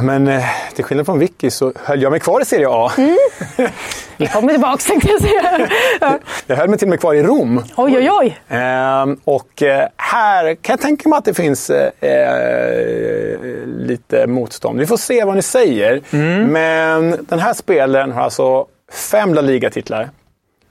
Men 0.03 0.29
eh, 0.29 0.45
till 0.75 0.85
skillnad 0.85 1.07
från 1.07 1.19
Vicky 1.19 1.51
så 1.51 1.73
höll 1.77 2.03
jag 2.03 2.11
mig 2.11 2.21
kvar 2.21 2.41
i 2.41 2.45
Serie 2.45 2.67
A. 2.71 2.93
Mm. 2.99 3.17
Vi 4.17 4.27
kommer 4.27 4.53
tillbaka 4.53 4.77
tänkte 4.77 5.09
jag 5.11 5.21
säga. 5.21 5.69
Ja. 6.01 6.19
Jag 6.47 6.57
höll 6.57 6.69
mig 6.69 6.79
till 6.79 6.87
och 6.87 6.91
med 6.91 7.01
kvar 7.01 7.15
i 7.15 7.23
Rom. 7.23 7.63
Oj, 7.77 7.97
oj, 7.99 8.11
oj. 8.11 8.39
Ehm, 8.49 9.21
och 9.25 9.63
eh, 9.63 9.89
här 9.97 10.55
kan 10.55 10.73
jag 10.73 10.81
tänka 10.81 11.09
mig 11.09 11.17
att 11.19 11.25
det 11.25 11.35
finns 11.35 11.71
eh, 11.71 12.11
eh, 12.11 13.39
lite 13.67 14.27
motstånd. 14.27 14.79
Vi 14.79 14.87
får 14.87 14.97
se 14.97 15.25
vad 15.25 15.37
ni 15.37 15.43
säger. 15.43 16.03
Mm. 16.11 16.45
Men 16.45 17.27
den 17.29 17.39
här 17.39 17.55
spelaren 17.55 18.13
har 18.13 18.23
alltså 18.23 18.67
fem 19.11 19.35
La 19.35 19.41
Liga-titlar. 19.41 20.11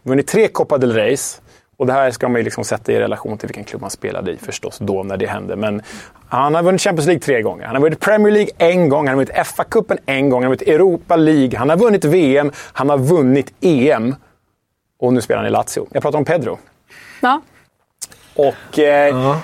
Vunnit 0.04 0.28
tre 0.28 0.48
Copa 0.48 0.78
del 0.78 0.94
Reis. 0.94 1.42
Och 1.78 1.86
det 1.86 1.94
här 1.94 2.12
ska 2.12 2.30
man 2.30 2.40
ju 2.40 2.44
liksom 2.44 2.64
sätta 2.64 2.92
i 2.92 3.00
relation 3.00 3.38
till 3.38 3.48
vilken 3.48 3.64
klubb 3.64 3.82
man 3.82 3.90
spelade 3.90 4.32
i 4.32 4.38
förstås 4.38 4.78
då 4.78 5.04
när 5.04 5.18
det 5.18 5.28
hände. 5.28 5.56
Men 5.56 5.82
han 6.28 6.56
har 6.56 6.64
vunnit 6.64 6.82
Champions 6.82 7.06
League 7.08 7.22
tre 7.22 7.42
gånger. 7.42 7.66
Han 7.66 7.76
har 7.76 7.82
vunnit 7.82 8.00
Premier 8.00 8.34
League 8.34 8.52
en 8.58 8.90
gång. 8.90 9.08
Han 9.08 9.18
har 9.18 9.26
vunnit 9.26 9.48
FA-cupen 9.48 9.98
en 10.06 10.30
gång. 10.30 10.44
Han 10.44 10.52
har 10.52 10.58
vunnit 10.58 10.76
Europa 10.76 11.16
League. 11.16 11.58
Han 11.58 11.70
har 11.70 11.78
vunnit 11.78 12.06
VM. 12.06 12.52
Han 12.74 12.90
har 12.90 12.98
vunnit 12.98 13.54
EM. 13.62 14.16
Och 15.00 15.14
nu 15.14 15.22
spelar 15.22 15.38
han 15.38 15.48
i 15.48 15.52
Lazio. 15.52 15.88
Jag 15.92 16.04
pratar 16.04 16.20
om 16.20 16.26
Pedro. 16.26 16.60
Ja. 17.22 17.42
Och 18.36 18.80
eh, 18.80 19.16
uh 19.16 19.22
-huh. 19.22 19.38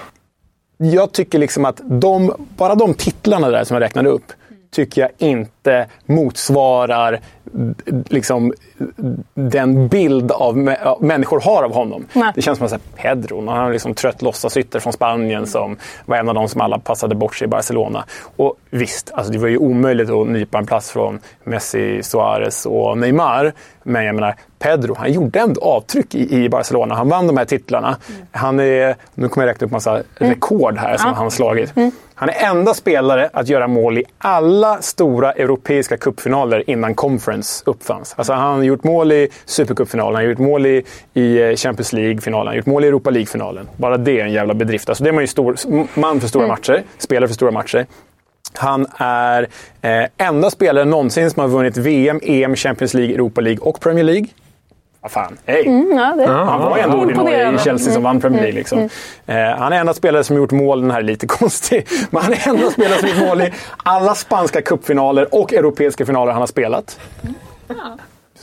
jag 0.77 1.11
tycker 1.11 1.39
liksom 1.39 1.65
att 1.65 1.81
de, 1.83 2.47
bara 2.57 2.75
de 2.75 2.93
titlarna 2.93 3.49
där 3.49 3.63
som 3.63 3.75
jag 3.75 3.81
räknade 3.81 4.09
upp 4.09 4.33
tycker 4.71 5.01
jag 5.01 5.11
inte 5.17 5.87
motsvarar 6.05 7.19
liksom, 8.09 8.53
den 9.33 9.87
bild 9.87 10.31
av 10.31 10.57
människor 10.99 11.39
har 11.39 11.63
av 11.63 11.73
honom. 11.73 12.05
Nej. 12.13 12.31
Det 12.35 12.41
känns 12.41 12.57
som 12.57 12.67
att 12.67 12.95
Pedro, 12.95 13.47
han 13.49 13.67
är 13.67 13.73
liksom 13.73 13.93
trött 13.93 14.21
låtsasytter 14.21 14.79
från 14.79 14.93
Spanien 14.93 15.47
som 15.47 15.77
var 16.05 16.17
en 16.17 16.29
av 16.29 16.35
de 16.35 16.49
som 16.49 16.61
alla 16.61 16.79
passade 16.79 17.15
bort 17.15 17.35
sig 17.35 17.45
i 17.45 17.49
Barcelona. 17.49 18.05
Och 18.35 18.55
visst, 18.69 19.11
alltså 19.13 19.33
det 19.33 19.39
var 19.39 19.47
ju 19.47 19.57
omöjligt 19.57 20.09
att 20.09 20.27
nypa 20.27 20.57
en 20.57 20.65
plats 20.65 20.91
från 20.91 21.19
Messi, 21.43 22.03
Suarez 22.03 22.65
och 22.65 22.97
Neymar. 22.97 23.53
Men 23.83 24.05
jag 24.05 24.15
menar, 24.15 24.35
Pedro, 24.61 24.95
han 24.97 25.11
gjorde 25.11 25.39
ändå 25.39 25.61
avtryck 25.61 26.15
i, 26.15 26.43
i 26.43 26.49
Barcelona. 26.49 26.95
Han 26.95 27.09
vann 27.09 27.27
de 27.27 27.37
här 27.37 27.45
titlarna. 27.45 27.87
Mm. 27.87 28.21
Han 28.31 28.59
är, 28.59 28.95
nu 29.15 29.29
kommer 29.29 29.47
jag 29.47 29.53
räkna 29.53 29.65
upp 29.65 29.71
massa 29.71 29.91
mm. 29.91 30.05
rekord 30.33 30.77
här 30.77 30.97
som 30.97 31.07
ja. 31.07 31.13
han 31.15 31.23
har 31.23 31.29
slagit. 31.29 31.77
Mm. 31.77 31.91
Han 32.15 32.29
är 32.29 32.45
enda 32.45 32.73
spelare 32.73 33.29
att 33.33 33.49
göra 33.49 33.67
mål 33.67 33.97
i 33.97 34.03
alla 34.17 34.81
stora 34.81 35.31
europeiska 35.31 35.97
cupfinaler 35.97 36.69
innan 36.69 36.95
Conference 36.95 37.63
uppfanns. 37.65 38.13
Alltså 38.17 38.33
han 38.33 38.57
har 38.57 38.63
gjort 38.63 38.83
mål 38.83 39.11
i 39.11 39.27
Supercupfinalen, 39.45 40.15
han 40.15 40.23
har 40.23 40.29
gjort 40.29 40.39
mål 40.39 40.65
i, 40.65 40.83
i 41.13 41.41
eh, 41.41 41.55
Champions 41.55 41.93
League-finalen, 41.93 42.37
han 42.37 42.47
har 42.47 42.55
gjort 42.55 42.65
mål 42.65 42.83
i 42.83 42.87
Europa 42.87 43.09
League-finalen. 43.09 43.67
Bara 43.77 43.97
det 43.97 44.19
är 44.19 44.25
en 44.25 44.31
jävla 44.31 44.53
bedrift. 44.53 44.89
Alltså 44.89 45.03
det 45.03 45.09
är 45.09 45.13
man 45.13 45.23
ju 45.23 45.27
stor, 45.27 45.55
man 45.99 46.19
för 46.21 46.27
stora 46.27 46.43
mm. 46.43 46.53
matcher, 46.53 46.83
spelare 46.97 47.27
för 47.27 47.35
stora 47.35 47.51
matcher. 47.51 47.85
Han 48.53 48.87
är 48.97 49.47
eh, 49.81 50.27
enda 50.27 50.49
spelaren 50.49 50.89
någonsin 50.89 51.31
som 51.31 51.41
har 51.41 51.47
vunnit 51.47 51.77
VM, 51.77 52.19
EM, 52.23 52.55
Champions 52.55 52.93
League, 52.93 53.13
Europa 53.15 53.41
League 53.41 53.59
och 53.59 53.79
Premier 53.79 54.03
League. 54.03 54.27
Vad 55.01 55.11
fan, 55.11 55.37
hej! 55.45 55.67
Mm, 55.67 55.97
ja, 55.97 56.15
det. 56.17 56.31
Han 56.31 56.61
var 56.61 56.77
ju 56.77 56.83
ändå 56.83 56.97
ordinarie 56.97 57.55
i 57.55 57.57
Chelsea 57.57 57.93
som 57.93 58.03
vann 58.03 58.21
Premier 58.21 58.41
League. 58.41 58.57
Liksom. 58.57 58.77
Mm, 58.77 58.89
mm. 59.25 59.51
Eh, 59.51 59.57
han 59.57 59.73
är 59.73 59.79
enda 59.79 59.93
spelare 59.93 60.23
som 60.23 60.35
gjort 60.35 60.51
mål, 60.51 60.81
den 60.81 60.91
här 60.91 60.99
är 60.99 61.03
lite 61.03 61.27
konstig, 61.39 61.87
men 62.09 62.23
han 62.23 62.33
är 62.33 62.47
enda 62.47 62.71
spelare 62.71 62.99
som 62.99 63.09
gjort 63.09 63.27
mål 63.27 63.41
i 63.41 63.53
alla 63.83 64.15
spanska 64.15 64.61
cupfinaler 64.61 65.35
och 65.35 65.53
europeiska 65.53 66.05
finaler 66.05 66.31
han 66.31 66.41
har 66.41 66.47
spelat. 66.47 66.99
Ja. 67.67 67.75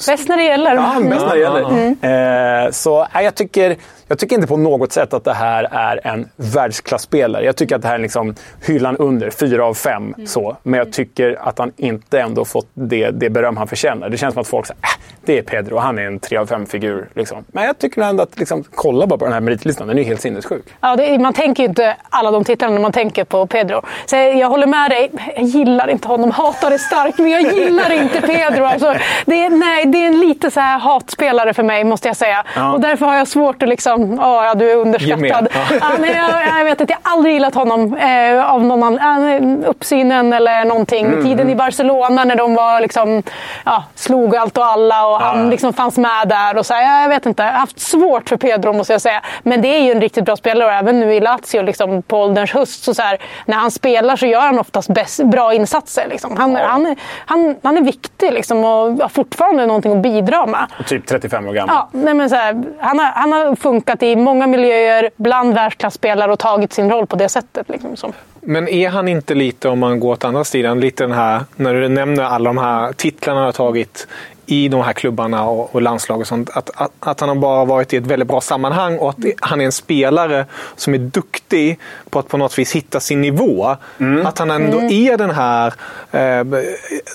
Bäst 0.07 0.29
när 0.29 0.37
det 0.37 0.43
gäller. 0.43 0.75
Ja, 0.75 0.95
bäst 1.03 1.27
när 1.27 1.35
det 1.35 1.41
gäller. 1.41 1.71
Mm. 1.71 2.65
Eh, 2.65 2.71
så 2.71 3.07
nej, 3.15 3.25
jag, 3.25 3.35
tycker, 3.35 3.77
jag 4.09 4.19
tycker 4.19 4.37
inte 4.37 4.49
på 4.49 4.57
något 4.57 4.93
sätt 4.93 5.15
att 5.15 5.25
det 5.25 5.35
här 5.35 5.69
är 5.71 6.07
en 6.07 6.29
världsklasspelare. 6.37 7.45
Jag 7.45 7.57
tycker 7.57 7.77
att 7.77 7.83
det 7.83 7.89
här 7.89 7.95
är 7.95 7.99
liksom 7.99 8.35
hyllan 8.67 8.97
under, 8.97 9.31
fyra 9.31 9.65
av 9.65 9.75
fem. 9.75 10.15
Så. 10.27 10.57
Men 10.63 10.79
jag 10.79 10.93
tycker 10.93 11.39
att 11.41 11.59
han 11.59 11.73
inte 11.77 12.21
ändå 12.21 12.45
fått 12.45 12.69
det, 12.75 13.11
det 13.11 13.31
beröm 13.31 13.57
han 13.57 13.69
förtjänar. 13.69 14.09
Det 14.09 14.17
känns 14.17 14.35
som 14.35 14.41
att 14.41 14.49
folk 14.49 14.67
säger 14.67 14.81
äh, 14.83 14.89
det 15.25 15.39
är 15.39 15.43
Pedro, 15.43 15.79
han 15.79 15.99
är 15.99 16.03
en 16.03 16.21
tre 16.21 16.37
av 16.37 16.47
fem-figur. 16.47 17.09
Liksom. 17.15 17.45
Men 17.49 17.65
jag 17.65 17.79
tycker 17.79 18.03
ändå 18.03 18.23
att, 18.23 18.39
liksom, 18.39 18.65
kolla 18.75 19.07
bara 19.07 19.19
på 19.19 19.25
den 19.25 19.35
här 19.35 19.41
meritlistan, 19.41 19.89
den 19.89 19.99
är 19.99 20.03
ju 20.03 20.09
helt 20.09 20.21
sinnessjuk. 20.21 20.65
Ja, 20.81 20.97
det, 20.97 21.19
man 21.19 21.33
tänker 21.33 21.63
ju 21.63 21.69
inte 21.69 21.97
alla 22.11 22.31
de 22.31 22.45
titlarna 22.45 22.75
när 22.75 22.81
man 22.81 22.93
tänker 22.93 23.25
på 23.25 23.47
Pedro. 23.47 23.83
Så 24.07 24.17
jag 24.17 24.49
håller 24.49 24.67
med 24.67 24.91
dig. 24.91 25.11
Jag 25.37 25.45
gillar 25.45 25.89
inte 25.89 26.09
honom. 26.09 26.31
Hatar 26.31 26.71
det 26.71 26.79
starkt, 26.79 27.19
men 27.19 27.31
jag 27.31 27.43
gillar 27.43 27.93
inte 27.93 28.21
Pedro. 28.21 28.65
Alltså, 28.65 28.95
det, 29.27 29.45
är, 29.45 29.51
nej, 29.51 29.87
det 29.87 29.99
är 29.99 30.07
en 30.07 30.21
lite 30.21 30.51
så 30.51 30.61
här 30.61 30.79
hatspelare 30.79 31.55
för 31.55 31.63
mig, 31.63 31.85
måste 31.85 32.09
jag 32.09 32.17
säga. 32.17 32.45
Ja. 32.57 32.73
Och 32.73 32.81
därför 32.81 33.07
har 33.07 33.15
jag 33.15 33.29
svårt 33.29 33.63
att 33.63 33.69
liksom... 33.69 33.98
Åh, 33.99 34.45
ja, 34.45 34.55
du 34.55 34.71
är 34.71 34.77
underskattad. 34.77 35.21
Med. 35.21 35.49
Ja. 35.81 35.89
nej, 35.99 36.17
jag, 36.31 36.59
jag 36.59 36.65
vet 36.65 36.81
att 36.81 36.91
jag 36.91 36.99
aldrig 37.03 37.35
gillat 37.35 37.55
honom 37.55 37.97
eh, 37.97 38.53
av 38.55 38.65
någon 38.65 38.83
annan. 38.99 39.29
Eh, 39.63 39.69
uppsynen 39.71 40.33
eller 40.33 40.65
någonting. 40.65 41.07
Mm. 41.07 41.25
Tiden 41.25 41.51
i 41.51 41.55
Barcelona 41.55 42.25
när 42.25 42.37
de 42.37 42.55
var 42.55 42.81
liksom, 42.81 43.23
ja, 43.65 43.85
slog 43.95 44.37
allt 44.37 44.59
och 44.59 44.67
alla 44.67 45.07
och 45.07 45.21
han 45.21 45.51
liksom 45.51 45.73
fanns 45.73 45.99
med 45.99 46.29
där. 46.29 46.57
Och 46.59 46.67
så 46.67 46.75
här, 46.75 47.03
jag 47.03 47.09
vet 47.09 47.27
inte, 47.27 47.43
jag 47.43 47.51
har 47.53 47.59
haft 47.59 47.81
svårt 47.81 48.29
för 48.29 48.37
Pedro 48.37 48.73
måste 48.73 48.93
jag 48.93 49.03
säga. 49.03 49.23
Men 49.43 49.63
det 49.63 49.69
är 49.69 49.81
ju 49.83 49.93
en 49.93 50.01
riktigt 50.01 50.25
bra 50.25 50.37
spelare 50.37 50.69
och 50.69 50.75
även 50.75 51.01
nu 51.01 51.15
i 51.15 51.21
Lazio 51.21 51.63
liksom, 51.63 52.03
på 52.03 52.19
ålderns 52.23 52.53
höst. 52.53 52.85
Så, 52.85 52.95
så 52.95 53.03
här, 53.03 53.19
när 53.47 53.57
han 53.57 53.71
spelar 53.71 54.17
så 54.17 54.27
gör 54.27 54.41
han 54.41 54.59
oftast 54.59 54.89
bäst, 54.89 55.25
bra 55.25 55.55
insatser. 55.55 56.07
Liksom. 56.11 56.37
Han, 56.37 56.57
han, 56.57 56.87
är- 56.87 56.97
han, 57.27 57.57
han 57.63 57.77
är 57.79 57.83
viktig 57.83 58.33
liksom, 58.33 58.65
och 58.65 58.71
har 58.93 59.09
fortfarande 59.09 59.67
någonting 59.67 59.93
att 59.93 60.03
bidra 60.03 60.47
med. 60.47 60.67
Typ 60.87 61.07
35 61.07 61.49
år 61.49 61.53
gammal. 61.53 61.75
Ja, 61.79 61.89
nej 61.93 62.15
men 62.15 62.31
så 62.31 62.37
här, 62.37 62.63
han, 62.81 62.99
har, 62.99 63.07
han 63.07 63.33
har 63.33 63.57
funkat 63.57 63.88
i 64.03 64.17
många 64.17 64.47
miljöer, 64.47 65.11
bland 65.17 65.55
världsklasspelare 65.55 66.33
och 66.33 66.39
tagit 66.39 66.73
sin 66.73 66.91
roll 66.91 67.07
på 67.07 67.17
det 67.17 67.29
sättet. 67.29 67.69
Liksom, 67.69 67.97
som. 67.97 68.13
Men 68.41 68.69
är 68.69 68.89
han 68.89 69.09
inte 69.09 69.35
lite, 69.35 69.69
om 69.69 69.79
man 69.79 70.01
går 70.01 70.13
åt 70.13 70.25
andra 70.25 70.45
sidan, 70.45 70.81
lite 70.81 71.05
den 71.05 71.13
här, 71.13 71.41
när 71.57 71.75
du 71.75 71.89
nämner 71.89 72.23
alla 72.23 72.51
de 72.51 72.59
här 72.59 72.93
titlarna 72.93 73.39
han 73.39 73.47
har 73.47 73.53
tagit 73.53 74.07
i 74.47 74.69
de 74.69 74.83
här 74.83 74.93
klubbarna 74.93 75.45
och, 75.49 75.75
och 75.75 75.83
landslag 75.83 76.21
och 76.21 76.27
sånt, 76.27 76.51
att, 76.51 76.71
att, 76.75 76.93
att 77.01 77.21
han 77.21 77.29
har 77.29 77.37
bara 77.37 77.65
varit 77.65 77.93
i 77.93 77.97
ett 77.97 78.07
väldigt 78.07 78.29
bra 78.29 78.41
sammanhang 78.41 78.99
och 78.99 79.11
att 79.11 79.17
han 79.41 79.61
är 79.61 79.65
en 79.65 79.73
spelare 79.73 80.47
som 80.77 80.95
är 80.95 80.99
duktig 80.99 81.79
på 82.11 82.19
att 82.19 82.29
på 82.29 82.37
något 82.37 82.59
vis 82.59 82.73
hitta 82.73 83.01
sin 83.01 83.21
nivå. 83.21 83.77
Att 84.25 84.39
han 84.39 84.51
ändå 84.51 84.81
är 84.81 85.17
den 85.17 85.31
här, 85.31 85.67
eh, 86.11 86.45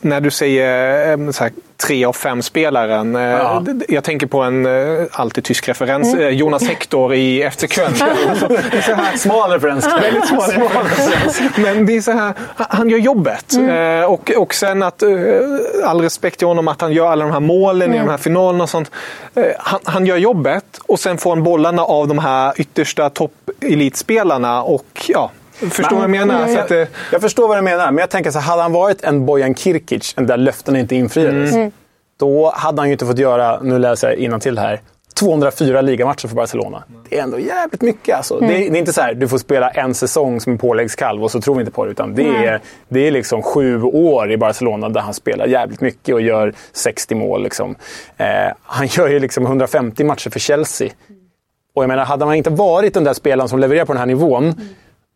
när 0.01 0.21
du 0.21 0.31
säger 0.31 1.11
eh, 1.11 1.31
så 1.31 1.43
här, 1.43 1.53
tre 1.87 2.05
av 2.05 2.13
fem 2.13 2.41
spelaren. 2.41 3.15
Eh, 3.15 3.21
Ja. 3.21 3.63
Jag 3.89 4.03
tänker 4.03 4.27
på 4.27 4.41
en 4.41 4.65
eh, 4.65 5.05
alltid 5.11 5.43
tysk 5.43 5.69
referens, 5.69 6.13
eh, 6.15 6.29
Jonas 6.29 6.63
Hector 6.67 7.13
i 7.13 7.49
FC 7.51 7.67
Köln. 7.69 7.93
Smal 9.17 9.51
referens. 9.51 9.85
Väldigt 10.01 10.27
smal 10.27 10.41
referens. 10.51 11.41
Men 11.57 11.85
det 11.85 11.97
är 11.97 12.01
så 12.01 12.11
här, 12.11 12.33
han 12.55 12.89
gör 12.89 12.97
jobbet. 12.97 13.53
Eh, 13.53 14.03
och, 14.11 14.31
och 14.37 14.53
sen 14.53 14.83
att, 14.83 15.03
all 15.83 16.01
respekt 16.01 16.37
till 16.37 16.47
honom, 16.47 16.67
att 16.67 16.81
han 16.81 16.93
gör 16.93 17.07
alla 17.11 17.25
de 17.25 17.31
här 17.31 17.39
målen 17.39 17.93
i 17.93 17.97
de 17.97 18.09
här 18.09 18.17
finalerna 18.17 18.63
och 18.63 18.69
sånt. 18.69 18.91
Han, 19.59 19.79
han 19.83 20.05
gör 20.05 20.17
jobbet 20.17 20.65
och 20.85 20.99
sen 20.99 21.17
får 21.17 21.29
han 21.29 21.43
bollarna 21.43 21.83
av 21.83 22.07
de 22.07 22.19
här 22.19 22.53
yttersta 22.61 23.09
toppelitspelarna 23.09 24.63
och 24.63 24.82
ja, 25.07 25.31
förstår 25.71 25.95
vad 25.95 26.03
jag 26.03 26.09
menar? 26.11 26.47
Så 26.47 26.59
att, 26.59 26.71
eh, 26.71 26.83
Jag 27.11 27.21
förstår 27.21 27.47
vad 27.47 27.57
du 27.57 27.61
menar, 27.61 27.85
men 27.91 27.97
jag 27.97 28.09
tänker 28.09 28.31
så 28.31 28.39
hade 28.39 28.61
han 28.61 28.71
varit 28.71 29.03
en 29.03 29.25
Bojan 29.25 29.55
Kirkic, 29.55 30.13
där 30.17 30.37
löftena 30.37 30.79
inte 30.79 30.95
infriades, 30.95 31.53
Mm. 31.53 31.71
då 32.19 32.51
hade 32.55 32.81
han 32.81 32.87
ju 32.89 32.91
inte 32.93 33.05
fått 33.05 33.19
göra, 33.19 33.59
nu 33.61 33.79
läser 33.79 34.07
jag 34.09 34.17
innantill 34.17 34.57
här, 34.57 34.81
204 35.15 35.81
ligamatcher 35.81 36.27
för 36.27 36.35
Barcelona. 36.35 36.83
Det 37.09 37.19
är 37.19 37.23
ändå 37.23 37.39
jävligt 37.39 37.81
mycket. 37.81 38.15
Alltså. 38.17 38.37
Mm. 38.37 38.47
Det, 38.49 38.55
är, 38.55 38.69
det 38.71 38.77
är 38.77 38.79
inte 38.79 38.93
så 38.93 39.01
här, 39.01 39.13
du 39.13 39.27
får 39.27 39.37
spela 39.37 39.69
en 39.69 39.93
säsong 39.93 40.39
som 40.39 40.51
en 40.51 40.57
påläggskalv 40.57 41.23
och 41.23 41.31
så 41.31 41.41
tror 41.41 41.55
vi 41.55 41.59
inte 41.61 41.71
på 41.71 41.85
det. 41.85 41.91
Utan 41.91 42.15
det 42.15 42.27
är, 42.27 42.61
det 42.89 43.07
är 43.07 43.11
liksom 43.11 43.43
sju 43.43 43.81
år 43.83 44.31
i 44.31 44.37
Barcelona 44.37 44.89
där 44.89 45.01
han 45.01 45.13
spelar 45.13 45.45
jävligt 45.47 45.81
mycket 45.81 46.15
och 46.15 46.21
gör 46.21 46.53
60 46.71 47.15
mål. 47.15 47.43
Liksom. 47.43 47.75
Eh, 48.17 48.25
han 48.63 48.87
gör 48.87 49.07
ju 49.07 49.19
liksom 49.19 49.45
150 49.45 50.03
matcher 50.03 50.29
för 50.29 50.39
Chelsea. 50.39 50.89
Och 51.75 51.83
jag 51.83 51.87
menar, 51.87 52.05
hade 52.05 52.25
man 52.25 52.35
inte 52.35 52.49
varit 52.49 52.93
den 52.93 53.03
där 53.03 53.13
spelaren 53.13 53.49
som 53.49 53.59
levererar 53.59 53.85
på 53.85 53.93
den 53.93 53.99
här 53.99 54.05
nivån, 54.05 54.53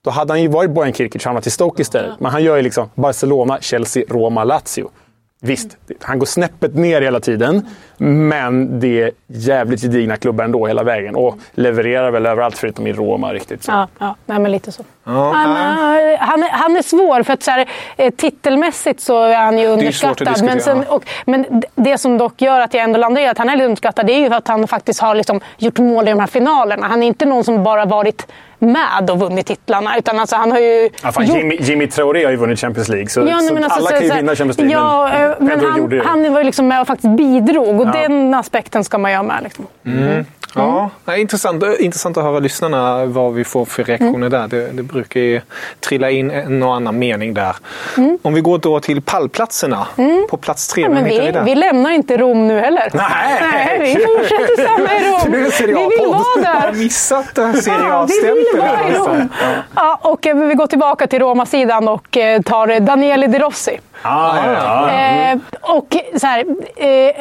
då 0.03 0.11
hade 0.11 0.33
han 0.33 0.41
ju 0.41 0.47
varit 0.47 0.71
Bojan 0.71 0.93
Kirkic 0.93 1.21
och 1.21 1.25
hamnat 1.25 1.47
i 1.47 1.49
Stoke 1.49 1.81
istället. 1.81 2.19
Men 2.19 2.31
han 2.31 2.43
gör 2.43 2.55
ju 2.55 2.61
liksom 2.61 2.89
Barcelona, 2.95 3.57
Chelsea, 3.61 4.03
Roma, 4.09 4.43
Lazio. 4.43 4.89
Visst, 5.41 5.77
han 6.01 6.19
går 6.19 6.25
snäppet 6.25 6.75
ner 6.75 7.01
hela 7.01 7.19
tiden, 7.19 7.67
men 7.97 8.79
det 8.79 9.01
är 9.01 9.11
jävligt 9.27 9.81
gedigna 9.81 10.17
klubbar 10.17 10.43
ändå 10.43 10.67
hela 10.67 10.83
vägen. 10.83 11.15
Och 11.15 11.37
levererar 11.51 12.11
väl 12.11 12.25
överallt 12.25 12.57
förutom 12.57 12.87
i 12.87 12.93
Roma 12.93 13.33
riktigt. 13.33 13.63
Så. 13.63 13.71
Ja, 13.71 13.87
ja 13.99 14.15
nej, 14.25 14.39
men 14.39 14.51
lite 14.51 14.71
så. 14.71 14.83
Ja, 15.03 15.31
han, 15.31 15.51
eh, 15.51 16.19
han, 16.19 16.43
är, 16.43 16.49
han 16.51 16.77
är 16.77 16.81
svår, 16.81 17.23
för 17.23 17.33
att 17.33 17.43
så 17.43 17.51
här, 17.51 17.65
eh, 17.97 18.13
titelmässigt 18.13 18.99
så 19.01 19.23
är 19.23 19.35
han 19.35 19.57
ju 19.57 19.65
svårt 19.67 19.71
att 19.73 20.21
underskattad. 20.21 20.43
Men, 20.45 20.61
sen, 20.61 20.83
och, 20.87 21.03
men 21.25 21.63
det 21.75 21.97
som 21.97 22.17
dock 22.17 22.41
gör 22.41 22.59
att 22.59 22.73
jag 22.73 22.83
ändå 22.83 22.99
landar 22.99 23.21
i 23.21 23.27
att 23.27 23.37
han 23.37 23.49
är 23.49 23.53
lite 23.55 23.65
underskattad, 23.65 24.05
det 24.05 24.13
är 24.13 24.19
ju 24.19 24.33
att 24.33 24.47
han 24.47 24.67
faktiskt 24.67 25.01
har 25.01 25.15
liksom 25.15 25.39
gjort 25.57 25.79
mål 25.79 26.07
i 26.07 26.11
de 26.11 26.19
här 26.19 26.27
finalerna. 26.27 26.87
Han 26.87 27.03
är 27.03 27.07
inte 27.07 27.25
någon 27.25 27.43
som 27.43 27.63
bara 27.63 27.85
varit 27.85 28.27
med 28.59 29.09
och 29.11 29.19
vunnit 29.19 29.45
titlarna, 29.45 29.97
utan 29.97 30.19
alltså, 30.19 30.35
han 30.35 30.51
har 30.51 30.59
ju... 30.59 30.89
Ja, 31.03 31.11
fan, 31.11 31.25
gjort- 31.25 31.37
Jimmy, 31.37 31.57
Jimmy 31.59 31.87
Traoré 31.87 32.23
har 32.23 32.31
ju 32.31 32.37
vunnit 32.37 32.59
Champions 32.59 32.89
League, 32.89 33.07
så, 33.07 33.19
Ja, 33.19 33.25
nej, 33.25 33.47
så 33.47 33.55
alltså, 33.55 33.69
alla 33.71 33.85
så- 33.85 33.93
kan 33.93 34.03
ju 34.03 34.13
vinna 34.13 34.35
Champions 34.35 34.57
League. 34.57 34.73
Ja, 34.73 35.09
men 35.39 35.51
eh, 35.51 35.57
men 35.59 35.99
han, 35.99 36.01
han 36.05 36.33
var 36.33 36.39
ju 36.39 36.45
liksom 36.45 36.67
med 36.67 36.81
och 36.81 36.87
faktiskt 36.87 37.17
bidrog 37.17 37.79
och 37.81 37.86
den 37.93 38.33
aspekten 38.33 38.83
ska 38.83 38.97
man 38.97 39.11
ju 39.11 39.17
ha 39.17 39.23
med. 39.23 39.43
Liksom. 39.43 39.65
Ja, 40.55 40.89
nej, 41.05 41.21
intressant, 41.21 41.63
intressant 41.79 42.17
att 42.17 42.23
höra 42.23 42.39
lyssnarna 42.39 43.05
vad 43.05 43.33
vi 43.33 43.43
får 43.43 43.65
för 43.65 43.83
reaktioner 43.83 44.29
där. 44.29 44.47
Det, 44.47 44.71
det 44.71 44.83
brukar 44.83 45.19
ju 45.19 45.41
trilla 45.79 46.09
in 46.09 46.31
en 46.31 46.63
och 46.63 46.75
annan 46.75 46.99
mening 46.99 47.33
där. 47.33 47.55
Om 48.21 48.33
vi 48.33 48.41
går 48.41 48.57
då 48.57 48.79
till 48.79 49.01
pallplatserna. 49.01 49.87
På 50.29 50.37
plats 50.37 50.67
tre, 50.67 50.83
Ja, 50.83 50.89
men 50.89 51.03
vi 51.03 51.19
vi, 51.19 51.39
vi 51.45 51.55
lämnar 51.55 51.91
inte 51.91 52.17
Rom 52.17 52.47
nu 52.47 52.59
heller. 52.59 52.89
Nej. 52.93 53.39
Nej 53.53 53.79
vi 53.95 54.05
fortsätter 54.05 54.63
stanna 54.63 54.95
i 54.95 55.11
Rom. 55.11 55.31
Vi 55.31 55.95
vill 55.97 56.07
vara 56.07 56.23
Jag 56.35 56.43
där. 56.43 56.67
har 56.67 56.71
missat 56.73 57.35
det 57.35 57.45
här 57.45 57.53
Serie 57.53 57.77
Ja, 57.79 58.05
vi 58.09 58.21
vill 58.21 58.35
A-stämpeln. 58.37 58.67
vara 58.67 58.89
i 58.89 58.95
alltså. 58.95 59.09
Rom. 59.11 59.29
Ja, 59.75 59.99
och 60.01 60.27
eh, 60.27 60.35
vi 60.37 60.53
går 60.53 60.67
tillbaka 60.67 61.07
till 61.07 61.19
Roma-sidan 61.19 61.87
och 61.87 62.17
eh, 62.17 62.41
tar 62.41 62.79
Daniele 62.79 63.27
De 63.27 63.39
Rossi. 63.39 63.79
Ah, 64.01 64.35
ja, 64.45 64.53
ja. 64.53 64.91
Eh, 65.31 65.37
och 65.61 65.95
så 66.19 66.27
här, 66.27 66.45
eh, 66.75 67.15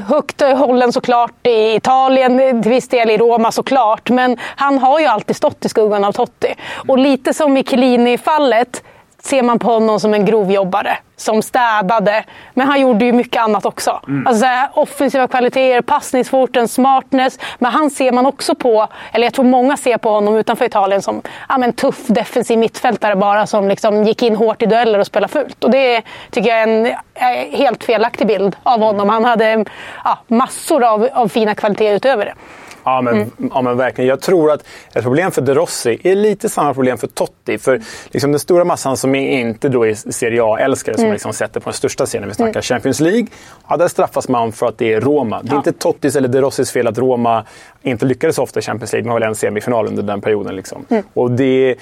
högt 0.00 0.42
hållen 0.42 0.92
såklart 0.92 1.46
i 1.46 1.74
Italien, 1.74 2.62
till 2.62 2.72
viss 2.72 2.88
del 2.88 3.10
i 3.10 3.16
Roma 3.16 3.52
såklart. 3.52 4.10
Men 4.10 4.36
han 4.40 4.78
har 4.78 5.00
ju 5.00 5.06
alltid 5.06 5.36
stått 5.36 5.64
i 5.64 5.68
skuggan 5.68 6.04
av 6.04 6.12
Totti. 6.12 6.54
Och 6.88 6.98
lite 6.98 7.34
som 7.34 7.56
i 7.56 7.64
Chiellini-fallet 7.64 8.82
ser 9.24 9.42
man 9.42 9.58
på 9.58 9.72
honom 9.72 10.00
som 10.00 10.14
en 10.14 10.24
grovjobbare 10.24 10.96
som 11.16 11.42
städade. 11.42 12.24
Men 12.54 12.66
han 12.66 12.80
gjorde 12.80 13.04
ju 13.04 13.12
mycket 13.12 13.42
annat 13.42 13.66
också. 13.66 14.00
Alltså 14.26 14.40
så 14.40 14.46
här, 14.46 14.68
offensiva 14.74 15.28
kvaliteter, 15.28 15.82
passningsfoten, 15.82 16.68
smartness. 16.68 17.38
Men 17.58 17.72
han 17.72 17.90
ser 17.90 18.12
man 18.12 18.26
också 18.26 18.54
på, 18.54 18.88
eller 19.12 19.26
jag 19.26 19.34
tror 19.34 19.44
många 19.44 19.76
ser 19.76 19.98
på 19.98 20.10
honom 20.10 20.36
utanför 20.36 20.64
Italien 20.64 21.02
som 21.02 21.22
ja, 21.48 21.58
men 21.58 21.72
tuff 21.72 22.06
defensiv 22.06 22.58
mittfältare 22.58 23.16
bara 23.16 23.46
som 23.46 23.68
liksom 23.68 24.04
gick 24.04 24.22
in 24.22 24.36
hårt 24.36 24.62
i 24.62 24.66
dueller 24.66 24.98
och 24.98 25.06
spelade 25.06 25.32
fult. 25.32 25.64
Och 25.64 25.70
det 25.70 26.02
tycker 26.30 26.50
jag 26.50 26.58
är 26.58 26.66
en 26.66 26.94
helt 27.52 27.84
felaktig 27.84 28.26
bild 28.26 28.56
av 28.62 28.80
honom. 28.80 29.08
Han 29.08 29.24
hade 29.24 29.64
ja, 30.04 30.18
massor 30.26 30.84
av, 30.84 31.08
av 31.12 31.28
fina 31.28 31.54
kvaliteter 31.54 31.94
utöver 31.94 32.24
det. 32.24 32.34
Ja 32.84 33.02
men, 33.02 33.14
Mm. 33.14 33.30
ja, 33.54 33.62
men 33.62 33.76
verkligen. 33.76 34.08
Jag 34.08 34.20
tror 34.20 34.50
att 34.52 34.64
ett 34.94 35.02
problem 35.02 35.30
för 35.30 35.42
De 35.42 35.54
Rossi 35.54 35.98
är 36.04 36.14
lite 36.14 36.48
samma 36.48 36.74
problem 36.74 36.98
för 36.98 37.06
Totti. 37.06 37.58
För 37.58 37.80
liksom 38.10 38.30
den 38.32 38.40
stora 38.40 38.64
massan 38.64 38.96
som 38.96 39.14
inte 39.14 39.68
då 39.68 39.86
är 39.86 39.94
Serie 40.12 40.42
A-älskare, 40.44 40.94
Mm. 40.94 41.04
som 41.06 41.12
liksom 41.12 41.32
sätter 41.32 41.60
på 41.60 41.64
den 41.70 41.74
största 41.74 42.06
scenen, 42.06 42.28
vi 42.28 42.34
snackar 42.34 42.62
Champions 42.62 43.00
League, 43.00 43.26
ja, 43.68 43.76
där 43.76 43.88
straffas 43.88 44.28
man 44.28 44.52
för 44.52 44.66
att 44.66 44.78
det 44.78 44.92
är 44.92 45.00
Roma. 45.00 45.42
Det 45.42 45.52
är 45.52 45.56
inte 45.56 45.72
Tottis 45.72 46.16
eller 46.16 46.28
De 46.28 46.40
Rossis 46.40 46.70
fel 46.70 46.86
att 46.86 46.98
Roma 46.98 47.44
inte 47.82 48.06
lyckades 48.06 48.38
ofta 48.38 48.58
i 48.60 48.62
Champions 48.62 48.92
League. 48.92 49.06
Man 49.06 49.12
har 49.12 49.20
väl 49.20 49.28
en 49.28 49.34
semifinal 49.34 49.86
under 49.86 50.02
den 50.02 50.20
perioden. 50.20 50.56
Liksom. 50.56 50.84
Mm. 50.88 51.02
Och 51.14 51.30
det 51.30 51.74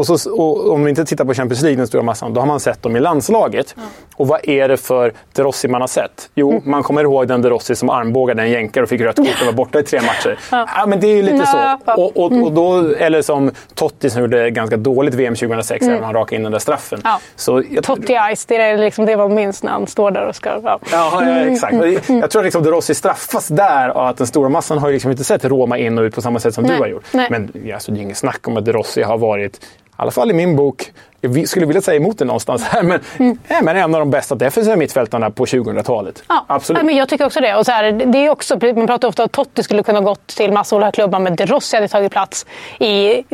och, 0.00 0.20
så, 0.20 0.32
och 0.42 0.70
om 0.72 0.84
vi 0.84 0.90
inte 0.90 1.04
tittar 1.04 1.24
på 1.24 1.34
Champions 1.34 1.62
League, 1.62 1.76
den 1.76 1.86
stora 1.86 2.02
massan, 2.02 2.34
då 2.34 2.40
har 2.40 2.46
man 2.46 2.60
sett 2.60 2.82
dem 2.82 2.96
i 2.96 3.00
landslaget. 3.00 3.74
Och 4.16 4.26
vad 4.28 4.40
är 4.48 4.68
det 4.68 4.76
för 4.76 5.12
De 5.32 5.42
Rossi 5.42 5.68
man 5.68 5.80
har 5.80 5.88
sett? 5.88 6.30
Jo, 6.34 6.50
Mm. 6.50 6.62
man 6.64 6.82
kommer 6.82 7.02
ihåg 7.02 7.28
den 7.28 7.42
De 7.42 7.48
Rossi 7.48 7.74
som 7.74 7.90
armbågade 7.90 8.42
en 8.42 8.50
jänkare 8.50 8.82
och 8.82 8.88
fick 8.88 9.00
rött 9.00 9.16
kort 9.16 9.40
och 9.40 9.46
var 9.46 9.52
borta 9.52 9.78
i 9.80 9.82
tre 9.82 10.00
matcher. 10.00 10.38
Ja. 10.50 10.84
men 10.86 11.00
det 11.00 11.06
är 11.06 11.16
ju 11.16 11.22
lite 11.22 11.36
Ja, 11.52 11.78
så. 11.86 12.02
Och, 12.02 12.16
och, 12.16 12.30
Mm. 12.32 12.44
och 12.44 12.52
då, 12.52 12.94
eller 12.94 13.22
som 13.22 13.50
Totti 13.74 14.10
som 14.10 14.20
gjorde 14.20 14.50
ganska 14.50 14.76
dåligt 14.76 15.14
VM 15.14 15.34
2006, 15.34 15.86
även 15.86 15.98
om 15.98 16.04
han 16.04 16.14
rakade 16.14 16.36
in 16.36 16.42
den 16.42 16.52
där 16.52 16.58
straffen. 16.58 16.98
Mm. 17.00 17.10
Ja. 17.12 17.20
Så 17.36 17.62
jag, 17.70 17.84
Totti 17.84 18.16
Ice, 18.36 18.44
det 18.46 18.56
är 18.56 18.78
liksom 18.78 19.06
det 19.06 19.16
man 19.16 19.34
minns 19.34 19.62
när 19.62 19.70
han 19.72 19.86
står 19.86 20.10
där 20.10 20.26
och 20.26 20.34
ska... 20.36 20.48
Ja. 20.64 20.78
Ja, 20.92 21.22
ja, 21.24 21.28
exakt. 21.36 21.72
Mm. 21.72 21.92
Jag 22.08 22.30
tror 22.30 22.40
att 22.40 22.44
liksom 22.44 22.62
De 22.62 22.70
Rossi 22.70 22.94
straffas 22.94 23.48
där 23.48 23.88
av 23.88 24.06
att 24.06 24.16
den 24.16 24.26
stora 24.26 24.48
massan 24.48 24.78
har 24.78 24.90
liksom 24.92 25.10
inte 25.10 25.24
sett 25.24 25.44
Roma 25.44 25.78
in 25.78 25.98
och 25.98 26.02
ut 26.02 26.14
på 26.14 26.22
samma 26.22 26.38
sätt 26.38 26.54
som 26.54 26.64
Nej, 26.64 26.76
du 26.76 26.82
har 26.82 26.88
gjort. 26.88 27.04
nej. 27.12 27.26
Men 27.30 27.72
alltså, 27.74 27.92
det 27.92 27.98
är 27.98 28.02
inget 28.02 28.16
snack 28.16 28.48
om 28.48 28.56
att 28.56 28.64
De 28.64 28.72
Rossi 28.72 29.02
har 29.02 29.18
varit 29.18 29.60
alla 30.02 30.10
fall 30.10 30.30
i 30.30 30.34
min 30.34 30.56
bok, 30.56 30.92
jag 31.20 31.48
skulle 31.48 31.66
vilja 31.66 31.82
säga 31.82 31.96
emot 31.96 32.18
det 32.18 32.24
någonstans 32.24 32.62
här, 32.62 32.82
men, 32.82 33.00
mm. 33.18 33.38
ja, 33.48 33.60
men 33.62 33.76
en 33.76 33.94
av 33.94 34.00
de 34.00 34.10
bästa 34.10 34.34
defensiva 34.34 34.76
mittfältarna 34.76 35.30
på 35.30 35.44
2000-talet. 35.44 36.22
Ja, 36.28 36.44
Absolut. 36.46 36.82
men 36.82 36.96
jag 36.96 37.08
tycker 37.08 37.26
också 37.26 37.40
det. 37.40 37.56
Och 37.56 37.66
så 37.66 37.72
här, 37.72 37.92
det 37.92 38.18
är 38.18 38.30
också, 38.30 38.58
man 38.74 38.86
pratar 38.86 39.08
ofta 39.08 39.22
om 39.22 39.24
att 39.24 39.32
Totti 39.32 39.62
skulle 39.62 39.82
kunna 39.82 40.00
gått 40.00 40.26
till 40.26 40.52
massa 40.52 40.76
olika 40.76 40.92
klubbar, 40.92 41.18
men 41.18 41.36
De 41.36 41.46
Rossi 41.46 41.76
hade 41.76 41.88
tagit 41.88 42.12
plats 42.12 42.46
i, 42.78 42.86
i 43.10 43.24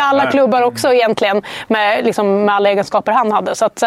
alla 0.00 0.30
klubbar 0.30 0.62
också 0.62 0.92
egentligen, 0.92 1.42
med, 1.68 2.04
liksom, 2.04 2.44
med 2.44 2.54
alla 2.54 2.70
egenskaper 2.70 3.12
han 3.12 3.32
hade. 3.32 3.54
Så 3.54 3.64
att, 3.64 3.82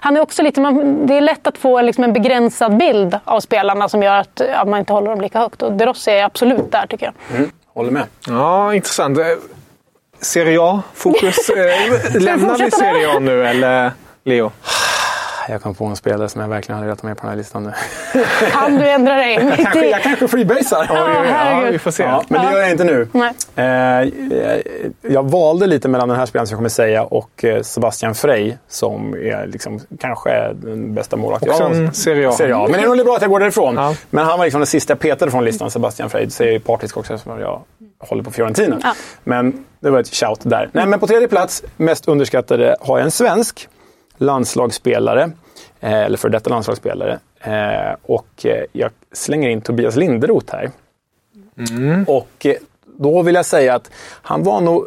han 0.00 0.16
är 0.16 0.20
också 0.20 0.42
lite, 0.42 0.60
man, 0.60 1.06
det 1.06 1.16
är 1.16 1.20
lätt 1.20 1.46
att 1.46 1.58
få 1.58 1.80
liksom, 1.80 2.04
en 2.04 2.12
begränsad 2.12 2.76
bild 2.76 3.18
av 3.24 3.40
spelarna 3.40 3.88
som 3.88 4.02
gör 4.02 4.16
att 4.16 4.42
ja, 4.52 4.64
man 4.64 4.78
inte 4.78 4.92
håller 4.92 5.10
dem 5.10 5.20
lika 5.20 5.38
högt. 5.38 5.62
Och 5.62 5.72
De 5.72 5.86
Rossi 5.86 6.10
är 6.10 6.24
absolut 6.24 6.72
där, 6.72 6.86
tycker 6.86 7.06
jag. 7.06 7.38
Mm, 7.38 7.50
håller 7.74 7.90
med. 7.90 8.04
Ja, 8.26 8.74
intressant. 8.74 9.18
Serie 10.24 10.58
A-fokus. 10.60 11.48
Eh, 11.48 12.14
lämnar 12.20 12.58
vi 12.58 12.70
Serie 12.70 13.16
A 13.16 13.18
nu 13.18 13.46
eller 13.46 13.92
Leo? 14.24 14.52
Jag 15.48 15.62
kom 15.62 15.74
på 15.74 15.84
en 15.84 15.96
spelare 15.96 16.28
som 16.28 16.40
jag 16.40 16.48
verkligen 16.48 16.76
hade 16.76 16.86
velat 16.86 17.00
ha 17.00 17.08
med 17.08 17.16
på 17.16 17.22
den 17.22 17.30
här 17.30 17.36
listan 17.36 17.62
nu. 17.62 17.72
Kan 18.52 18.76
du 18.76 18.88
ändra 18.88 19.14
dig? 19.14 19.34
jag, 19.48 19.56
kanske, 19.56 19.88
jag 19.88 20.02
kanske 20.02 20.28
freebasar. 20.28 20.86
Ja, 20.88 21.24
ja, 21.26 21.70
vi 21.70 21.78
får 21.78 21.90
se. 21.90 22.02
Ja, 22.02 22.24
men 22.28 22.46
det 22.46 22.52
gör 22.52 22.60
jag 22.60 22.70
inte 22.70 22.84
nu. 22.84 23.08
Nej. 23.12 23.32
Eh, 23.56 25.12
jag 25.12 25.30
valde 25.30 25.66
lite 25.66 25.88
mellan 25.88 26.08
den 26.08 26.18
här 26.18 26.26
spelaren 26.26 26.46
som 26.46 26.54
jag 26.54 26.58
kommer 26.58 26.68
säga 26.68 27.04
och 27.04 27.44
eh, 27.44 27.62
Sebastian 27.62 28.14
Frey 28.14 28.54
som 28.68 29.14
är 29.14 29.46
liksom, 29.46 29.80
kanske 30.00 30.52
den 30.52 30.94
bästa 30.94 31.16
målvakten. 31.16 31.50
Också 31.50 31.64
en 31.64 31.94
Serie 31.94 32.28
A. 32.28 32.66
Men 32.70 32.72
det 32.72 32.78
är 32.78 32.96
nog 32.96 33.06
bra 33.06 33.16
att 33.16 33.22
jag 33.22 33.30
går 33.30 33.40
därifrån. 33.40 33.74
Ja. 33.74 33.94
Men 34.10 34.24
han 34.24 34.38
var 34.38 34.46
liksom 34.46 34.60
den 34.60 34.66
sista 34.66 34.92
jag 34.92 35.00
petade 35.00 35.30
från 35.30 35.44
listan, 35.44 35.70
Sebastian 35.70 36.10
Frey. 36.10 36.26
Det 36.38 36.54
är 36.54 36.58
partisk 36.58 36.96
också 36.96 37.14
eftersom 37.14 37.40
jag 37.40 37.62
håller 38.04 38.22
på 38.22 38.30
Fiorentina. 38.30 38.78
Ja. 38.82 38.94
Men 39.24 39.64
det 39.80 39.90
var 39.90 40.00
ett 40.00 40.14
shout 40.14 40.40
där. 40.42 40.70
Nej, 40.72 40.86
men 40.86 41.00
på 41.00 41.06
tredje 41.06 41.28
plats, 41.28 41.62
mest 41.76 42.08
underskattade, 42.08 42.76
har 42.80 42.98
jag 42.98 43.04
en 43.04 43.10
svensk 43.10 43.68
landslagsspelare. 44.16 45.30
Eh, 45.80 45.92
eller 45.92 46.16
för 46.16 46.28
detta 46.28 46.50
landslagsspelare. 46.50 47.18
Eh, 47.40 47.96
och 48.02 48.46
eh, 48.46 48.64
jag 48.72 48.90
slänger 49.12 49.48
in 49.48 49.60
Tobias 49.60 49.96
Linderoth 49.96 50.52
här. 50.52 50.70
Mm. 51.70 52.04
Och 52.04 52.46
då 52.84 53.22
vill 53.22 53.34
jag 53.34 53.46
säga 53.46 53.74
att 53.74 53.90
han 54.22 54.42
var 54.42 54.60
nog 54.60 54.86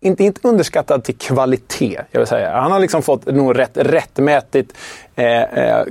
inte, 0.00 0.24
inte 0.24 0.48
underskattad 0.48 1.04
till 1.04 1.16
kvalitet. 1.16 2.00
Jag 2.10 2.20
vill 2.20 2.26
säga. 2.26 2.60
Han 2.60 2.72
har 2.72 2.80
liksom 2.80 3.02
fått 3.02 3.26
nog 3.26 3.58
rätt 3.58 3.76
rättmätigt 3.76 4.72
eh, 5.14 5.84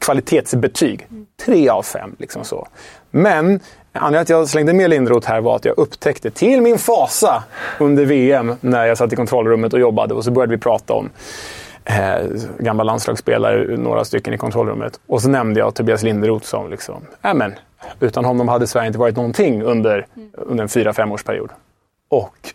kvalitetsbetyg. 0.00 1.06
Tre 1.44 1.68
av 1.68 1.82
fem. 1.82 2.16
Liksom 2.18 2.44
så. 2.44 2.68
Men 3.10 3.60
Anledningen 4.00 4.26
till 4.26 4.34
att 4.34 4.40
jag 4.40 4.48
slängde 4.48 4.72
med 4.72 4.90
Lindroth 4.90 5.28
här 5.28 5.40
var 5.40 5.56
att 5.56 5.64
jag 5.64 5.78
upptäckte 5.78 6.30
till 6.30 6.62
min 6.62 6.78
fasa 6.78 7.44
under 7.78 8.04
VM 8.04 8.54
när 8.60 8.86
jag 8.86 8.98
satt 8.98 9.12
i 9.12 9.16
kontrollrummet 9.16 9.72
och 9.72 9.80
jobbade 9.80 10.14
och 10.14 10.24
så 10.24 10.30
började 10.30 10.50
vi 10.50 10.58
prata 10.58 10.94
om 10.94 11.10
eh, 11.84 12.26
gamla 12.58 12.84
landslagsspelare, 12.84 13.76
några 13.76 14.04
stycken 14.04 14.34
i 14.34 14.38
kontrollrummet. 14.38 15.00
Och 15.06 15.22
så 15.22 15.28
nämnde 15.28 15.60
jag 15.60 15.74
Tobias 15.74 16.02
Linderoth 16.02 16.46
som 16.46 16.70
liksom, 16.70 17.06
äh 17.22 17.34
men, 17.34 17.54
utan 18.00 18.24
honom 18.24 18.48
hade 18.48 18.66
Sverige 18.66 18.86
inte 18.86 18.98
varit 18.98 19.16
någonting 19.16 19.62
under, 19.62 20.06
under 20.32 20.62
en 20.62 20.68
fyra, 20.68 20.92
femårsperiod. 20.92 21.50
Och 22.08 22.54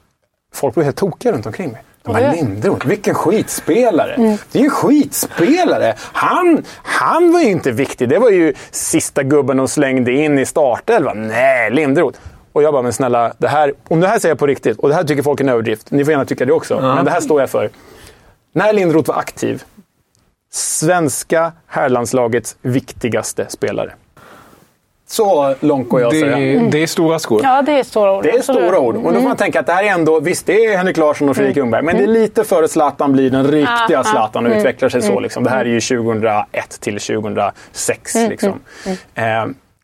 folk 0.54 0.74
blev 0.74 0.86
helt 0.86 0.98
tokiga 0.98 1.32
runt 1.32 1.46
omkring 1.46 1.72
mig. 1.72 1.82
De 2.04 2.16
här 2.16 2.32
Linderoth, 2.32 2.88
vilken 2.88 3.16
skitspelare! 3.16 4.14
Mm. 4.14 4.38
Det 4.52 4.60
är 4.60 4.62
ju 4.62 4.66
en 4.66 4.72
skitspelare! 4.72 5.94
Han, 5.98 6.64
han 6.84 7.32
var 7.32 7.40
ju 7.40 7.50
inte 7.50 7.72
viktig. 7.72 8.10
Det 8.10 8.20
var 8.20 8.30
ju 8.30 8.54
sista 8.72 9.24
gubben 9.24 9.58
de 9.58 9.68
slängde 9.68 10.12
in 10.12 10.40
i 10.40 10.46
startelvan. 10.46 11.28
Nej, 11.28 11.72
Linderoth! 11.72 12.20
Och 12.54 12.64
jag 12.64 12.74
bara, 12.74 12.84
men 12.84 12.94
snälla, 12.94 13.34
det 13.38 13.48
här, 13.48 13.74
om 13.88 14.00
det 14.00 14.08
här 14.08 14.20
säger 14.20 14.32
jag 14.32 14.40
på 14.40 14.48
riktigt, 14.48 14.80
och 14.80 14.90
det 14.90 14.96
här 14.96 15.04
tycker 15.04 15.24
folk 15.24 15.40
är 15.40 15.44
en 15.44 15.50
överdrift, 15.50 15.92
ni 15.92 16.06
får 16.06 16.12
gärna 16.12 16.26
tycka 16.26 16.46
det 16.46 16.54
också, 16.54 16.78
mm. 16.78 16.96
men 16.96 17.06
det 17.06 17.12
här 17.12 17.22
står 17.22 17.40
jag 17.40 17.50
för. 17.50 17.70
När 18.54 18.74
Lindroth 18.74 19.10
var 19.10 19.20
aktiv, 19.20 19.64
svenska 20.52 21.52
herrlandslagets 21.68 22.56
viktigaste 22.62 23.46
spelare. 23.50 23.94
Så 25.14 25.56
långt 25.60 25.90
går 25.90 26.02
jag 26.02 26.08
att 26.08 26.20
säga. 26.20 26.38
Mm. 26.38 26.70
Det 26.70 26.84
är 26.84 26.88
stora 26.88 27.20
skor. 27.20 27.42
Ja, 27.44 27.62
det 27.62 27.80
är 27.80 27.84
stora 27.84 28.18
ord. 28.18 28.24
Det 28.24 28.32
är 28.32 28.42
stora 28.42 28.80
ord. 28.80 28.96
Och 28.96 29.04
då 29.04 29.10
får 29.10 29.14
man 29.14 29.26
mm. 29.26 29.38
tänka 29.38 29.60
att 29.60 29.66
det 29.66 29.74
här 29.74 29.84
är 29.84 29.88
ändå, 29.88 30.20
visst 30.20 30.46
det 30.46 30.66
är 30.66 30.78
Henrik 30.78 30.98
Larsson 30.98 31.30
och 31.30 31.36
Fredrik 31.36 31.58
mm. 31.58 31.66
Ljungberg, 31.66 31.84
men 31.84 31.96
det 31.96 32.02
är 32.02 32.08
mm. 32.08 32.22
lite 32.22 32.44
före 32.44 32.68
Zlatan 32.68 33.14
blir 33.14 33.30
den 33.30 33.48
riktiga 33.48 34.00
ah, 34.00 34.04
Zlatan 34.04 34.46
och 34.46 34.52
mm. 34.52 34.60
utvecklar 34.60 34.90
sig 34.90 35.02
så. 35.02 35.20
Liksom. 35.20 35.44
Det 35.44 35.50
här 35.50 35.66
är 35.66 35.70
ju 35.70 35.82
2001 35.82 36.80
till 36.80 37.00
2006. 37.00 38.16
Liksom. 38.16 38.60
Eh, 39.16 39.24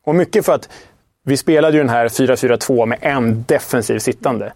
och 0.06 0.16
mycket 0.16 0.46
för 0.46 0.54
att 0.54 0.70
vi 1.26 1.38
spelade 1.38 1.78
ju 1.78 1.84
den 1.84 1.90
här 1.90 2.08
4-4-2 2.08 2.86
med 2.86 2.98
en 3.02 3.46
defensiv 3.48 4.00
sittande. 4.00 4.54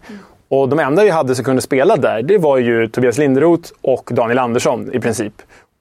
Och 0.48 0.68
de 0.68 0.78
enda 0.78 1.04
vi 1.04 1.10
hade 1.10 1.34
som 1.34 1.44
kunde 1.44 1.62
spela 1.62 1.96
där, 1.96 2.22
det 2.22 2.38
var 2.38 2.58
ju 2.58 2.88
Tobias 2.88 3.18
Linderoth 3.18 3.70
och 3.80 4.10
Daniel 4.12 4.38
Andersson 4.38 4.92
i 4.92 5.00
princip. 5.00 5.34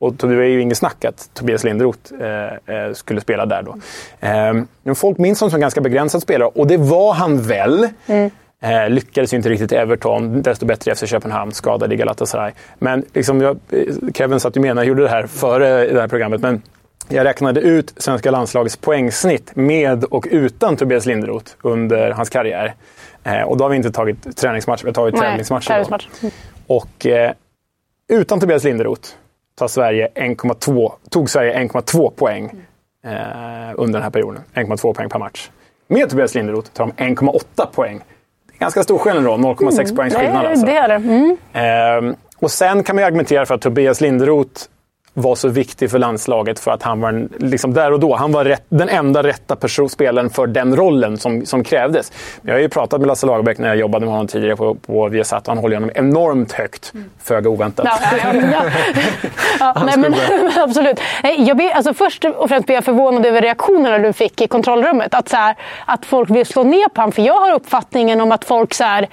Och 0.03 0.13
det 0.13 0.35
var 0.35 0.43
ju 0.43 0.61
inget 0.61 0.77
snack 0.77 1.05
att 1.05 1.29
Tobias 1.33 1.63
Linderoth 1.63 2.13
eh, 2.21 2.75
eh, 2.75 2.93
skulle 2.93 3.21
spela 3.21 3.45
där 3.45 3.63
då. 3.63 3.75
Eh, 4.19 4.93
folk 4.95 5.17
minns 5.17 5.39
honom 5.39 5.49
som 5.51 5.57
en 5.57 5.61
ganska 5.61 5.81
begränsad 5.81 6.21
spelare 6.21 6.49
och 6.55 6.67
det 6.67 6.77
var 6.77 7.13
han 7.13 7.41
väl. 7.41 7.89
Mm. 8.07 8.29
Eh, 8.61 8.89
lyckades 8.89 9.33
ju 9.33 9.37
inte 9.37 9.49
riktigt 9.49 9.71
i 9.71 9.75
Everton, 9.75 10.41
desto 10.41 10.65
bättre 10.65 10.91
i 10.91 10.95
FC 10.95 11.07
Köpenhamn, 11.07 11.51
skadad 11.51 11.93
i 11.93 11.95
Galatasaray. 11.95 12.51
Men 12.79 13.05
liksom 13.13 13.41
jag, 13.41 13.57
eh, 13.69 13.79
Kevin 14.13 14.39
satt 14.39 14.57
ju 14.57 14.61
med 14.61 14.75
när 14.75 14.81
jag 14.81 14.87
gjorde 14.87 15.03
det 15.03 15.09
här 15.09 15.27
före 15.27 15.85
det 15.93 16.01
här 16.01 16.07
programmet. 16.07 16.41
Men 16.41 16.61
jag 17.09 17.25
räknade 17.25 17.61
ut 17.61 17.93
svenska 17.97 18.31
landslagets 18.31 18.77
poängsnitt 18.77 19.51
med 19.55 20.03
och 20.03 20.27
utan 20.31 20.77
Tobias 20.77 21.05
Linderoth 21.05 21.51
under 21.61 22.11
hans 22.11 22.29
karriär. 22.29 22.73
Eh, 23.23 23.41
och 23.41 23.57
då 23.57 23.63
har 23.63 23.69
vi 23.69 23.75
inte 23.75 23.91
tagit 23.91 24.37
träningsmatcher, 24.37 24.83
vi 24.83 24.89
har 24.89 24.93
tagit 24.93 25.15
Nej, 25.15 25.23
tävlingsmatcher. 25.23 25.67
tävlingsmatcher. 25.67 26.09
Och 26.67 27.05
eh, 27.05 27.31
utan 28.07 28.39
Tobias 28.39 28.63
Linderoth 28.63 29.09
tar 29.55 29.67
Sverige 29.67 30.07
1,2, 30.15 30.91
tog 31.09 31.29
Sverige 31.29 31.59
1,2 31.59 32.11
poäng 32.11 32.45
eh, 33.05 33.11
under 33.75 33.93
den 33.93 34.03
här 34.03 34.09
perioden. 34.09 34.41
1,2 34.53 34.93
poäng 34.93 35.09
per 35.09 35.19
match. 35.19 35.49
Med 35.87 36.09
Tobias 36.09 36.35
Linderoth 36.35 36.71
tar 36.71 36.85
de 36.97 37.03
1,8 37.03 37.65
poäng. 37.71 38.01
Det 38.47 38.55
är 38.55 38.59
ganska 38.59 38.83
stor 38.83 38.97
skillnad 38.97 39.23
då, 39.23 39.31
0,6 39.31 39.81
mm. 39.81 39.95
poängs 39.95 40.15
skillnad. 40.15 40.45
Alltså. 40.45 40.65
Det 40.65 40.77
är 40.77 40.87
det. 40.87 40.95
Mm. 40.95 41.37
Eh, 42.09 42.15
och 42.39 42.51
sen 42.51 42.83
kan 42.83 42.95
man 42.95 43.05
argumentera 43.05 43.45
för 43.45 43.55
att 43.55 43.61
Tobias 43.61 44.01
Linderoth 44.01 44.61
var 45.13 45.35
så 45.35 45.47
viktig 45.47 45.91
för 45.91 45.99
landslaget 45.99 46.59
för 46.59 46.71
att 46.71 46.83
han 46.83 47.01
var 47.01 47.09
en, 47.09 47.29
liksom 47.37 47.73
där 47.73 47.91
och 47.91 47.99
då, 47.99 48.15
han 48.15 48.31
var 48.31 48.45
rätt, 48.45 48.65
den 48.69 48.89
enda 48.89 49.23
rätta 49.23 49.55
person, 49.55 49.89
spelaren 49.89 50.29
för 50.29 50.47
den 50.47 50.75
rollen 50.75 51.17
som, 51.17 51.45
som 51.45 51.63
krävdes. 51.63 52.11
Jag 52.41 52.53
har 52.53 52.59
ju 52.59 52.69
pratat 52.69 52.99
med 52.99 53.07
Lasse 53.07 53.25
Lagerbäck 53.25 53.57
när 53.57 53.67
jag 53.67 53.77
jobbade 53.77 54.05
med 54.05 54.13
honom 54.13 54.27
tidigare 54.27 54.55
på, 54.55 54.75
på 54.75 55.07
Viasat 55.07 55.47
och 55.47 55.53
han 55.53 55.57
håller 55.57 55.75
honom 55.75 55.91
enormt 55.95 56.51
högt. 56.51 56.91
Mm. 56.93 57.09
Föga 57.23 57.49
oväntat. 57.49 57.85
Ja, 57.85 58.17
ja, 58.33 58.63
ja. 59.59 59.83
nej, 59.85 59.97
men, 59.97 60.15
absolut. 60.63 60.99
Jag 61.37 61.57
ber, 61.57 61.69
alltså, 61.69 61.93
först 61.93 62.25
och 62.25 62.49
främst 62.49 62.65
blir 62.65 62.75
jag 62.75 62.85
förvånad 62.85 63.25
över 63.25 63.41
reaktionerna 63.41 63.97
du 63.97 64.13
fick 64.13 64.41
i 64.41 64.47
kontrollrummet. 64.47 65.13
Att, 65.13 65.29
så 65.29 65.35
här, 65.35 65.55
att 65.85 66.05
folk 66.05 66.29
vill 66.29 66.45
slå 66.45 66.63
ner 66.63 66.89
på 66.89 67.01
honom. 67.01 67.11
För 67.11 67.21
jag 67.21 67.39
har 67.39 67.53
uppfattningen 67.53 68.21
om 68.21 68.31
att 68.31 68.45
folk 68.45 68.73
så 68.73 68.83
här, 68.83 69.07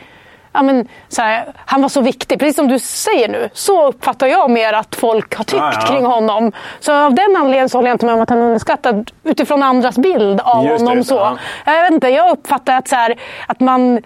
ja, 0.52 0.62
men, 0.62 0.88
så 1.08 1.22
här, 1.22 1.52
han 1.56 1.82
var 1.82 1.88
så 1.88 2.00
viktig. 2.00 2.38
Precis 2.38 2.56
som 2.56 2.68
du 2.68 2.78
säger 2.78 3.28
nu, 3.28 3.50
så 3.52 3.88
uppfattar 3.88 4.26
jag 4.26 4.50
mer 4.50 4.72
att 4.72 4.94
folk 4.94 5.34
har 5.34 5.44
tyckt 5.44 5.62
ah, 5.62 5.72
ja. 5.74 5.80
kring 5.80 6.04
honom. 6.06 6.52
Så 6.80 6.92
av 6.92 7.14
den 7.14 7.36
anledningen 7.36 7.68
så 7.68 7.78
håller 7.78 7.88
jag 7.88 7.94
inte 7.94 8.06
med 8.06 8.14
om 8.14 8.20
att 8.20 8.30
han 8.30 8.38
är 8.38 8.44
underskattad 8.44 9.10
utifrån 9.24 9.62
andras 9.62 9.98
bild 9.98 10.40
av 10.40 10.64
Just 10.64 10.80
honom. 10.80 10.96
Det, 10.96 11.04
så. 11.04 11.14
Ja. 11.14 11.38
Jag, 11.64 11.82
vet 11.82 11.92
inte, 11.92 12.08
jag 12.08 12.30
uppfattar 12.30 12.78
att, 12.78 12.88
så 12.88 12.96
här, 12.96 13.14
att 13.46 13.60
man 13.60 14.02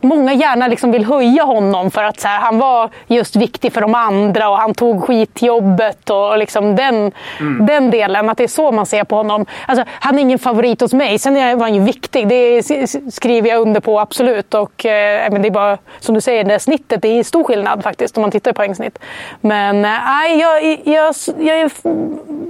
många 0.00 0.32
gärna 0.32 0.68
liksom 0.68 0.92
vill 0.92 1.04
höja 1.04 1.42
honom 1.42 1.90
för 1.90 2.04
att 2.04 2.20
så 2.20 2.28
här, 2.28 2.40
han 2.40 2.58
var 2.58 2.90
just 3.06 3.36
viktig 3.36 3.72
för 3.72 3.80
de 3.80 3.94
andra 3.94 4.48
och 4.48 4.56
han 4.56 4.74
tog 4.74 5.02
skitjobbet 5.04 6.10
och 6.10 6.38
liksom 6.38 6.76
den, 6.76 7.12
mm. 7.40 7.66
den 7.66 7.90
delen. 7.90 8.28
Att 8.28 8.38
det 8.38 8.44
är 8.44 8.48
så 8.48 8.72
man 8.72 8.86
ser 8.86 9.04
på 9.04 9.16
honom. 9.16 9.46
Alltså, 9.66 9.84
han 10.00 10.18
är 10.18 10.22
ingen 10.22 10.38
favorit 10.38 10.80
hos 10.80 10.92
mig. 10.92 11.18
Sen 11.18 11.34
var 11.34 11.66
han 11.66 11.74
ju 11.74 11.80
viktig. 11.80 12.28
Det 12.28 12.62
skriver 13.12 13.48
jag 13.48 13.60
under 13.60 13.80
på 13.80 14.00
absolut. 14.00 14.54
Och, 14.54 14.86
eh, 14.86 15.32
men 15.32 15.42
det 15.42 15.48
är 15.48 15.50
bara 15.50 15.78
som 16.00 16.14
du 16.14 16.20
säger, 16.20 16.44
det 16.44 16.58
snittet 16.58 17.02
det 17.02 17.08
är 17.18 17.24
stor 17.24 17.44
skillnad 17.44 17.82
faktiskt 17.82 18.16
om 18.16 18.20
man 18.20 18.30
tittar 18.30 18.52
på 18.52 18.56
poängsnitt. 18.56 18.98
Men 19.40 19.76
eh, 19.76 19.90
nej, 19.90 20.32
äh, 20.32 20.40
jag, 20.40 20.64
jag, 20.84 21.14
jag, 21.38 21.70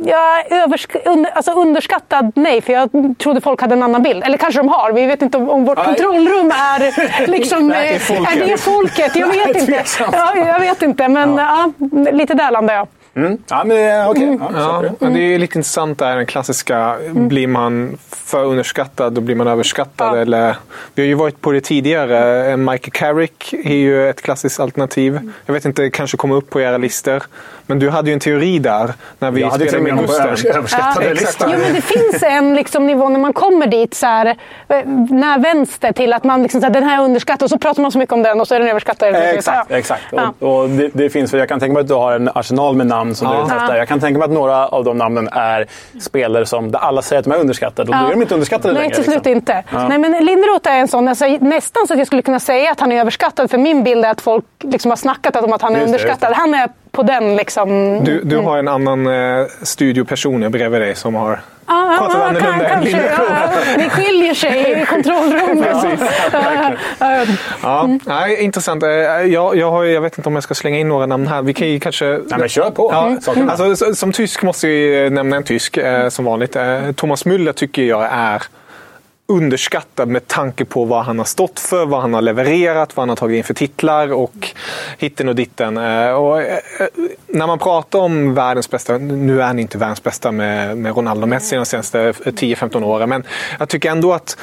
jag, 0.05 0.53
översk 0.53 0.97
under, 1.05 1.31
alltså 1.31 1.53
underskattad, 1.53 2.33
nej. 2.35 2.63
För 2.63 2.73
jag 2.73 2.91
trodde 3.19 3.41
folk 3.41 3.61
hade 3.61 3.75
en 3.75 3.83
annan 3.83 4.03
bild. 4.03 4.25
Eller 4.25 4.39
kanske 4.39 4.61
de 4.61 4.69
har. 4.69 4.93
Vi 4.93 5.07
vet 5.07 5.23
inte 5.23 5.39
om, 5.39 5.51
om 5.51 5.65
vårt 5.65 5.79
nej. 5.79 5.87
kontrollrum 5.87 6.51
är 6.51 6.81
liksom, 7.27 7.69
Nej, 7.69 7.89
det 7.89 7.95
är, 7.95 7.99
folket. 7.99 8.37
är 8.37 8.47
det 8.47 8.59
folket? 8.59 9.17
Jag 9.17 9.29
vet 9.29 9.57
inte. 9.61 9.85
Ja, 10.13 10.37
jag 10.37 10.61
vet 10.61 10.83
inte, 10.83 11.09
men 11.09 11.37
ja. 11.37 11.73
ja 11.79 12.11
lite 12.13 12.35
där 12.35 12.51
landar 12.51 12.75
jag. 12.75 12.89
Mm. 13.15 13.39
Ja, 13.49 13.65
men 13.65 14.09
okej. 14.09 14.31
Okay. 14.31 14.49
Ja, 14.55 14.85
Ja, 14.99 15.09
det 15.09 15.21
är 15.21 15.39
lite 15.39 15.59
intressant 15.59 15.99
där, 15.99 16.17
den 16.17 16.27
klassiska. 16.27 16.99
Blir 17.11 17.47
man 17.47 17.99
för 18.11 18.45
underskattad, 18.45 19.13
då 19.13 19.21
blir 19.21 19.37
man 19.37 19.47
överskattad. 19.47 20.17
Ja. 20.17 20.21
Eller, 20.23 20.57
vi 20.95 21.03
har 21.03 21.07
ju 21.07 21.15
varit 21.15 21.41
på 21.41 21.53
det 21.53 21.61
tidigare. 21.61 22.57
Michael 22.57 22.91
Carrick 22.93 23.53
är 23.53 23.75
ju 23.75 24.09
ett 24.09 24.23
klassiskt 24.23 24.61
alternativ. 24.61 25.33
Jag 25.47 25.55
vet 25.55 25.65
inte, 25.65 25.91
kanske 25.91 26.17
kommer 26.17 26.35
upp 26.35 26.51
på 26.51 26.61
era 26.61 26.79
listor. 26.79 27.23
Men 27.71 27.79
du 27.79 27.91
hade 27.91 28.11
ju 28.11 28.15
en 28.15 28.21
teori 28.21 28.59
där 28.59 28.93
när 29.19 29.31
vi 29.31 29.41
Jag 29.41 29.51
hade 29.51 29.67
till 29.67 29.75
och 29.77 29.83
spelade 29.83 29.95
med 30.03 30.07
Gusten. 30.07 30.27
övers- 30.29 30.57
överskattade 30.57 31.07
Ja, 31.07 31.13
listan. 31.13 31.51
Jo, 31.53 31.59
men 31.65 31.75
det 31.75 31.81
finns 31.81 32.23
en 32.23 32.55
liksom, 32.55 32.87
nivå 32.87 33.09
när 33.09 33.21
man 33.21 33.33
kommer 33.33 33.67
dit, 33.67 33.95
så 33.95 34.07
här, 34.07 34.27
eh, 34.27 34.37
när 35.11 35.39
vänster 35.39 35.93
till 35.93 36.13
att 36.13 36.25
man 36.25 36.43
liksom, 36.43 36.61
så 36.61 36.67
här, 36.67 36.75
den 36.75 36.83
här 36.83 36.99
är 37.01 37.05
underskattad 37.05 37.43
och 37.47 37.51
så 37.51 37.59
pratar 37.59 37.83
man 37.83 37.93
så 37.93 37.99
mycket 37.99 38.13
om 38.13 38.23
den 38.23 38.41
och 38.41 38.49
så 38.49 38.55
är 38.55 38.59
den 38.59 38.69
överskattad. 38.69 39.15
Eh, 39.15 39.31
Exakt. 39.31 39.67
Ja. 39.71 39.77
exakt. 39.77 40.03
Ja. 40.13 40.33
Och, 40.39 40.61
och 40.63 40.69
det, 40.69 40.91
det 40.93 41.11
finns, 41.11 41.31
för 41.31 41.39
jag 41.39 41.49
kan 41.49 41.61
tänka 41.61 41.73
mig 41.73 41.81
att 41.81 41.89
du 41.89 41.95
har 41.95 42.13
en 42.13 42.31
arsenal 42.35 42.77
med 42.77 42.87
namn 42.87 43.15
som 43.15 43.29
Ja. 43.29 43.35
du 43.43 43.47
testar. 43.49 43.77
Jag 43.77 43.89
kan 43.89 44.01
tänka 44.01 44.19
mig 44.19 44.25
att 44.25 44.31
några 44.33 44.69
av 44.69 44.85
de 44.85 44.99
namnen 44.99 45.29
är 45.33 45.67
spelare 46.01 46.47
som 46.47 46.71
där 46.71 46.79
alla 46.79 47.03
säger 47.03 47.19
att 47.21 47.25
de 47.25 47.33
är 47.33 47.39
underskattade. 47.41 47.91
Och 47.93 47.97
då 47.99 48.07
är 48.07 48.11
de 48.11 48.23
inte 48.23 48.35
underskattade 48.35 48.75
Nej, 48.75 48.83
längre. 48.83 48.95
till 48.95 49.05
slut 49.05 49.15
liksom. 49.17 49.33
inte. 49.33 49.63
Nej, 49.89 49.99
men 49.99 50.13
Linderoth 50.25 50.71
är 50.71 50.79
en 50.79 50.89
sån, 50.89 51.09
alltså, 51.09 51.25
nästan 51.41 51.87
så 51.87 51.93
att 51.93 51.99
jag 51.99 52.07
skulle 52.07 52.23
kunna 52.23 52.41
säga 52.41 52.71
att 52.73 52.81
han 52.81 52.93
är 52.93 53.01
överskattad. 53.01 53.51
För 53.51 53.59
min 53.59 53.85
bild 53.85 54.05
är 54.05 54.11
att 54.11 54.21
folk 54.21 54.45
liksom 54.63 54.91
har 54.91 54.97
snackat 54.97 55.37
om 55.37 55.53
att 55.53 55.63
han 55.63 55.73
är 55.75 55.79
Just 55.81 55.93
det, 55.93 55.99
underskattad. 55.99 56.33
Han 56.37 56.55
är 56.55 56.69
på 56.93 57.03
den 57.03 57.37
liksom... 57.37 58.01
Du, 58.05 58.21
du 58.25 58.37
har 58.37 58.59
en 58.59 58.69
annan 58.69 59.07
eh, 59.07 59.47
studioperson 59.63 60.51
bredvid 60.51 60.81
dig 60.81 60.95
som 60.95 61.15
har 61.15 61.41
Ja, 61.67 61.95
pratat 61.99 62.17
ja, 62.19 62.25
annorlunda 62.29 62.69
kan- 62.69 62.83
än 62.83 62.91
ja. 62.91 63.51
Ni 63.77 63.89
skiljer 63.91 64.35
sig 64.35 64.83
i 64.83 64.87
kontrollrummet. 64.91 65.77
Ja, 66.33 66.73
ja, 67.01 67.25
ja. 67.63 67.89
Nej, 68.07 68.37
intressant. 68.43 68.83
Eh, 68.83 68.89
Jag, 68.91 69.57
jag, 69.57 69.71
har, 69.71 69.85
jag 69.85 70.01
vet 70.01 70.19
inte 70.19 70.29
om 70.29 70.35
jag 70.35 70.43
ska 70.43 70.55
slänga 70.55 70.79
in 70.79 70.89
några 70.89 71.07
namn 71.07 71.27
här. 71.27 71.43
Vi 71.43 71.55
kan 71.55 71.69
ju 71.69 71.81
kanske... 71.81 72.05
Nej, 72.05 72.39
men 72.39 72.49
kör 72.49 72.71
på. 72.71 72.91
Ja, 72.93 73.33
Mm. 73.37 73.49
Alltså, 73.51 73.95
som 73.95 74.13
tysk 74.13 74.43
måste 74.43 74.69
jag 74.69 74.77
ju 74.77 75.11
nämna 75.11 75.37
en 75.37 75.43
tysk, 75.43 75.77
eh, 75.77 76.09
som 76.09 76.25
vanligt. 76.25 76.57
Eh, 76.57 76.93
Thomas 76.97 77.25
Müller 77.27 77.53
tycker 77.53 77.83
jag 77.83 78.09
är 78.13 78.43
underskattad 79.31 80.09
med 80.09 80.29
tanke 80.29 80.65
på 80.65 80.85
vad 80.85 81.05
han 81.05 81.19
har 81.19 81.25
stått 81.25 81.61
för, 81.61 81.87
vad 81.87 82.01
han 82.01 82.15
har 82.15 82.23
levererat, 82.23 82.97
vad 82.97 83.03
han 83.03 83.09
har 83.09 83.17
tagit 83.17 83.37
in 83.37 83.45
för 83.45 83.55
titlar 83.55 84.13
och 84.13 84.49
hitten 84.99 85.29
och 85.29 85.35
ditten. 85.35 85.77
Eh, 85.77 86.11
och, 86.11 86.43
eh, 86.43 86.59
eh, 86.79 86.87
när 87.27 87.47
man 87.47 87.59
pratar 87.59 87.99
om 87.99 88.35
världens 88.35 88.71
bästa, 88.71 88.99
nu 88.99 89.41
är 89.41 89.47
han 89.47 89.59
inte 89.59 89.79
världens 89.79 90.03
bästa 90.03 90.33
med, 90.33 90.79
med 90.79 90.97
Ronaldo 90.97 91.23
och 91.23 91.29
Messi 91.29 91.57
de 91.57 91.67
senaste 91.67 92.13
10-15 92.13 92.85
åren, 92.85 93.09
men 93.09 93.25
jag 93.59 93.69
tycker 93.69 93.91
ändå 93.91 94.13
att 94.13 94.37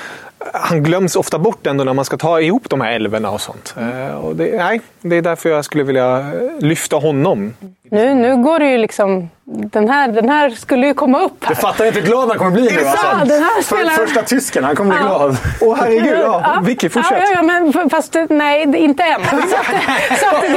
han 0.54 0.84
glöms 0.84 1.16
ofta 1.16 1.40
bort 1.40 1.68
ändå 1.68 1.84
när 1.84 1.94
man 1.94 2.06
ska 2.06 2.18
ta 2.18 2.42
ihop 2.42 2.70
de 2.70 2.82
här 2.82 2.92
älvorna 2.92 3.30
och 3.32 3.42
sånt. 3.42 3.76
Eh, 3.78 4.16
Och 4.16 4.36
det, 4.36 4.58
nej, 4.58 4.82
det 5.02 5.16
är 5.16 5.22
därför 5.22 5.50
jag 5.50 5.66
skulle 5.66 5.84
vilja 5.84 6.18
eh, 6.20 6.26
lyfta 6.60 6.96
honom. 6.96 7.54
Nu, 7.92 8.14
nu 8.14 8.38
går 8.44 8.60
det 8.60 8.66
ju 8.72 8.78
liksom... 8.78 9.30
Den 9.50 9.90
här, 9.90 10.08
den 10.08 10.30
här 10.30 10.50
skulle 10.50 10.88
ju 10.88 10.94
komma 10.94 11.20
upp 11.22 11.44
här. 11.46 11.56
Du 11.56 11.62
fattar 11.62 11.86
inte 11.86 12.00
hur 12.00 12.08
glad 12.08 12.28
han 12.30 12.38
kommer 12.38 12.52
bli 12.52 12.62
nu. 12.62 12.82
Ja, 12.82 12.90
Alltså. 12.90 13.26
den 13.36 13.44
här 13.44 13.62
För, 13.62 13.76
spelaren- 13.76 13.96
första 14.08 14.22
tysken, 14.22 14.64
han 14.64 14.76
kommer 14.76 14.90
bli 14.96 15.00
Ja. 15.04 15.18
glad. 15.18 15.38
Åh 15.62 15.78
herregud, 15.80 16.20
ja. 16.24 16.62
Vicky, 16.66 16.90
fortsätt. 16.90 17.18
Ja, 17.18 17.26
ja, 17.26 17.32
ja, 17.36 17.42
men 17.72 17.90
fast 17.90 18.16
eh, 18.16 18.24
nej, 18.30 18.66
det- 18.66 18.78
inte 18.78 19.04
än. 19.04 19.22
Så 19.30 19.36
att, 19.36 20.20
så 20.20 20.36
att 20.36 20.42
du, 20.42 20.48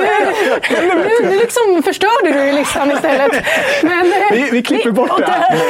nu, 0.86 1.28
nu 1.30 1.36
liksom 1.38 1.82
förstörde 1.84 2.32
du 2.32 2.44
ju 2.46 2.52
listan 2.52 2.90
istället. 2.92 3.32
Men, 3.82 4.12
Vi- 4.32 4.48
vi 4.52 4.62
klipper 4.62 4.90
bort 4.90 5.18
det. 5.18 5.26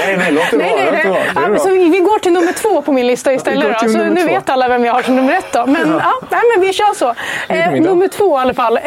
Nej, 0.06 0.16
nej, 0.16 0.32
låt 0.32 0.50
det 0.50 0.56
vara, 0.56 0.66
Nej, 0.66 0.90
nej, 0.92 1.02
det. 1.04 1.40
Det 1.40 1.56
Ja, 1.58 1.64
vi, 1.70 1.88
vi 1.88 1.98
går 1.98 2.18
till 2.18 2.32
nummer 2.32 2.52
två 2.52 2.82
på 2.82 2.92
min 2.92 3.06
lista 3.06 3.30
Vi 3.30 3.36
istället. 3.36 3.62
går 3.64 3.72
Då. 3.72 3.78
till 3.78 3.92
Så 3.92 3.98
nummer 4.10 4.20
nu 4.22 4.28
två. 4.28 4.34
vet 4.34 4.50
alla 4.50 4.68
vem 4.68 4.84
jag 4.84 4.92
har 4.92 5.02
som 5.02 5.16
nummer 5.16 5.32
ett. 5.32 5.52
Då. 5.52 5.66
Men, 5.66 5.90
ja. 5.90 6.12
nej, 6.30 6.40
men 6.54 6.66
vi 6.66 6.72
kör 6.72 6.94
så. 6.94 7.14
Eh, 7.48 7.70
nummer 7.72 8.08
två 8.08 8.38
i 8.38 8.40
alla 8.40 8.54
fall. 8.54 8.76
Eh, 8.76 8.82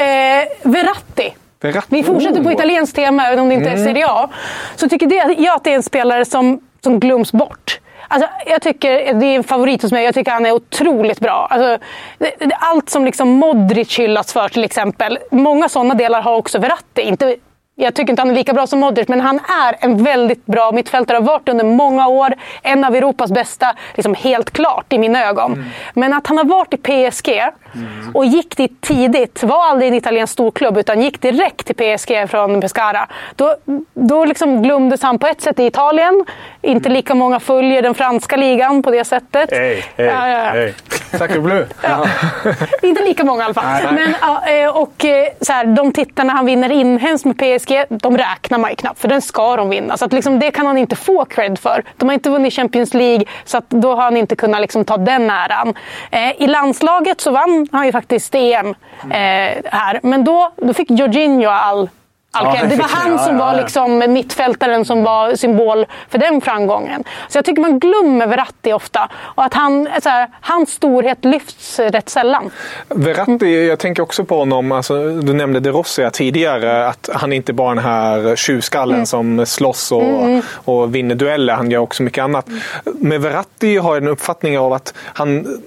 Verratti. 0.61 1.33
Verratti. 1.61 1.87
Vi 1.89 2.03
fortsätter 2.03 2.43
på 2.43 2.49
Oh. 2.49 2.53
italienskt 2.53 2.95
tema, 2.95 3.27
även 3.27 3.39
om 3.39 3.49
det 3.49 3.55
inte 3.55 3.69
är 3.69 3.77
Serie 3.77 4.05
A. 4.09 4.29
Så 4.75 4.89
tycker 4.89 5.07
det, 5.07 5.35
jag 5.37 5.55
att 5.55 5.63
det 5.63 5.71
är 5.71 5.75
en 5.75 5.83
spelare 5.83 6.25
som, 6.25 6.59
som 6.83 6.99
glöms 6.99 7.31
bort. 7.31 7.79
Alltså, 8.07 8.29
jag 8.45 8.61
tycker, 8.61 9.13
det 9.13 9.25
är 9.25 9.35
en 9.35 9.43
favorit 9.43 9.81
hos 9.81 9.91
mig. 9.91 10.05
Jag 10.05 10.13
tycker 10.15 10.31
han 10.31 10.45
är 10.45 10.51
otroligt 10.51 11.19
bra. 11.19 11.47
Alltså, 11.49 11.77
allt 12.59 12.89
som 12.89 13.05
liksom 13.05 13.29
Modric 13.29 13.99
hyllas 13.99 14.33
för 14.33 14.49
till 14.49 14.63
exempel. 14.63 15.19
Många 15.31 15.69
sådana 15.69 15.93
delar 15.93 16.21
har 16.21 16.35
också 16.35 16.59
Verratti. 16.59 17.01
Inte, 17.01 17.35
jag 17.75 17.93
tycker 17.93 18.13
inte 18.13 18.21
han 18.21 18.29
är 18.29 18.35
lika 18.35 18.53
bra 18.53 18.67
som 18.67 18.79
Modric, 18.79 19.07
men 19.07 19.21
han 19.21 19.39
är 19.65 19.75
en 19.79 20.03
väldigt 20.03 20.45
bra 20.45 20.71
mittfältare. 20.71 21.17
Har 21.17 21.23
varit 21.23 21.49
under 21.49 21.65
många 21.65 22.07
år. 22.07 22.33
En 22.61 22.83
av 22.83 22.95
Europas 22.95 23.31
bästa, 23.31 23.75
liksom 23.95 24.15
helt 24.15 24.51
klart 24.51 24.93
i 24.93 24.97
mina 24.97 25.25
ögon. 25.25 25.65
Men 25.93 26.13
att 26.13 26.27
han 26.27 26.37
har 26.37 26.45
varit 26.45 26.73
i 26.73 26.77
PSG 26.77 27.41
och 28.13 28.25
gick 28.25 28.57
dit 28.57 28.81
tidigt. 28.81 29.43
Var 29.43 29.69
aldrig 29.69 29.87
en 29.87 29.93
italiensk 29.95 30.33
storklubb, 30.33 30.77
utan 30.77 31.01
gick 31.01 31.21
direkt 31.21 31.67
till 31.67 31.75
PSG 31.75 32.29
från 32.29 32.61
Pescara. 32.61 33.07
Då, 33.35 33.55
då 33.93 34.25
liksom 34.25 34.63
glömdes 34.63 35.01
han 35.01 35.19
på 35.19 35.27
ett 35.27 35.41
sätt 35.41 35.59
i 35.59 35.65
Italien. 35.65 36.25
Inte 36.61 36.89
lika 36.89 37.15
många 37.15 37.39
följer 37.39 37.81
den 37.81 37.93
franska 37.93 38.35
ligan 38.35 38.83
på 38.83 38.91
det 38.91 39.05
sättet. 39.05 39.49
Hej, 39.51 39.85
hej, 39.97 40.09
hej. 40.09 40.73
Sacre 41.17 41.39
bleu. 41.39 41.65
Inte 42.81 43.03
lika 43.03 43.23
många 43.23 43.41
i 43.41 43.45
alla 43.45 43.53
fall. 43.53 43.93
Men, 43.93 44.15
ja, 44.21 44.47
eh, 44.47 44.77
och, 44.77 45.05
eh, 45.05 45.27
så 45.41 45.53
här, 45.53 45.65
de 45.65 45.91
tittarna 45.91 46.33
han 46.33 46.45
vinner 46.45 46.71
inhemskt 46.71 47.25
med 47.25 47.37
PSG, 47.37 47.62
de 47.89 48.17
räknar 48.17 48.57
man 48.57 48.69
ju 48.69 48.75
knappt. 48.75 48.99
För 48.99 49.07
den 49.07 49.21
ska 49.21 49.55
de 49.55 49.69
vinna. 49.69 49.97
Så 49.97 50.05
att, 50.05 50.13
liksom, 50.13 50.39
det 50.39 50.51
kan 50.51 50.65
han 50.65 50.77
inte 50.77 50.95
få 50.95 51.25
cred 51.25 51.59
för. 51.59 51.83
De 51.97 52.09
har 52.09 52.13
inte 52.13 52.29
vunnit 52.29 52.53
Champions 52.53 52.93
League, 52.93 53.25
så 53.45 53.57
att, 53.57 53.69
då 53.69 53.95
har 53.95 54.03
han 54.03 54.17
inte 54.17 54.35
kunnat 54.35 54.61
liksom, 54.61 54.85
ta 54.85 54.97
den 54.97 55.29
äran. 55.29 55.73
Eh, 56.11 56.41
I 56.41 56.47
landslaget 56.47 57.21
så 57.21 57.31
vann 57.31 57.67
han 57.71 57.85
ju 57.85 57.91
faktiskt 57.91 58.35
EM 58.35 58.67
eh, 58.67 58.75
här. 59.71 59.99
Men 60.03 60.23
då, 60.23 60.51
då 60.57 60.73
fick 60.73 60.91
Jorginho 60.91 61.49
all 61.49 61.89
cred. 62.39 62.69
Det 62.69 62.75
var 62.75 62.87
han 62.89 63.19
som 63.19 63.37
var 63.37 63.55
liksom 63.55 64.03
mittfältaren 64.07 64.85
som 64.85 65.03
var 65.03 65.35
symbol 65.35 65.85
för 66.09 66.17
den 66.17 66.41
framgången. 66.41 67.03
Så 67.27 67.37
jag 67.37 67.45
tycker 67.45 67.61
man 67.61 67.79
glömmer 67.79 68.27
Verratti 68.27 68.73
ofta. 68.73 69.09
Och 69.15 69.43
att 69.43 69.53
han, 69.53 69.87
så 70.03 70.09
här, 70.09 70.29
hans 70.41 70.69
storhet 70.69 71.25
lyfts 71.25 71.79
rätt 71.79 72.09
sällan. 72.09 72.51
Verratti, 72.89 73.67
jag 73.67 73.79
tänker 73.79 74.03
också 74.03 74.25
på 74.25 74.37
honom, 74.37 74.71
alltså, 74.71 75.09
du 75.09 75.33
nämnde 75.33 75.59
De 75.59 75.69
Rossi 75.69 76.09
tidigare, 76.13 76.87
att 76.87 77.09
han 77.13 77.33
inte 77.33 77.53
bara 77.53 77.71
är 77.71 77.75
den 77.75 77.83
här 77.83 78.35
tjuvskallen 78.35 79.05
som 79.05 79.45
slåss 79.45 79.91
och, 79.91 80.03
och 80.53 80.95
vinner 80.95 81.15
dueller, 81.15 81.53
han 81.53 81.71
gör 81.71 81.79
också 81.79 82.03
mycket 82.03 82.23
annat. 82.23 82.47
Med 82.83 83.21
Verratti 83.21 83.77
har 83.77 83.95
jag 83.95 84.03
en 84.03 84.09
uppfattning 84.09 84.59
av 84.59 84.73
att 84.73 84.93
han 84.97 85.61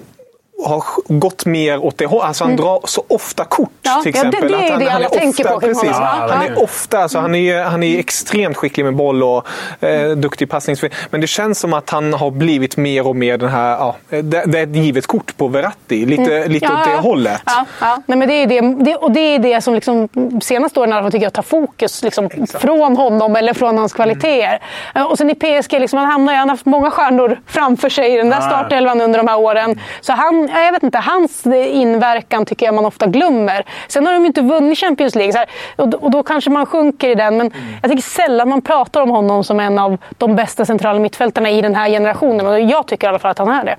har 0.64 0.84
gått 1.08 1.46
mer 1.46 1.84
åt 1.84 1.98
det 1.98 2.06
hållet. 2.06 2.24
Alltså 2.26 2.44
han 2.44 2.56
drar 2.56 2.80
så 2.84 3.04
ofta 3.08 3.44
kort 3.44 3.70
Ja, 3.82 4.00
till 4.02 4.12
ja, 4.16 4.22
det- 4.22 4.28
exempel. 4.28 4.52
det 4.52 4.66
är 4.66 4.70
han, 4.70 4.80
det 4.80 4.86
han 4.86 4.96
alla 4.96 5.04
är 5.04 5.08
tänker 5.18 5.44
ofta, 5.44 5.54
på 5.54 5.60
kring 5.60 5.70
precis, 5.74 5.90
honom. 5.90 6.02
Han 6.08 6.28
Ja. 6.28 6.52
är 6.52 6.62
ofta, 6.62 6.98
alltså, 6.98 7.18
han, 7.18 7.34
är, 7.34 7.64
han 7.64 7.82
är 7.82 7.98
extremt 7.98 8.56
skicklig 8.56 8.84
med 8.84 8.96
boll 8.96 9.22
och 9.22 9.46
eh, 9.80 10.10
duktig 10.10 10.50
passningsspel. 10.50 10.90
Men 11.10 11.20
det 11.20 11.26
känns 11.26 11.58
som 11.58 11.72
att 11.74 11.90
han 11.90 12.12
har 12.12 12.30
blivit 12.30 12.76
mer 12.76 13.06
och 13.06 13.16
mer 13.16 13.38
den 13.38 13.48
här, 13.48 13.70
ja, 13.70 13.96
det, 14.08 14.22
det 14.22 14.58
är 14.58 14.62
ett 14.62 14.76
givet 14.76 15.06
kort 15.06 15.36
på 15.36 15.48
Verratti. 15.48 16.06
Lite, 16.06 16.48
lite 16.48 16.66
åt 16.66 16.84
det 16.84 16.96
hållet. 17.00 17.42
Ja, 17.46 17.66
ja. 17.80 18.02
Nej, 18.06 18.18
men 18.18 18.28
det 18.28 18.34
är 18.34 18.46
det, 18.46 18.84
det, 18.84 18.96
och 18.96 19.10
det 19.10 19.20
är 19.20 19.38
det 19.38 19.60
som 19.60 19.74
liksom, 19.74 20.08
senaste 20.42 20.80
åren 20.80 20.92
fall 20.92 21.12
tycker 21.12 21.26
jag 21.26 21.32
tar 21.32 21.42
fokus 21.42 22.02
liksom, 22.02 22.30
från 22.60 22.96
honom 22.96 23.36
eller 23.36 23.54
från 23.54 23.78
hans 23.78 23.92
kvaliteter. 23.92 24.58
Eh, 24.94 25.02
Och 25.02 25.18
sen 25.18 25.30
i 25.30 25.34
PSG, 25.34 25.72
liksom, 25.80 25.98
han, 25.98 26.08
hamnar, 26.08 26.34
han 26.34 26.48
har 26.48 26.56
haft 26.56 26.66
många 26.66 26.90
stjärnor 26.90 27.40
framför 27.46 27.88
sig 27.88 28.14
i 28.14 28.16
den 28.16 28.28
där 28.30 28.36
Ja. 28.40 28.42
startelvan 28.46 29.00
under 29.00 29.18
de 29.18 29.28
här 29.28 29.38
åren. 29.38 29.80
Så 30.00 30.12
han, 30.12 30.45
ja, 30.52 30.60
jag 30.64 30.72
vet 30.72 30.82
inte, 30.82 30.98
hans 30.98 31.46
inverkan 31.46 32.44
tycker 32.46 32.66
jag 32.66 32.74
man 32.74 32.84
ofta 32.86 33.06
glömmer. 33.06 33.64
Sen 33.88 34.06
har 34.06 34.12
de 34.12 34.20
ju 34.20 34.26
inte 34.26 34.40
vunnit 34.42 34.78
Champions 34.78 35.14
League 35.14 35.34
här, 35.38 35.46
och, 35.76 35.88
då- 35.88 35.98
och 35.98 36.10
då 36.10 36.22
kanske 36.22 36.50
man 36.50 36.66
sjunker 36.66 37.08
i 37.08 37.14
den. 37.14 37.36
Men 37.36 37.50
jag 37.82 37.90
tycker 37.90 38.02
sällan 38.02 38.48
man 38.48 38.62
pratar 38.62 39.00
om 39.00 39.10
honom 39.10 39.44
som 39.44 39.60
en 39.60 39.78
av 39.78 39.96
de 40.18 40.36
bästa 40.36 40.64
centrala 40.64 40.98
mittfältarna 40.98 41.50
i 41.50 41.60
den 41.60 41.74
här 41.74 41.88
generationen. 41.88 42.46
Och 42.46 42.60
jag 42.60 42.86
tycker 42.86 43.06
i 43.06 43.08
alla 43.08 43.18
fall 43.18 43.30
att 43.30 43.38
han 43.38 43.48
är 43.48 43.64
det. 43.64 43.76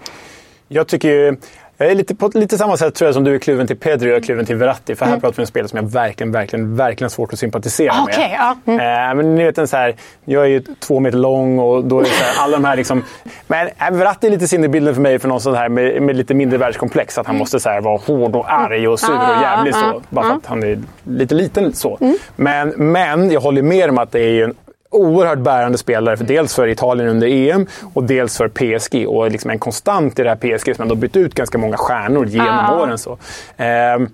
Jag 0.68 0.88
tycker 0.88 1.08
ju... 1.10 1.38
Jag 1.80 1.92
är 1.92 1.96
lite, 1.96 2.16
på 2.16 2.32
lite 2.34 2.58
samma 2.58 2.78
sätt 2.78 2.96
tror 2.96 3.08
jag 3.08 3.14
som 3.14 3.24
du 3.24 3.36
är 3.36 3.40
kluven 3.40 3.68
till 3.68 3.78
Pedri 3.78 4.08
och 4.08 4.12
jag 4.12 4.18
är 4.18 4.22
kluven 4.22 4.46
till 4.46 4.56
Verratti. 4.56 4.96
För 4.96 5.06
här 5.06 5.12
Mm. 5.12 5.22
pratar 5.22 5.36
vi 5.38 5.44
om 5.44 5.48
spelare 5.48 5.68
som 5.70 5.78
jag 5.78 5.84
verkligen, 5.92 6.32
verkligen, 6.32 6.76
verkligen 6.76 7.10
svårt 7.10 7.34
att 7.34 7.40
sympatisera 7.40 7.92
Ah, 7.94 8.06
med. 8.06 8.30
ja. 8.40 8.56
Mm. 8.74 9.10
Eh, 9.10 9.16
men 9.16 9.36
ni 9.36 9.44
vet 9.44 9.58
en 9.58 9.68
så 9.68 9.78
här, 9.78 9.96
jag 10.26 10.44
är 10.44 10.48
ju 10.48 10.62
två 10.80 11.00
meter 11.00 11.18
lång 11.18 11.60
och 11.60 11.84
då 11.86 12.00
är 12.00 12.04
det 12.04 12.10
så 12.10 12.24
här, 12.24 12.44
alla 12.44 12.58
de 12.58 12.66
här 12.66 12.76
liksom... 12.76 13.04
Men 13.48 13.68
äh, 13.68 13.92
Verratti 13.92 14.28
är 14.28 14.32
lite 14.32 14.48
sinnebilden 14.48 14.94
för 14.96 15.02
mig 15.02 15.20
för 15.20 15.28
någon 15.28 15.42
sån 15.42 15.56
här 15.56 15.70
med, 15.70 16.02
med 16.02 16.16
lite 16.16 16.34
mindre 16.34 16.58
världskomplex. 16.58 17.18
Att 17.18 17.28
han 17.28 17.38
måste 17.38 17.60
så 17.60 17.70
här, 17.70 17.82
vara 17.82 17.98
hård 17.98 18.36
och 18.36 18.54
arg 18.54 18.88
och 18.88 19.00
sur 19.00 19.14
och 19.14 19.20
Ah, 19.20 19.42
jävlig 19.42 19.74
ah, 19.76 19.80
så. 19.94 20.02
Bara 20.10 20.26
för 20.26 20.32
ah. 20.32 20.36
att 20.38 20.46
han 20.46 20.64
är 20.64 20.80
lite 21.04 21.36
liten 21.36 21.74
så. 21.74 21.98
Mm. 22.02 22.18
Men, 22.36 22.70
men 22.70 23.32
jag 23.32 23.42
håller 23.42 23.62
med 23.62 23.90
om 23.90 23.98
att 23.98 24.12
det 24.12 24.20
är 24.20 24.32
ju 24.32 24.44
en 24.44 24.54
oerhört 24.98 25.40
bärande 25.40 25.78
spelare. 25.78 26.18
För 26.18 26.24
dels 26.26 26.56
för 26.56 26.68
Italien 26.68 27.10
under 27.10 27.28
EM 27.28 27.68
och 27.94 28.04
dels 28.04 28.38
för 28.38 28.48
PSG. 28.50 29.08
Och 29.08 29.32
liksom 29.32 29.50
en 29.52 29.60
konstant 29.60 30.20
i 30.20 30.24
det 30.24 30.30
här 30.30 30.58
PSG 30.58 30.76
som 30.76 30.82
ändå 30.82 30.96
bytt 30.96 31.16
ut 31.16 31.36
ganska 31.36 31.58
många 31.58 31.78
stjärnor 31.78 32.26
genom 32.26 32.48
Ja. 32.48 32.80
åren. 32.82 32.98
Så. 32.98 33.18
Ehm, 33.58 34.10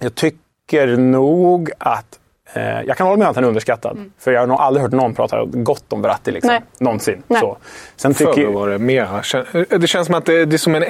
jag 0.00 0.14
tycker 0.14 0.96
nog 0.96 1.70
att 1.78 2.17
Eh, 2.52 2.82
jag 2.86 2.96
kan 2.96 3.06
hålla 3.06 3.16
med 3.16 3.26
om 3.26 3.30
att 3.30 3.36
han 3.36 3.44
är 3.44 3.48
underskattad. 3.48 3.98
För 4.18 4.32
jag 4.32 4.40
har 4.40 4.46
nog 4.46 4.60
aldrig 4.60 4.82
hört 4.82 4.92
någon 4.92 5.14
prata 5.14 5.44
gott 5.44 5.92
om 5.92 6.02
Verratti. 6.02 6.30
Liksom. 6.30 6.50
Nej. 6.50 6.60
Någonsin. 6.78 7.22
Nej. 7.26 7.40
Så. 7.40 7.56
Sen 7.96 8.14
tycker 8.14 8.32
Förr 8.32 8.46
var 8.46 8.68
det 8.68 8.78
mera. 8.78 9.22
Det 9.78 9.86
känns 9.86 10.06
som 10.06 10.14
att 10.14 10.24
det 10.26 10.44
det 10.44 10.56
är 10.56 10.58
som 10.58 10.74
en 10.74 10.84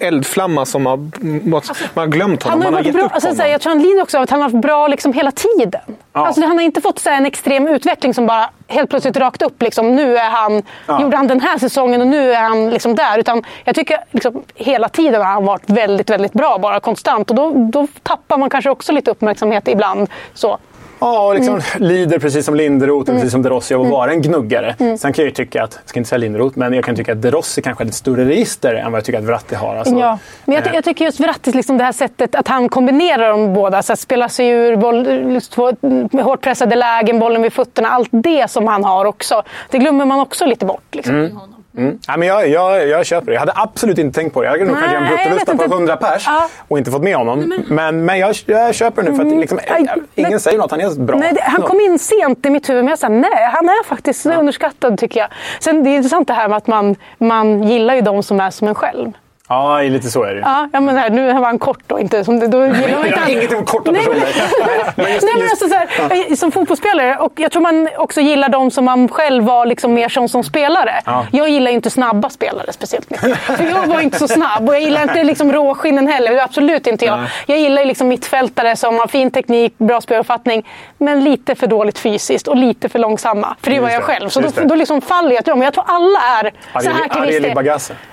eldflamma 0.00 0.64
som 0.64 0.86
har... 0.86 0.96
Man 0.96 1.62
har 1.94 2.06
glömt 2.06 2.42
honom. 2.42 2.62
Han 2.62 2.62
har 2.62 2.64
Man 2.64 2.64
har 2.64 2.72
varit 2.72 2.86
gett 2.86 2.94
bra, 2.94 3.04
upp 3.04 3.12
alltså, 3.12 3.28
honom. 3.28 3.50
jag 3.50 3.60
tror 3.60 3.70
han 3.72 3.82
lider 3.82 4.02
också 4.02 4.16
av 4.16 4.22
att 4.22 4.30
han 4.30 4.42
har 4.42 4.50
varit 4.50 4.62
bra 4.62 4.88
liksom 4.88 5.12
hela 5.12 5.32
tiden. 5.32 5.80
Alltså, 6.12 6.40
han 6.40 6.56
har 6.58 6.64
inte 6.64 6.80
fått 6.80 6.98
så 6.98 7.10
här, 7.10 7.16
en 7.16 7.26
extrem 7.26 7.68
utveckling 7.68 8.14
som 8.14 8.26
bara 8.26 8.50
helt 8.68 8.90
plötsligt 8.90 9.16
rakt 9.16 9.42
upp. 9.42 9.62
Liksom, 9.62 9.96
nu 9.96 10.16
är 10.16 10.30
han, 10.30 10.62
gjorde 11.00 11.16
han 11.16 11.26
den 11.26 11.40
här 11.40 11.58
säsongen 11.58 12.00
och 12.00 12.06
nu 12.06 12.32
är 12.32 12.40
han 12.40 12.70
liksom 12.70 12.94
där. 12.94 13.18
Utan 13.18 13.42
jag 13.64 13.74
tycker 13.74 13.98
liksom, 14.10 14.42
hela 14.54 14.88
tiden 14.88 15.22
har 15.22 15.28
han 15.32 15.44
varit 15.44 15.70
väldigt, 15.70 16.10
väldigt 16.10 16.32
bra, 16.32 16.58
bara 16.58 16.80
konstant. 16.80 17.30
Och 17.30 17.36
då, 17.36 17.68
då 17.72 17.86
tappar 18.02 18.38
man 18.38 18.50
kanske 18.50 18.70
också 18.70 18.92
lite 18.92 19.10
uppmärksamhet 19.10 19.68
ibland. 19.68 20.08
Så. 20.34 20.58
Ja, 20.98 21.26
och 21.26 21.34
liksom 21.34 21.54
Mm. 21.54 21.62
lider 21.88 22.18
precis 22.18 22.46
som 22.46 22.54
Linderoth 22.54 23.10
och 23.10 23.16
precis 23.16 23.32
som 23.32 23.42
De 23.42 23.48
Rossi 23.48 23.74
av 23.74 23.82
att 23.82 23.88
vara 23.90 24.10
en 24.10 24.22
gnuggare. 24.22 24.74
Mm. 24.78 24.98
Sen 24.98 25.12
kan 25.12 25.22
jag 25.22 25.28
ju 25.28 25.34
tycka 25.34 25.62
att, 25.64 25.78
jag 25.82 25.88
ska 25.88 26.00
inte 26.00 26.08
säga 26.08 26.18
Linderoth, 26.18 26.58
men 26.58 26.72
jag 26.72 26.84
kan 26.84 26.96
tycka 26.96 27.12
att 27.12 27.22
De 27.22 27.30
Rossi 27.30 27.62
kanske 27.62 27.84
är 27.84 27.88
ett 27.88 27.94
större 27.94 28.24
register 28.24 28.74
än 28.74 28.92
vad 28.92 28.98
jag 28.98 29.04
tycker 29.04 29.18
att 29.18 29.24
Verratti 29.24 29.54
har. 29.54 29.76
Alltså, 29.76 29.94
Ja, 29.98 30.18
men 30.44 30.54
jag, 30.54 30.64
ty- 30.64 30.70
eh, 30.70 30.74
jag 30.74 30.84
tycker 30.84 31.04
just 31.04 31.20
Verratti, 31.20 31.52
liksom 31.52 31.78
det 31.78 31.84
här 31.84 31.92
sättet 31.92 32.34
att 32.34 32.48
han 32.48 32.68
kombinerar 32.68 33.28
dem 33.30 33.54
båda. 33.54 33.82
Så 33.82 33.92
att 33.92 33.98
spela 33.98 34.28
sig 34.28 34.48
ur, 34.48 34.76
boll, 34.76 35.40
få, 35.54 35.72
med 36.12 36.24
hårt 36.24 36.40
pressade 36.40 36.76
lägen, 36.76 37.18
bollen 37.18 37.42
vid 37.42 37.52
fötterna. 37.52 37.88
Allt 37.88 38.08
det 38.12 38.50
som 38.50 38.66
han 38.66 38.84
har 38.84 39.04
också. 39.04 39.42
Det 39.70 39.78
glömmer 39.78 40.04
man 40.04 40.20
också 40.20 40.46
lite 40.46 40.64
bort. 40.66 40.82
Liksom, 40.92 41.14
honom. 41.14 41.55
Mm. 41.76 41.98
Ja, 42.08 42.16
men 42.16 42.28
jag, 42.28 42.48
jag, 42.48 42.88
jag 42.88 43.06
köper 43.06 43.26
det. 43.26 43.32
Jag 43.32 43.40
hade 43.40 43.52
absolut 43.54 43.98
inte 43.98 44.20
tänkt 44.20 44.34
på 44.34 44.40
det. 44.42 44.46
Jag 44.46 44.52
hade 44.52 44.64
nog 44.64 44.76
göra 44.76 44.90
en 44.96 45.02
Nej, 45.02 45.28
vet 45.34 45.46
på 45.46 45.52
inte. 45.52 45.64
100 45.64 45.96
pers 45.96 46.24
Ja. 46.26 46.48
och 46.68 46.78
inte 46.78 46.90
fått 46.90 47.02
med 47.02 47.16
honom. 47.16 47.62
Men, 47.68 48.04
men 48.04 48.18
jag, 48.18 48.34
jag 48.46 48.74
köper 48.74 49.02
det 49.02 49.10
nu 49.10 49.16
för 49.16 49.24
att 49.26 49.32
liksom, 49.40 49.58
Aj, 49.68 49.86
ingen 50.14 50.30
men- 50.30 50.40
säger 50.40 50.58
något. 50.58 50.70
Han 50.70 50.80
är 50.80 51.00
bra. 51.00 51.16
Nej, 51.18 51.32
det, 51.34 51.40
han 51.42 51.62
kom 51.62 51.80
in 51.80 51.98
sent 51.98 52.46
i 52.46 52.50
mitt 52.50 52.68
huvud, 52.68 52.84
men 52.84 52.90
jag 52.90 52.98
sa 52.98 53.08
nej, 53.08 53.30
han 53.52 53.68
är 53.68 53.84
faktiskt 53.84 54.26
underskattad 54.26 54.98
tycker 54.98 55.20
jag. 55.20 55.28
Sen 55.60 55.84
det 55.84 55.90
är 55.90 55.96
intressant 55.96 56.28
det 56.28 56.34
här 56.34 56.48
med 56.48 56.56
att 56.56 56.66
man, 56.66 56.96
man 57.18 57.62
gillar 57.62 57.94
ju 57.94 58.00
de 58.00 58.22
som 58.22 58.40
är 58.40 58.50
som 58.50 58.68
en 58.68 58.74
själv. 58.74 59.12
Ja, 59.48 59.80
lite 59.80 60.10
så 60.10 60.22
är 60.22 60.34
det. 60.34 60.40
Ja, 60.40 60.68
ja 60.72 60.80
men 60.80 60.96
här, 60.96 61.10
nu 61.10 61.32
var 61.32 61.44
han 61.44 61.58
kort 61.58 61.80
då, 61.86 62.00
inte 62.00 62.24
som 62.24 62.50
då 62.50 62.66
inte 62.66 63.22
ingenting 63.28 63.58
om 63.58 63.64
korta 63.64 63.90
Nej, 63.90 64.04
personer. 64.04 64.92
Men 64.96 65.12
just- 65.12 65.22
Nej, 65.22 65.34
men 65.38 65.42
alltså, 65.50 65.68
så 65.68 65.74
här, 65.74 66.30
eh, 66.30 66.34
Som 66.36 66.52
fotbollsspelare, 66.52 67.16
och 67.16 67.32
jag 67.36 67.52
tror 67.52 67.62
man 67.62 67.88
också 67.96 68.20
gillar 68.20 68.48
de 68.48 68.70
som 68.70 68.84
man 68.84 69.08
själv 69.08 69.44
var 69.44 69.66
liksom 69.66 69.94
mer 69.94 70.08
som, 70.08 70.28
som 70.28 70.44
spelare. 70.44 70.94
Jag 71.32 71.48
gillar 71.48 71.70
ju 71.70 71.74
inte 71.76 71.90
snabba 71.90 72.30
spelare 72.30 72.72
speciellt 72.72 73.10
mycket. 73.10 73.36
För 73.38 73.64
jag 73.64 73.86
var 73.86 74.00
inte 74.00 74.18
så 74.18 74.28
snabb 74.28 74.68
och 74.68 74.74
jag 74.74 74.82
gillar 74.82 75.02
inte 75.02 75.24
liksom 75.24 75.52
råskinnen 75.52 76.06
heller. 76.08 76.38
Absolut 76.38 76.86
inte 76.86 77.04
jag. 77.04 77.18
Jag 77.46 77.58
gillar 77.58 77.82
ju 77.82 77.88
liksom 77.88 78.08
mittfältare 78.08 78.76
som 78.76 78.98
har 78.98 79.06
fin 79.06 79.30
teknik, 79.30 79.78
bra 79.78 80.00
speluppfattning, 80.00 80.68
men 80.98 81.24
lite 81.24 81.54
för 81.54 81.66
dåligt 81.66 81.98
fysiskt 81.98 82.48
och 82.48 82.56
lite 82.56 82.88
för 82.88 82.98
långsamma. 82.98 83.56
För 83.62 83.70
det 83.70 83.80
var 83.80 83.90
jag 83.90 84.02
själv. 84.02 84.28
Så 84.28 84.40
då, 84.40 84.48
det. 84.48 84.64
då 84.64 84.74
liksom 84.74 85.00
faller 85.00 85.30
jag 85.32 85.44
till 85.44 85.50
dem. 85.50 85.62
Jag 85.62 85.74
tror 85.74 85.84
alla 85.86 86.18
är 86.18 86.52
så 86.82 86.90
här 86.90 87.08
till 87.08 87.20
viss 87.20 87.42
del. 87.42 87.54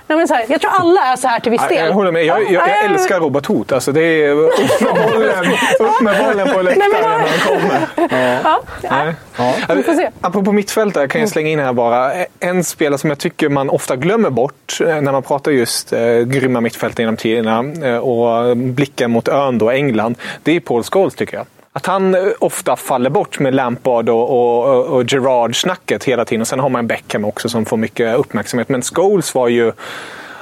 Nej, 0.06 0.46
jag 0.48 0.60
tror 0.60 0.70
alla 0.80 1.00
är 1.00 1.16
så 1.24 1.28
här 1.28 1.40
till 1.40 1.52
viss 1.52 1.68
del. 1.68 1.86
Jag 1.86 1.92
håller 1.92 2.12
med. 2.12 2.24
Jag, 2.24 2.42
jag, 2.42 2.52
jag 2.52 2.68
Ja, 2.68 2.74
älskar 2.84 3.20
Robert 3.20 3.46
Hoth. 3.46 3.74
Alltså, 3.74 3.92
det 3.92 4.00
är 4.00 4.30
upp 4.30 4.80
med 4.80 4.94
bollen, 5.12 5.44
upp 5.80 6.00
med 6.00 6.24
bollen 6.24 6.54
på 6.54 6.62
läktaren 6.62 6.90
när 7.02 7.18
han 7.18 7.38
kommer. 7.48 7.88
Ja, 8.42 8.60
ja. 8.82 9.12
Ja. 9.68 9.74
Vi 9.74 9.82
får 9.82 9.94
se. 9.94 10.10
Apropå 10.20 10.52
mittfältare 10.52 11.08
kan 11.08 11.20
jag 11.20 11.30
slänga 11.30 11.48
in 11.48 11.58
här 11.58 11.72
bara. 11.72 12.12
En 12.40 12.64
spelare 12.64 12.98
som 12.98 13.10
jag 13.10 13.18
tycker 13.18 13.48
man 13.48 13.70
ofta 13.70 13.96
glömmer 13.96 14.30
bort 14.30 14.78
eh, 14.80 15.00
när 15.00 15.12
man 15.12 15.22
pratar 15.22 15.52
just 15.52 15.92
eh, 15.92 16.18
grymma 16.18 16.60
mittfältare 16.60 17.02
genom 17.02 17.16
tiderna 17.16 17.64
eh, 17.88 17.96
och 17.96 18.56
blicken 18.56 19.10
mot 19.10 19.28
ön 19.28 19.58
då, 19.58 19.70
England. 19.70 20.18
Det 20.42 20.56
är 20.56 20.60
Paul 20.60 20.82
Scholes 20.82 21.14
tycker 21.14 21.36
jag. 21.36 21.46
Att 21.72 21.86
han 21.86 22.14
eh, 22.14 22.20
ofta 22.38 22.76
faller 22.76 23.10
bort 23.10 23.38
med 23.38 23.54
Lampard 23.54 24.08
och, 24.08 24.30
och, 24.30 24.84
och 24.84 25.04
Gerard-snacket 25.12 26.04
hela 26.04 26.24
tiden. 26.24 26.40
Och 26.40 26.48
sen 26.48 26.60
har 26.60 26.68
man 26.68 26.86
Beckham 26.86 27.24
också 27.24 27.48
som 27.48 27.64
får 27.64 27.76
mycket 27.76 28.16
uppmärksamhet. 28.16 28.68
Men 28.68 28.82
Scholes 28.82 29.34
var 29.34 29.48
ju 29.48 29.72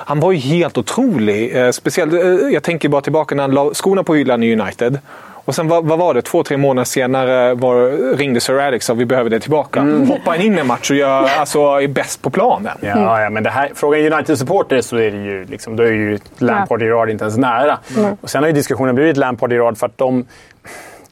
han 0.06 0.20
var 0.20 0.32
ju 0.32 0.38
helt 0.38 0.78
otrolig. 0.78 1.56
Eh, 1.56 1.70
speciellt, 1.70 2.12
eh, 2.12 2.20
jag 2.30 2.62
tänker 2.62 2.88
bara 2.88 3.02
tillbaka 3.02 3.34
när 3.34 3.42
han 3.42 3.50
la 3.50 3.74
skorna 3.74 4.02
på 4.02 4.14
hyllan 4.14 4.42
i 4.42 4.52
United. 4.60 4.98
Och 5.44 5.54
sen 5.54 5.68
vad, 5.68 5.84
vad 5.84 5.98
var 5.98 6.14
det? 6.14 6.22
Två, 6.22 6.42
tre 6.42 6.56
månader 6.56 6.84
senare 6.84 7.54
var, 7.54 7.90
ringde 8.16 8.40
Sir 8.40 8.58
Alex 8.58 8.90
och 8.90 9.00
vi 9.00 9.04
behöver 9.04 9.30
det 9.30 9.40
tillbaka. 9.40 9.80
Hoppar 9.80 10.32
han 10.32 10.40
in 10.40 10.56
i 10.56 10.60
en 10.60 10.66
match 10.66 10.90
och 10.90 10.96
gör, 10.96 11.28
alltså, 11.38 11.58
är 11.58 11.88
bäst 11.88 12.22
på 12.22 12.30
planen. 12.30 12.78
Ja, 12.80 13.22
ja, 13.22 13.30
men 13.30 13.42
det 13.42 13.50
här, 13.50 13.70
frågar 13.74 13.98
en 13.98 14.12
United-supporter 14.12 14.80
så 14.80 14.96
är 14.96 15.10
det 15.10 15.24
ju, 15.24 15.44
liksom, 15.44 15.76
då 15.76 15.82
är 15.82 15.92
ju 15.92 16.18
Lampard 16.38 16.82
Gerard 16.82 17.10
inte 17.10 17.24
ens 17.24 17.36
nära. 17.36 17.78
Och 18.20 18.30
sen 18.30 18.42
har 18.42 18.48
ju 18.48 18.54
diskussionen 18.54 18.94
blivit 18.94 19.16
Lampard 19.16 19.52
Gerard 19.52 19.78
för 19.78 19.86
att 19.86 19.98
de... 19.98 20.26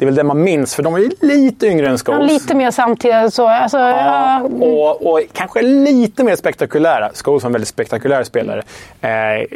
Det 0.00 0.04
är 0.04 0.06
väl 0.06 0.14
det 0.14 0.24
man 0.24 0.42
minns, 0.42 0.74
för 0.74 0.82
de 0.82 0.94
är 0.94 0.98
ju 0.98 1.10
lite 1.20 1.66
yngre 1.66 1.86
än 1.86 1.92
Ja, 1.92 1.98
Scholes. 1.98 2.32
lite 2.32 2.54
mer 2.54 2.70
samtidigt. 2.70 3.34
Så, 3.34 3.48
alltså, 3.48 3.78
Ja, 3.78 4.40
ja, 4.60 4.66
och, 4.66 5.06
och 5.12 5.20
kanske 5.32 5.62
lite 5.62 6.24
mer 6.24 6.36
spektakulära. 6.36 7.10
Scholes 7.14 7.42
var 7.42 7.48
en 7.48 7.52
väldigt 7.52 7.68
spektakulär 7.68 8.22
spelare. 8.24 8.62
Eh, 9.00 9.08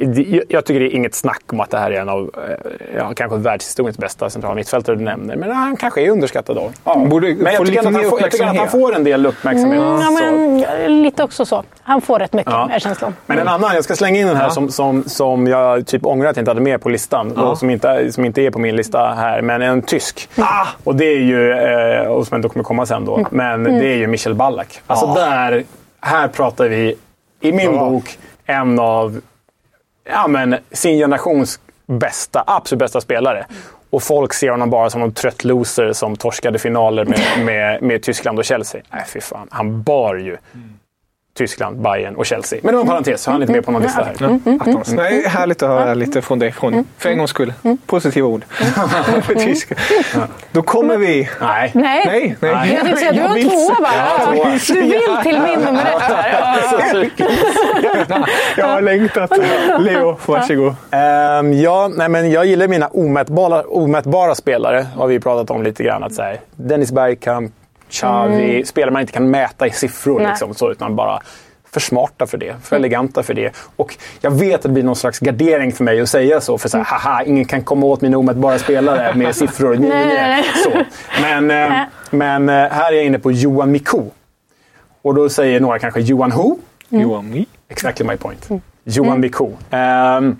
det- 0.06 0.42
jag 0.48 0.64
tycker 0.64 0.80
det 0.80 0.86
är 0.86 0.94
inget 0.94 1.14
snack 1.14 1.42
om 1.52 1.60
att 1.60 1.70
det 1.70 1.78
här 1.78 1.90
är 1.90 2.00
en 2.00 2.08
av 2.08 2.30
eh, 2.48 2.70
ja, 2.96 3.12
kanske 3.16 3.36
världshistoriens 3.38 3.98
bästa 3.98 4.30
centrala 4.30 4.54
mittfältare 4.54 4.96
du 4.96 5.02
nämner. 5.04 5.36
Men 5.36 5.50
han 5.52 5.76
kanske 5.76 6.02
är 6.02 6.10
underskattad 6.10 6.56
då. 6.56 6.70
Ja. 6.84 6.96
Borde 6.96 7.34
men 7.34 7.44
jag 7.44 7.56
få 7.56 7.64
tycker, 7.64 7.82
får, 7.82 8.20
jag 8.20 8.30
tycker 8.30 8.46
att 8.46 8.56
han 8.56 8.68
får 8.68 8.94
en 8.94 9.04
del 9.04 9.26
uppmärksamhet. 9.26 9.80
ja, 9.80 9.98
Så- 10.02 10.12
men, 10.32 11.02
lite 11.02 11.24
också 11.24 11.44
så. 11.46 11.62
Han 11.82 12.00
får 12.00 12.18
rätt 12.18 12.32
mycket, 12.32 12.52
Ja. 12.52 12.68
är 12.72 12.78
känslan. 12.78 13.14
Men 13.26 13.38
en 13.38 13.48
annan, 13.48 13.74
jag 13.74 13.84
ska 13.84 13.94
slänga 13.96 14.20
in 14.20 14.26
den 14.26 14.36
här 14.36 14.48
som, 14.48 14.68
som, 14.70 15.04
som 15.06 15.46
jag 15.46 15.86
typ 15.86 16.06
ångrar 16.06 16.28
att 16.30 16.36
jag 16.36 16.42
inte 16.42 16.50
hade 16.50 16.60
med 16.60 16.80
på 16.82 16.88
listan. 16.88 17.32
Och 17.32 17.58
som, 17.58 17.70
inte, 17.70 18.12
som 18.12 18.24
inte 18.24 18.42
är 18.42 18.50
på 18.50 18.58
min 18.58 18.76
lista 18.76 18.98
här, 19.16 19.42
men 19.42 19.62
en 19.62 19.82
tysk. 19.82 20.28
Ah! 20.38 20.66
Och 20.84 20.96
det 20.96 21.04
är 21.04 21.18
ju, 21.18 21.52
eh, 21.52 22.06
och 22.06 22.26
som 22.26 22.34
ändå 22.34 22.48
kommer 22.48 22.64
komma 22.64 22.86
sen 22.86 23.04
då, 23.04 23.26
men 23.30 23.64
det 23.64 23.86
är 23.86 23.96
ju 23.96 24.06
Michel 24.06 24.34
Ballack. 24.34 24.80
Alltså 24.86 25.14
där, 25.14 25.64
här 26.00 26.28
pratar 26.28 26.68
vi, 26.68 26.94
i 27.40 27.52
min 27.52 27.72
bok, 27.72 28.18
en 28.46 28.78
av 28.78 29.20
ja, 30.04 30.26
men, 30.28 30.56
sin 30.72 30.98
generations 30.98 31.60
bästa, 31.86 32.44
absolut 32.46 32.78
bästa 32.78 33.00
spelare. 33.00 33.46
Och 33.90 34.02
folk 34.02 34.32
ser 34.34 34.50
honom 34.50 34.70
bara 34.70 34.90
som 34.90 35.02
en 35.02 35.12
trött 35.12 35.44
loser 35.44 35.92
som 35.92 36.16
torskade 36.16 36.58
finaler 36.58 37.04
med, 37.04 37.20
med, 37.44 37.82
med 37.82 38.02
Tyskland 38.02 38.38
och 38.38 38.44
Chelsea. 38.44 38.82
Nej, 38.90 39.04
fy 39.06 39.20
fan. 39.20 39.48
Han 39.50 39.82
bar 39.82 40.14
ju 40.14 40.36
Tyskland, 41.34 41.80
Bayern 41.80 42.16
och 42.16 42.26
Chelsea. 42.26 42.58
Men 42.62 42.72
det 42.72 42.76
var 42.76 42.82
en 42.82 42.88
parentes, 42.88 43.22
så 43.22 43.30
han 43.30 43.40
är 43.40 43.44
inte 43.44 43.52
med 43.52 43.64
på 43.64 43.72
någon 43.72 43.82
lista 43.82 44.04
här. 44.04 44.40
Attans. 44.60 44.92
Nej, 44.92 45.28
härligt 45.28 45.62
att 45.62 45.68
höra 45.68 45.94
lite 45.94 46.22
från 46.22 46.38
dig. 46.38 46.52
Från, 46.52 46.86
för 46.98 47.10
en 47.10 47.18
gångs 47.18 47.30
skull. 47.30 47.52
Positiva 47.86 48.28
ord. 48.28 48.44
för 49.22 49.34
tyska. 49.34 49.74
Då 50.52 50.62
kommer 50.62 50.96
vi... 50.96 51.28
Nej. 51.40 51.70
Nej. 51.74 52.06
Nej, 52.06 52.36
nej. 52.40 52.80
Jag 52.88 52.98
säga, 52.98 53.12
du 53.12 53.20
har? 53.20 53.38
Ja, 53.38 53.48
tvåa. 53.48 54.58
Du 54.68 54.80
vill 54.80 55.00
till 55.22 55.40
min 55.40 55.60
nummer 55.60 55.82
ett 55.82 56.02
här. 56.02 57.10
Ja. 58.08 58.26
Jag 58.56 58.66
har 58.66 58.80
längtat. 58.80 59.30
Leo, 59.78 60.16
varsågod. 60.26 60.74
Ehm, 60.90 61.52
ja, 61.52 61.90
nej, 61.96 62.08
men 62.08 62.30
jag 62.30 62.46
gillar 62.46 62.68
mina 62.68 62.88
omätbara, 62.88 63.62
omätbara 63.62 64.34
spelare. 64.34 64.86
har 64.96 65.06
vi 65.06 65.20
pratat 65.20 65.50
om 65.50 65.62
lite 65.62 65.82
grann. 65.82 66.02
Att, 66.02 66.14
så 66.14 66.22
här, 66.22 66.40
Dennis 66.56 66.92
Bergkamp, 66.92 67.52
Xavi. 68.00 68.64
Spelare 68.64 68.90
man 68.90 69.00
inte 69.00 69.12
kan 69.12 69.30
mäta 69.30 69.66
i 69.66 69.70
siffror. 69.70 70.18
Nej. 70.20 70.28
Liksom, 70.28 70.54
så, 70.54 70.70
utan 70.70 70.96
bara 70.96 71.22
för 71.74 71.80
smarta 71.80 72.26
för 72.26 72.38
det, 72.38 72.54
för 72.62 72.76
eleganta 72.76 73.22
för 73.22 73.34
det. 73.34 73.56
Och 73.76 73.96
jag 74.20 74.30
vet 74.30 74.54
att 74.54 74.62
det 74.62 74.68
blir 74.68 74.82
någon 74.82 74.96
slags 74.96 75.18
gardering 75.18 75.72
för 75.72 75.84
mig 75.84 76.00
att 76.00 76.08
säga 76.08 76.40
så. 76.40 76.58
För 76.58 76.68
så 76.68 76.78
här, 76.78 76.84
haha, 76.84 77.22
ingen 77.24 77.44
kan 77.44 77.62
komma 77.62 77.86
åt 77.86 78.00
mina 78.00 78.18
omätbara 78.18 78.58
spelare 78.68 79.14
med 79.14 79.36
siffror. 79.36 79.74
Nej, 79.76 79.88
nej, 79.88 80.16
nej. 80.16 80.44
Så. 80.64 80.84
Men, 81.22 81.50
eh, 81.50 81.82
men 82.10 82.48
eh, 82.48 82.54
här 82.54 82.92
är 82.92 82.96
jag 82.96 83.04
inne 83.04 83.18
på 83.18 83.32
Johan 83.32 83.70
Mikou. 83.70 84.10
Och 85.02 85.14
då 85.14 85.28
säger 85.28 85.60
några 85.60 85.78
kanske 85.78 86.00
Johan 86.00 86.30
Who? 86.30 86.58
Johan 86.88 87.30
Mi. 87.30 87.46
Exactly 87.68 88.06
my 88.06 88.16
point. 88.16 88.48
Johan 88.84 89.20
Mikou. 89.20 89.50
Ehm, 89.70 90.36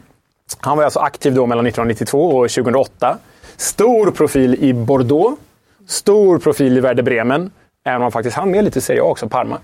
han 0.61 0.77
var 0.77 0.85
alltså 0.85 1.01
aktiv 1.01 1.35
då 1.35 1.47
mellan 1.47 1.67
1992 1.67 2.29
och 2.29 2.51
2008. 2.51 3.19
Stor 3.57 4.11
profil 4.11 4.55
i 4.55 4.73
Bordeaux. 4.73 5.41
Stor 5.89 6.39
profil 6.39 6.77
i 6.79 6.81
Werder 6.81 7.03
Bremen. 7.03 7.51
Även 7.87 7.97
om 7.97 8.03
han 8.03 8.13
faktiskt 8.13 8.37
hann 8.37 8.51
med 8.51 8.65
lite 8.65 8.81
Serie 8.81 9.03
A 9.03 9.05
också, 9.05 9.29
Parma. 9.29 9.59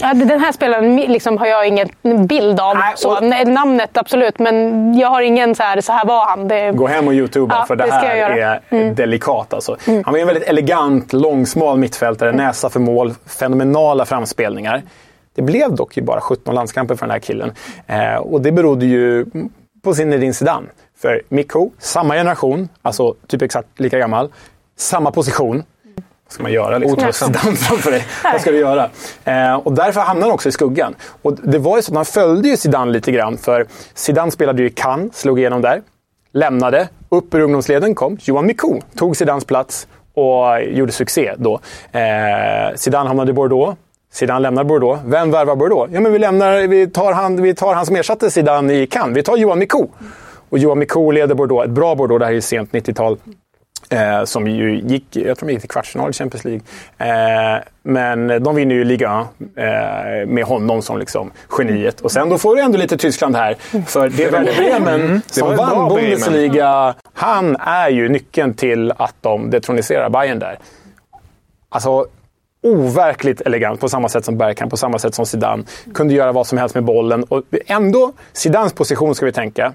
Ja, 0.00 0.14
den 0.14 0.40
här 0.40 0.52
spelaren 0.52 0.96
liksom, 0.96 1.38
har 1.38 1.46
jag 1.46 1.68
ingen 1.68 1.88
bild 2.26 2.60
av. 2.60 2.76
Nej, 2.76 2.92
så, 2.96 3.16
och- 3.16 3.48
namnet 3.48 3.96
absolut, 3.96 4.38
men 4.38 4.94
jag 4.98 5.08
har 5.08 5.22
ingen 5.22 5.54
så 5.54 5.62
här, 5.62 5.80
så 5.80 5.92
här 5.92 6.04
var 6.06 6.26
han. 6.26 6.48
Det, 6.48 6.72
Gå 6.72 6.86
hem 6.86 7.06
och 7.08 7.14
youtuba, 7.14 7.54
Ja, 7.58 7.64
för 7.66 7.76
det 7.76 7.84
det 7.84 7.92
här 7.92 8.60
är 8.70 8.94
delikat. 8.94 9.54
Alltså. 9.54 9.76
Han 9.86 10.02
var 10.12 10.18
en 10.18 10.26
väldigt 10.26 10.48
elegant, 10.48 11.12
långsmal 11.12 11.78
mittfältare, 11.78 12.32
näsa 12.32 12.70
för 12.70 12.80
mål, 12.80 13.14
fenomenala 13.26 14.04
framspelningar. 14.04 14.82
Det 15.34 15.42
blev 15.42 15.74
dock 15.74 15.96
ju 15.96 16.02
bara 16.02 16.20
17 16.20 16.54
landskamper 16.54 16.94
för 16.94 17.06
den 17.06 17.10
här 17.12 17.18
killen. 17.18 17.52
Eh, 17.86 18.14
och 18.16 18.40
det 18.40 18.52
berodde 18.52 18.86
ju 18.86 19.26
på 19.84 19.94
Zinedine 19.94 20.32
Zidane. 20.34 20.66
För 21.02 21.22
Mikko, 21.28 21.70
samma 21.78 22.14
generation, 22.14 22.68
alltså 22.82 23.14
typ 23.26 23.42
exakt 23.42 23.80
lika 23.80 23.98
gammal, 23.98 24.32
samma 24.80 25.10
position. 25.10 25.62
Vad 26.24 26.32
ska 26.34 26.42
man 26.42 26.52
göra? 26.52 26.78
Liksom? 26.78 26.98
Otacksamt. 26.98 27.36
Zidane 27.36 27.56
framför 27.56 27.90
dig. 27.90 28.06
Vad 28.32 28.40
ska 28.40 28.50
du 28.50 28.58
göra? 28.58 28.90
Eh, 29.24 29.54
och 29.54 29.72
därför 29.72 30.00
hamnade 30.00 30.26
han 30.26 30.34
också 30.34 30.48
i 30.48 30.52
skuggan. 30.52 30.94
Och 31.22 31.34
det 31.34 31.58
var 31.58 31.76
ju 31.76 31.82
så 31.82 31.90
att 31.90 31.94
man 31.94 32.04
följde 32.04 32.48
ju 32.48 32.56
Zidane 32.56 32.92
lite 32.92 33.12
grann. 33.12 33.38
För 33.38 33.66
Zidane 33.94 34.30
spelade 34.30 34.62
ju 34.62 34.68
i 34.68 34.70
Cannes, 34.70 35.16
slog 35.16 35.38
igenom 35.38 35.62
där. 35.62 35.82
Lämnade. 36.32 36.88
Upp 37.08 37.34
ur 37.34 37.40
ungdomsleden 37.40 37.94
kom 37.94 38.18
Johan 38.20 38.46
Mikou. 38.46 38.80
Tog 38.96 39.16
Zidanes 39.16 39.44
plats. 39.44 39.86
och 40.14 40.62
gjorde 40.62 40.92
succé 40.92 41.34
då. 41.36 41.60
Eh, 41.92 42.74
Zidane 42.76 43.08
hamnade 43.08 43.30
i 43.30 43.34
Bordeaux. 43.34 43.76
Zidane 44.12 44.40
lämnar 44.40 44.64
Bordeaux. 44.64 45.00
Vem 45.04 45.30
värvar 45.30 45.56
Bordeaux? 45.56 45.92
Ja, 45.92 46.00
men 46.00 46.12
vi, 46.12 46.18
lämnar, 46.18 46.66
vi, 46.66 46.86
tar 46.90 47.12
han, 47.12 47.42
vi 47.42 47.54
tar 47.54 47.74
han 47.74 47.86
som 47.86 47.96
ersatte 47.96 48.30
Zidane 48.30 48.72
i 48.74 48.86
Cannes. 48.86 49.16
Vi 49.16 49.22
tar 49.22 49.36
Johan 49.36 49.58
Mikou. 49.58 49.88
Och 50.50 50.58
Johan 50.58 50.78
Mikou 50.78 51.10
leder 51.10 51.34
Bordeaux. 51.34 51.64
Ett 51.64 51.70
bra 51.70 51.94
Bordeaux, 51.94 52.18
det 52.18 52.24
här 52.24 52.32
är 52.32 52.34
ju 52.34 52.40
sent 52.40 52.72
90-tal. 52.72 53.18
Eh, 53.92 54.24
som 54.24 54.46
ju 54.48 54.80
gick, 54.80 55.16
jag 55.16 55.38
tror 55.38 55.46
de 55.46 55.52
gick 55.52 55.60
till 55.60 55.70
kvartsfinal 55.70 56.10
i 56.10 56.12
Champions 56.12 56.44
League. 56.44 56.62
Eh, 56.98 57.62
men 57.82 58.42
de 58.42 58.54
vinner 58.54 58.74
ju 58.74 58.84
Liga 58.84 59.26
eh, 59.56 60.26
med 60.26 60.44
honom 60.44 60.82
som 60.82 60.98
liksom 60.98 61.30
geniet. 61.58 62.00
Och 62.00 62.12
sen 62.12 62.28
då 62.28 62.38
får 62.38 62.56
du 62.56 62.62
ändå 62.62 62.78
lite 62.78 62.96
Tyskland 62.96 63.36
här. 63.36 63.54
För 63.86 64.08
det 64.08 64.24
är 64.24 64.30
Werder 64.30 64.56
Bremen 64.56 65.00
Mm, 65.00 65.20
som 65.26 65.56
vann. 65.56 65.88
Bundesliga. 65.88 66.94
Han 67.12 67.56
är 67.56 67.88
ju 67.88 68.08
nyckeln 68.08 68.54
till 68.54 68.92
att 68.96 69.14
de 69.20 69.50
detroniserar 69.50 70.10
Bayern 70.10 70.38
där. 70.38 70.58
Alltså, 71.68 72.06
overkligt 72.62 73.40
elegant 73.40 73.80
på 73.80 73.88
samma 73.88 74.08
sätt 74.08 74.24
som 74.24 74.38
Bergkamp, 74.38 74.70
på 74.70 74.76
samma 74.76 74.98
sätt 74.98 75.14
som 75.14 75.26
Zidane. 75.26 75.64
Kunde 75.94 76.14
göra 76.14 76.32
vad 76.32 76.46
som 76.46 76.58
helst 76.58 76.74
med 76.74 76.84
bollen. 76.84 77.24
Och 77.24 77.42
ändå, 77.66 78.12
Zidanes 78.32 78.72
position 78.72 79.14
ska 79.14 79.26
vi 79.26 79.32
tänka. 79.32 79.72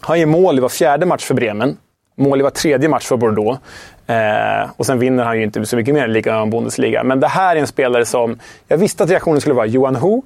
Han 0.00 0.20
gör 0.20 0.26
mål 0.26 0.58
i 0.58 0.60
var 0.60 0.68
fjärde 0.68 1.06
match 1.06 1.24
för 1.24 1.34
Bremen. 1.34 1.76
Mål 2.16 2.40
i 2.40 2.42
var 2.42 2.50
tredje 2.50 2.88
match 2.88 3.06
för 3.06 3.16
Bordeaux. 3.16 3.60
Eh, 4.06 4.70
och 4.76 4.86
sen 4.86 4.98
vinner 4.98 5.24
han 5.24 5.36
ju 5.36 5.42
inte 5.42 5.66
så 5.66 5.76
mycket 5.76 5.94
mer 5.94 6.04
än 6.04 6.12
Liga 6.12 6.40
och 6.40 6.48
Bundesliga. 6.48 7.04
Men 7.04 7.20
det 7.20 7.28
här 7.28 7.56
är 7.56 7.60
en 7.60 7.66
spelare 7.66 8.04
som... 8.04 8.38
Jag 8.68 8.78
visste 8.78 9.04
att 9.04 9.10
reaktionen 9.10 9.40
skulle 9.40 9.54
vara 9.54 9.66
Johan 9.66 9.96
Ho. 9.96 10.22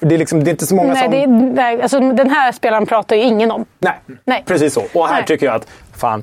För 0.00 0.06
det, 0.06 0.14
är 0.14 0.18
liksom, 0.18 0.44
det 0.44 0.50
är 0.50 0.52
inte 0.52 0.66
så 0.66 0.74
många 0.74 0.94
Nej, 0.94 1.02
som... 1.02 1.12
det, 1.12 1.26
nej, 1.62 1.82
alltså, 1.82 2.00
den 2.00 2.30
här 2.30 2.52
spelaren 2.52 2.86
pratar 2.86 3.16
ju 3.16 3.22
ingen 3.22 3.50
om. 3.50 3.64
Nej, 3.78 3.94
Nej. 4.24 4.44
precis 4.46 4.74
så. 4.74 4.82
Och 4.94 5.08
här 5.08 5.14
Nej. 5.14 5.24
tycker 5.26 5.46
jag 5.46 5.54
att, 5.54 5.66
fan, 5.96 6.22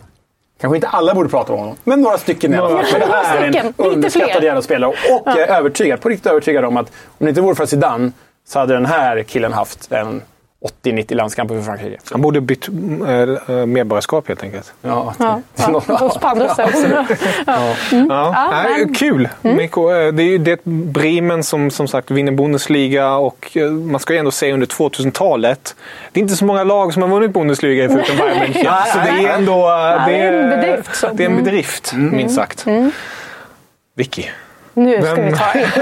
kanske 0.62 0.78
inte 0.78 0.88
alla 0.88 1.16
borde 1.16 1.30
prata 1.30 1.54
om 1.54 1.60
honom, 1.60 1.76
men 1.84 2.02
några 2.02 2.18
stycken 2.18 2.54
i 2.54 2.58
alla 2.58 2.70
fall. 2.70 2.86
För 2.86 3.00
det 3.00 3.06
här 3.06 3.42
är 3.42 3.66
en 3.66 3.74
underskattad 3.78 4.44
jävla 4.44 4.62
spelare. 4.62 4.90
Och 4.90 5.22
jag 5.26 5.40
är 5.40 5.48
övertygad, 5.48 6.02
på 6.02 6.10
riktigt 6.10 6.32
övertygad 6.32 6.66
om 6.66 6.78
att 6.78 6.92
om 7.06 7.26
det 7.26 7.30
inte 7.30 7.42
vore 7.42 7.56
för 7.56 7.66
Zidane 7.66 8.12
så 8.48 8.60
hade 8.60 8.74
den 8.74 8.86
här 8.86 9.24
killen 9.24 9.54
haft 9.54 9.92
en 9.92 10.22
80-90 10.84 11.16
landskamper 11.16 11.56
för 11.56 11.62
Frankrike. 11.62 11.98
Han 12.12 12.22
borde 12.22 12.42
bytt 12.42 12.68
äh, 12.68 13.66
medborgarskap 13.66 14.28
helt 14.28 14.44
enkelt. 14.44 14.74
Ja, 14.82 15.14
Ja, 15.20 15.42
ja, 15.56 15.66
hos 16.00 16.14
ställen. 16.54 17.06
Ja. 17.48 17.76
Ja, 18.10 18.48
nej, 18.52 18.86
men- 18.86 18.94
Kul! 18.94 19.30
Mikko, 19.42 19.92
eh, 19.92 20.14
det 20.14 20.24
är 20.24 20.28
ju 20.28 20.38
det 20.38 20.60
Bremen 20.66 21.44
som 21.44 21.72
som 21.72 21.88
sagt 21.88 22.12
vinner 22.12 22.32
Bundesliga 22.32 23.16
och 23.16 23.58
eh, 23.58 23.72
man 23.72 24.00
ska 24.00 24.14
ju 24.14 24.20
ändå 24.20 24.32
säga 24.32 24.54
under 24.54 24.68
2000-talet. 24.68 25.76
Det 26.12 26.20
är 26.20 26.22
inte 26.22 26.36
så 26.36 26.46
många 26.46 26.64
lag 26.64 26.94
som 26.94 27.02
har 27.02 27.10
vunnit 27.10 27.32
Bundesliga 27.34 27.90
förutom 27.90 28.18
Bayern 28.18 28.38
München. 28.54 28.86
Så 28.94 28.98
det 28.98 29.28
är 29.28 29.34
ändå... 29.38 29.54
eh, 29.54 29.68
Ja, 29.68 30.04
det 30.08 30.16
är 30.16 30.34
en 30.34 30.50
bedrift, 30.50 30.96
så. 30.96 31.08
Det 31.14 31.24
är 31.24 31.30
en 31.30 31.44
bedrift, 31.44 31.94
minst 31.96 32.36
sagt. 32.36 32.66
Vicky. 33.96 34.24
Nu 34.78 35.02
ska 35.02 35.16
Vem- 35.16 35.26
vi 35.26 35.32
ta 35.32 35.46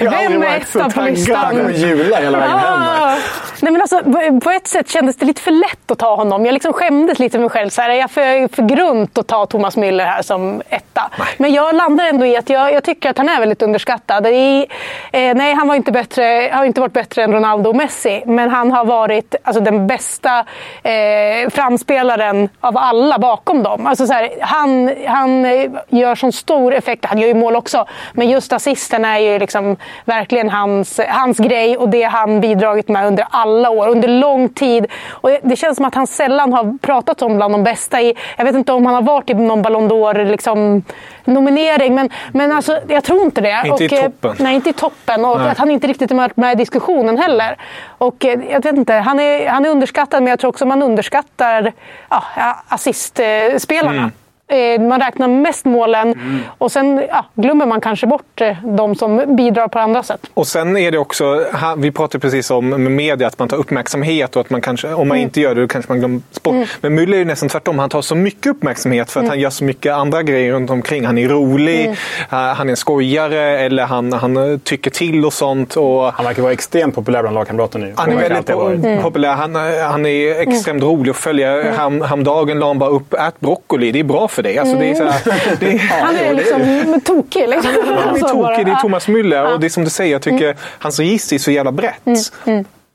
Vem, 0.00 0.10
vem 0.10 0.42
är 0.42 0.56
etta 0.56 0.90
på 0.90 1.00
listan? 1.00 1.36
Han 1.36 1.74
jula 1.74 2.16
hela 2.16 2.38
vägen. 2.38 2.56
Ah. 2.56 3.16
Nej, 3.62 3.72
men 3.72 3.80
alltså, 3.80 4.00
på- 4.42 4.50
ett 4.50 4.66
sätt 4.66 4.88
kändes 4.90 5.16
det 5.16 5.26
lite 5.26 5.40
för 5.42 5.50
lätt 5.50 5.90
att 5.90 5.98
ta 5.98 6.16
honom. 6.16 6.46
Jag 6.46 6.52
liksom 6.52 6.72
skämdes 6.72 7.18
lite 7.18 7.32
för 7.32 7.40
mig 7.40 7.50
själv. 7.50 7.68
Så 7.70 7.82
här, 7.82 7.90
är 7.90 7.94
jag 7.94 8.10
för, 8.10 8.54
för 8.56 8.62
grunt 8.62 9.18
att 9.18 9.26
ta 9.26 9.46
Thomas 9.46 9.76
Müller 9.76 10.04
här 10.04 10.22
som 10.22 10.62
etta? 10.68 11.10
Men 11.38 11.52
jag 11.52 11.74
landar 11.74 12.06
ändå 12.06 12.26
i 12.26 12.36
att 12.36 12.50
jag, 12.50 12.72
jag 12.72 12.84
tycker 12.84 13.10
att 13.10 13.18
han 13.18 13.28
är 13.28 13.40
väldigt 13.40 13.62
underskattad. 13.62 14.26
I, 14.26 14.66
eh, 15.12 15.34
nej, 15.34 15.54
han 15.54 15.68
var 15.68 15.74
inte 15.74 15.92
bättre, 15.92 16.50
har 16.52 16.64
inte 16.64 16.80
varit 16.80 16.92
bättre 16.92 17.22
än 17.22 17.32
Ronaldo 17.32 17.70
och 17.70 17.76
Messi. 17.76 18.22
Men 18.26 18.50
han 18.50 18.72
har 18.72 18.84
varit 18.84 19.34
alltså, 19.42 19.60
den 19.62 19.86
bästa 19.86 20.38
eh, 20.82 21.50
framspelaren 21.50 22.48
av 22.60 22.76
alla 22.76 23.18
bakom 23.18 23.62
dem. 23.62 23.86
Alltså, 23.86 24.06
så 24.06 24.12
här, 24.12 24.28
han, 24.40 24.94
han 25.06 25.44
eh, 25.44 25.70
gör 25.88 26.14
sån 26.14 26.32
stor 26.32 26.74
effekt. 26.74 27.04
Han 27.04 27.18
gör 27.18 27.28
ju 27.28 27.34
mål 27.34 27.56
också. 27.56 27.86
Men 28.12 28.30
just 28.30 28.52
assisten 28.52 29.04
är 29.04 29.18
ju 29.18 29.38
liksom 29.38 29.76
verkligen 30.04 30.50
hans, 30.50 31.00
hans 31.08 31.38
grej 31.38 31.76
och 31.76 31.88
det 31.88 32.02
han 32.02 32.40
bidragit 32.40 32.88
med 32.88 33.06
under 33.06 33.26
alla 33.30 33.70
år, 33.70 33.88
under 33.88 34.08
lång 34.08 34.48
tid. 34.48 34.86
Och 35.10 35.30
det 35.42 35.56
känns 35.56 35.76
som 35.76 35.84
att 35.84 35.94
han 35.94 36.06
sällan 36.06 36.52
har 36.52 36.78
pratat 36.78 37.22
om 37.22 37.36
bland 37.36 37.54
de 37.54 37.64
bästa. 37.64 38.00
I, 38.00 38.14
jag 38.36 38.44
vet 38.44 38.54
inte 38.54 38.72
om 38.72 38.86
han 38.86 38.94
har 38.94 39.02
varit 39.02 39.30
i 39.30 39.34
någon 39.34 39.62
Ballon 39.62 39.90
d'Or 39.90 40.24
liksom, 40.24 40.82
nominering, 41.24 41.94
men, 41.94 42.10
men 42.32 42.52
alltså, 42.52 42.80
jag 42.88 43.04
tror 43.04 43.22
inte 43.22 43.40
det. 43.40 43.62
Inte 43.66 43.84
i 43.84 43.88
och, 43.88 43.92
eh, 43.92 44.02
toppen. 44.02 44.36
Nej, 44.38 44.54
inte 44.54 44.70
i 44.70 44.72
toppen. 44.72 45.24
Och 45.24 45.38
Nej. 45.38 45.50
att 45.50 45.58
han 45.58 45.70
inte 45.70 45.86
riktigt 45.86 46.10
varit 46.10 46.36
med 46.36 46.52
i 46.52 46.54
diskussionen 46.54 47.18
heller. 47.18 47.56
Och 47.98 48.24
eh, 48.24 48.40
jag 48.50 48.62
vet 48.62 48.76
inte, 48.76 48.94
han 48.94 49.20
är, 49.20 49.48
han 49.48 49.64
är 49.64 49.68
underskattad, 49.70 50.22
men 50.22 50.30
jag 50.30 50.38
tror 50.38 50.48
också 50.48 50.66
man 50.66 50.82
underskattar 50.82 51.72
ja, 52.08 52.22
assistspelarna. 52.68 53.98
Mm. 53.98 54.10
Eh, 54.50 54.80
Man 54.80 55.00
räknar 55.00 55.28
mest 55.28 55.64
målen 55.64 56.14
och 56.58 56.72
sen 56.72 57.02
ja, 57.08 57.24
glömmer 57.34 57.66
man 57.66 57.80
kanske 57.80 58.06
bort 58.06 58.40
eh, 58.40 58.56
de 58.64 58.94
som 58.94 59.36
bidrar 59.36 59.68
på 59.68 59.78
andra 59.78 60.02
sätt. 60.02 60.20
Och 60.34 60.46
sen 60.46 60.76
är 60.76 60.90
det 60.90 60.98
också, 60.98 61.44
vi 61.76 61.90
pratade 61.92 62.20
precis 62.22 62.50
om 62.50 62.68
med 62.68 62.80
media, 62.92 63.26
att 63.26 63.38
man 63.38 63.48
tar 63.48 63.56
uppmärksamhet 63.56 64.36
och 64.36 64.40
att 64.40 64.50
man 64.50 64.60
kanske, 64.60 64.92
om 64.94 65.08
man 65.08 65.16
inte 65.16 65.40
gör 65.40 65.54
det, 65.54 65.60
då 65.60 65.68
kanske 65.68 65.92
man 65.92 65.98
glömmer 65.98 66.20
bort. 66.42 66.54
Men 66.80 66.98
Müller 66.98 67.14
är 67.14 67.18
ju 67.18 67.24
nästan 67.24 67.48
tvärtom. 67.48 67.78
Han 67.78 67.88
tar 67.90 68.02
så 68.02 68.14
mycket 68.14 68.46
uppmärksamhet 68.46 69.10
för 69.10 69.20
att 69.20 69.28
han 69.28 69.40
gör 69.40 69.50
så 69.50 69.64
mycket 69.64 69.92
andra 69.92 70.22
grejer 70.22 70.52
runt 70.52 70.70
omkring. 70.70 71.06
Han 71.06 71.18
är 71.18 71.28
rolig, 71.28 71.86
eh, 71.88 71.94
han 72.30 72.66
är 72.68 72.70
en 72.70 72.76
skojare 72.76 73.58
eller 73.58 73.84
han, 73.84 74.12
han 74.12 74.36
eh, 74.36 74.58
tycker 74.58 74.90
till 74.90 75.24
och 75.24 75.32
sånt. 75.32 75.76
Och 75.76 76.12
Han 76.12 76.24
verkar 76.26 76.42
vara 76.42 76.52
extremt 76.52 76.94
populär 76.94 77.20
bland 77.22 77.34
lagkamrater 77.34 77.78
nu. 77.78 77.92
han 77.96 78.12
är 78.12 78.16
väldigt 78.28 78.56
varit. 78.56 79.02
populär. 79.02 79.32
Han, 79.34 79.54
han 79.90 80.06
är 80.06 80.40
extremt 80.40 80.82
rolig 80.82 81.10
att 81.10 81.16
följa. 81.16 81.72
Ham, 81.72 82.00
hamdagen 82.00 82.58
la 82.58 82.66
han 82.66 82.78
bara 82.78 82.90
upp 82.90 83.14
ät 83.14 83.40
broccoli. 83.40 83.92
Det 83.92 84.00
är 84.00 84.04
bra 84.04 84.28
för 84.28 84.39
dig. 84.42 84.58
Alltså, 84.58 84.76
det 84.76 84.90
är 84.90 84.94
så 84.94 85.04
här, 85.04 85.56
det 85.60 85.66
är, 85.72 85.78
Han 85.78 86.16
är 86.16 86.34
liksom 86.34 87.00
tokig. 87.04 87.48
Liksom. 87.48 87.70
Han 87.86 87.98
är 87.98 88.02
Alltså, 88.08 88.28
tokig, 88.28 88.66
det 88.66 88.72
är. 88.72 88.76
Thomas 88.76 89.08
Müller. 89.08 89.52
Och 89.54 89.60
det 89.60 89.66
är 89.66 89.68
som 89.68 89.84
du 89.84 89.90
säger, 89.90 90.12
jag 90.12 90.22
tycker 90.22 90.56
hans 90.78 90.98
register 90.98 91.36
är 91.36 91.38
så 91.38 91.50
jävla 91.50 91.72
brett. 91.72 92.32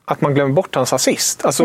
Att 0.08 0.22
man 0.22 0.34
glömmer 0.34 0.54
bort 0.54 0.76
hans 0.76 0.94
assist. 0.94 1.46
Alltså, 1.46 1.64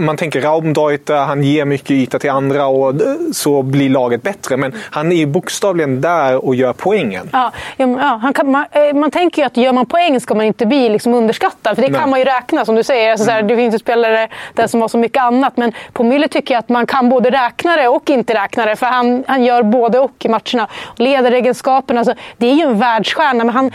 Man 0.00 0.16
tänker 0.16 0.40
Raumdeuter, 0.40 1.16
han 1.16 1.42
ger 1.42 1.64
mycket 1.64 1.90
yta 1.90 2.18
till 2.18 2.30
andra 2.30 2.66
och 2.66 2.90
eh, 2.90 3.16
så 3.32 3.62
blir 3.62 3.90
laget 3.90 4.22
bättre. 4.22 4.56
Men 4.56 4.72
han 4.90 5.12
är 5.12 5.16
ju 5.16 5.26
bokstavligen 5.26 6.00
där 6.00 6.44
och 6.44 6.54
gör 6.54 6.72
poängen. 6.72 7.28
Ja, 7.32 7.52
ja, 7.76 8.18
han 8.22 8.32
kan, 8.32 8.50
man, 8.50 8.64
eh, 8.72 8.94
man 8.94 9.10
tänker 9.10 9.42
ju 9.42 9.46
att 9.46 9.56
gör 9.56 9.72
man 9.72 9.86
poäng 9.86 10.20
ska 10.20 10.34
man 10.34 10.46
inte 10.46 10.66
bli 10.66 10.88
liksom 10.88 11.14
underskattad. 11.14 11.74
För 11.74 11.82
det 11.82 11.88
Nej. 11.88 12.00
kan 12.00 12.10
man 12.10 12.18
ju 12.18 12.24
räkna 12.24 12.64
som 12.64 12.74
du 12.74 12.82
säger. 12.82 13.10
Alltså, 13.10 13.24
så 13.24 13.30
här, 13.30 13.42
det 13.42 13.56
finns 13.56 13.74
ju 13.74 13.78
spelare 13.78 14.28
där 14.54 14.66
som 14.66 14.80
har 14.80 14.88
så 14.88 14.98
mycket 14.98 15.22
annat. 15.22 15.56
Men 15.56 15.72
på 15.92 16.02
Müller 16.02 16.28
tycker 16.28 16.54
jag 16.54 16.58
att 16.58 16.68
man 16.68 16.86
kan 16.86 17.08
både 17.08 17.30
räkna 17.30 17.76
det 17.76 17.88
och 17.88 18.10
inte 18.10 18.34
räkna 18.34 18.66
det. 18.66 18.76
För 18.76 18.86
han, 18.86 19.24
han 19.26 19.44
gör 19.44 19.62
både 19.62 19.98
och 19.98 20.24
i 20.24 20.28
matcherna. 20.28 20.68
Ledaregenskapen, 20.96 21.98
alltså, 21.98 22.14
det 22.36 22.46
är 22.46 22.54
ju 22.54 22.62
en 22.62 22.78
världsstjärna. 22.78 23.44
Men 23.44 23.54
han, 23.54 23.70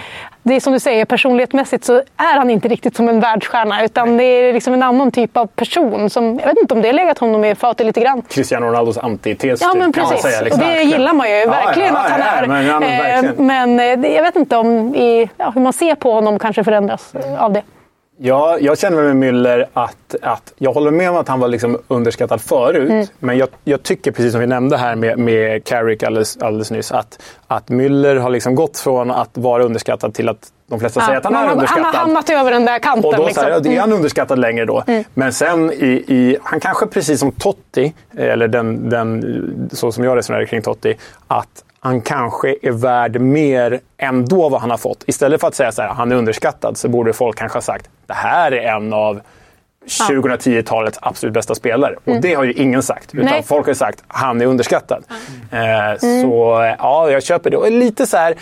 det 0.50 0.56
är 0.56 0.60
som 0.60 0.74
du 0.74 0.80
säger, 0.80 1.06
personlighetsmässigt 1.06 1.86
så 1.86 1.94
är 2.18 2.38
han 2.38 2.50
inte 2.50 2.68
riktigt 2.68 2.96
som 2.96 3.10
en 3.10 3.20
världsstjärna. 3.20 3.84
Utan 3.84 4.18
det 4.18 4.24
är 4.24 4.54
liksom 4.54 4.74
en 4.74 4.84
annan 4.84 5.12
typ 5.12 5.38
av 5.38 5.46
person. 5.46 6.10
Som, 6.10 6.40
jag 6.40 6.48
vet 6.48 6.58
inte 6.62 6.74
om 6.74 6.82
det 6.82 6.88
har 6.88 6.94
legat 6.94 7.18
honom 7.18 7.46
i 7.46 7.56
fatet 7.56 7.86
lite 7.86 8.00
grann. 8.00 8.22
Cristiano 8.22 8.66
Ronaldos 8.66 8.98
antites, 8.98 9.62
Ja, 9.62 9.70
typ, 9.70 9.80
men 9.80 9.94
precis. 9.94 10.22
säga. 10.22 10.42
liksom. 10.42 10.62
Och 10.64 10.68
det 10.68 10.82
gillar 10.84 11.14
man 11.14 11.30
ju 11.30 11.36
Ja, 11.36 11.50
verkligen 11.50 11.94
ja, 11.94 12.00
att 12.00 12.10
han 12.12 12.20
ja, 12.20 12.26
är. 12.26 12.48
men- 12.48 12.66
ja, 12.66 12.80
men 12.80 13.26
Eh, 13.26 13.32
men 13.38 13.80
eh, 14.04 14.12
jag 14.16 14.24
vet 14.24 14.36
inte 14.36 14.58
om 14.58 14.96
i, 14.96 15.30
ja, 15.38 15.52
hur 15.56 15.62
man 15.62 15.74
ser 15.74 15.96
på 15.96 16.12
honom 16.14 16.40
kanske 16.40 16.64
förändras 16.64 17.16
eh, 17.16 17.44
av 17.44 17.54
det. 17.54 17.62
Ja, 18.22 18.58
jag 18.62 18.78
känner 18.80 19.14
med 19.14 19.16
Müller 19.34 19.66
att, 19.74 20.16
att 20.22 20.54
jag 20.58 20.74
håller 20.74 20.92
med 20.92 21.10
om 21.10 21.18
att 21.18 21.28
han 21.28 21.40
var 21.40 21.48
liksom 21.48 21.78
underskattad 21.88 22.42
förut. 22.42 22.90
Mm. 22.90 23.06
Men 23.20 23.38
jag, 23.38 23.50
jag 23.64 23.84
tycker, 23.84 24.12
precis 24.12 24.32
som 24.32 24.42
vi 24.42 24.48
nämnde 24.48 24.78
här 24.78 24.96
med, 24.96 25.18
med 25.20 25.64
Carrick 25.64 26.04
alldeles, 26.04 26.38
alldeles 26.38 26.72
nyss, 26.72 26.92
att, 26.92 27.20
att 27.48 27.68
Müller 27.70 28.16
har 28.16 28.30
liksom 28.30 28.56
gått 28.56 28.78
från 28.78 29.12
att 29.12 29.30
vara 29.34 29.64
underskattad 29.64 30.14
till 30.14 30.30
att 30.30 30.48
de 30.68 30.80
flesta 30.80 31.02
säger 31.02 31.18
att 31.18 31.24
han 31.24 31.34
han, 31.34 31.44
är 31.44 31.48
har- 31.48 31.56
han 31.56 31.58
underskattad. 31.58 31.86
har 31.96 32.02
hamnat 32.02 32.30
över 32.30 32.52
den 32.52 32.66
där 32.66 32.80
kanten. 32.80 33.06
Och 33.06 33.16
då 33.18 33.26
liksom. 33.26 33.42
så 33.44 33.50
här, 33.50 33.52
ja, 33.52 33.58
är 33.58 33.66
Mm. 33.66 33.80
han 33.80 33.94
underskattad 33.94 34.40
längre 34.40 34.66
då. 34.66 34.84
Men 35.14 35.34
sen 35.34 35.72
i, 35.74 36.04
i, 36.08 36.38
han 36.44 36.60
kanske 36.60 36.88
precis 36.88 37.20
som 37.20 37.32
Totti, 37.32 37.94
eller 38.18 38.48
den, 38.48 38.90
den, 38.90 39.70
så 39.74 39.92
som 39.92 40.04
jag 40.04 40.18
resonerar 40.18 40.46
kring 40.46 40.62
Totti, 40.62 40.98
att 41.28 41.64
han 41.80 42.02
kanske 42.02 42.56
är 42.62 42.72
värd 42.72 43.22
mer 43.22 43.80
än 43.98 44.26
då 44.26 44.50
vad 44.50 44.62
han 44.62 44.70
har 44.70 44.78
fått. 44.78 45.04
Istället 45.08 45.42
för 45.42 45.48
att 45.48 45.56
säga 45.56 45.72
så 45.72 45.82
här, 45.82 45.90
han 45.90 46.12
är 46.12 46.16
underskattad, 46.16 46.78
så 46.78 46.90
borde 46.90 47.14
folk 47.14 47.38
kanske 47.38 47.56
ha 47.56 47.62
sagt 47.62 47.90
det 48.06 48.14
här 48.14 48.52
är 48.52 48.76
en 48.76 48.94
av 48.94 49.22
2010-talets 50.10 51.00
absolut 51.02 51.34
bästa 51.34 51.56
spelare. 51.56 51.96
Och 52.06 52.22
det 52.22 52.34
har 52.34 52.44
ju 52.44 52.54
ingen 52.54 52.84
sagt. 52.84 53.14
Utan 53.16 53.26
Nej. 53.26 53.44
folk 53.44 53.68
har 53.68 53.74
sagt 53.74 54.04
han 54.08 54.42
är 54.42 54.46
underskattad. 54.46 55.04
Eh, 55.52 56.00
Så 56.00 56.74
ja, 56.80 57.12
jag 57.12 57.24
köper 57.24 57.50
det. 57.50 57.58
Och 57.58 57.72
lite 57.72 58.06
så 58.08 58.18
här... 58.18 58.36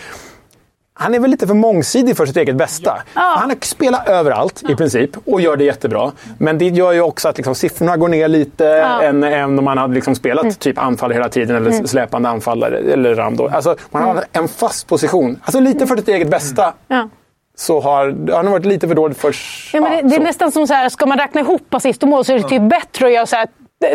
Han 1.00 1.14
är 1.14 1.20
väl 1.20 1.30
lite 1.30 1.46
för 1.46 1.54
mångsidig 1.54 2.16
för 2.16 2.26
sitt 2.26 2.36
eget 2.36 2.56
bästa. 2.56 3.02
Han 3.14 3.54
spelar 3.60 4.08
överallt 4.08 4.62
i 4.68 4.76
princip 4.76 5.10
och 5.26 5.40
gör 5.40 5.56
det 5.56 5.64
jättebra. 5.64 6.12
Men 6.38 6.58
det 6.58 6.64
gör 6.64 6.92
ju 6.92 7.00
också 7.00 7.28
att 7.28 7.36
liksom, 7.36 7.54
siffrorna 7.54 7.96
går 7.96 8.08
ner 8.08 8.28
lite 8.28 8.68
än, 8.82 9.24
än 9.24 9.58
om 9.58 9.64
man 9.64 9.78
hade 9.78 9.94
liksom 9.94 10.14
spelat 10.14 10.60
typ 10.60 10.78
anfall 10.78 11.12
hela 11.12 11.28
tiden 11.28 11.56
eller 11.56 11.86
släpande 11.86 12.28
anfallare. 12.28 12.78
Eller 12.78 13.14
Ramdo. 13.14 13.48
Alltså, 13.48 13.76
man 13.90 14.02
har 14.02 14.24
en 14.32 14.48
fast 14.48 14.86
position. 14.86 15.40
Alltså 15.42 15.60
lite 15.60 15.86
för 15.86 15.96
sitt 15.96 16.08
eget 16.08 16.30
bästa. 16.30 16.74
Ja. 16.88 17.08
Så 17.56 17.80
har 17.80 18.04
han 18.32 18.46
har 18.46 18.52
varit 18.52 18.66
lite 18.66 18.88
för 18.88 18.94
dålig 18.94 19.16
för... 19.16 19.34
Ja, 19.72 19.80
men 19.80 19.90
det, 19.90 20.02
det 20.02 20.14
är 20.14 20.18
så. 20.18 20.22
nästan 20.22 20.52
som 20.52 20.66
så 20.66 20.74
här, 20.74 20.88
ska 20.88 21.06
man 21.06 21.18
räkna 21.18 21.40
ihop 21.40 21.74
assist 21.74 22.02
och 22.02 22.08
mål 22.08 22.24
så 22.24 22.32
är 22.32 22.38
det 22.38 22.48
typ 22.48 22.62
bättre 22.62 23.06
att 23.06 23.12
göra 23.12 23.26
så 23.26 23.36
här 23.36 23.48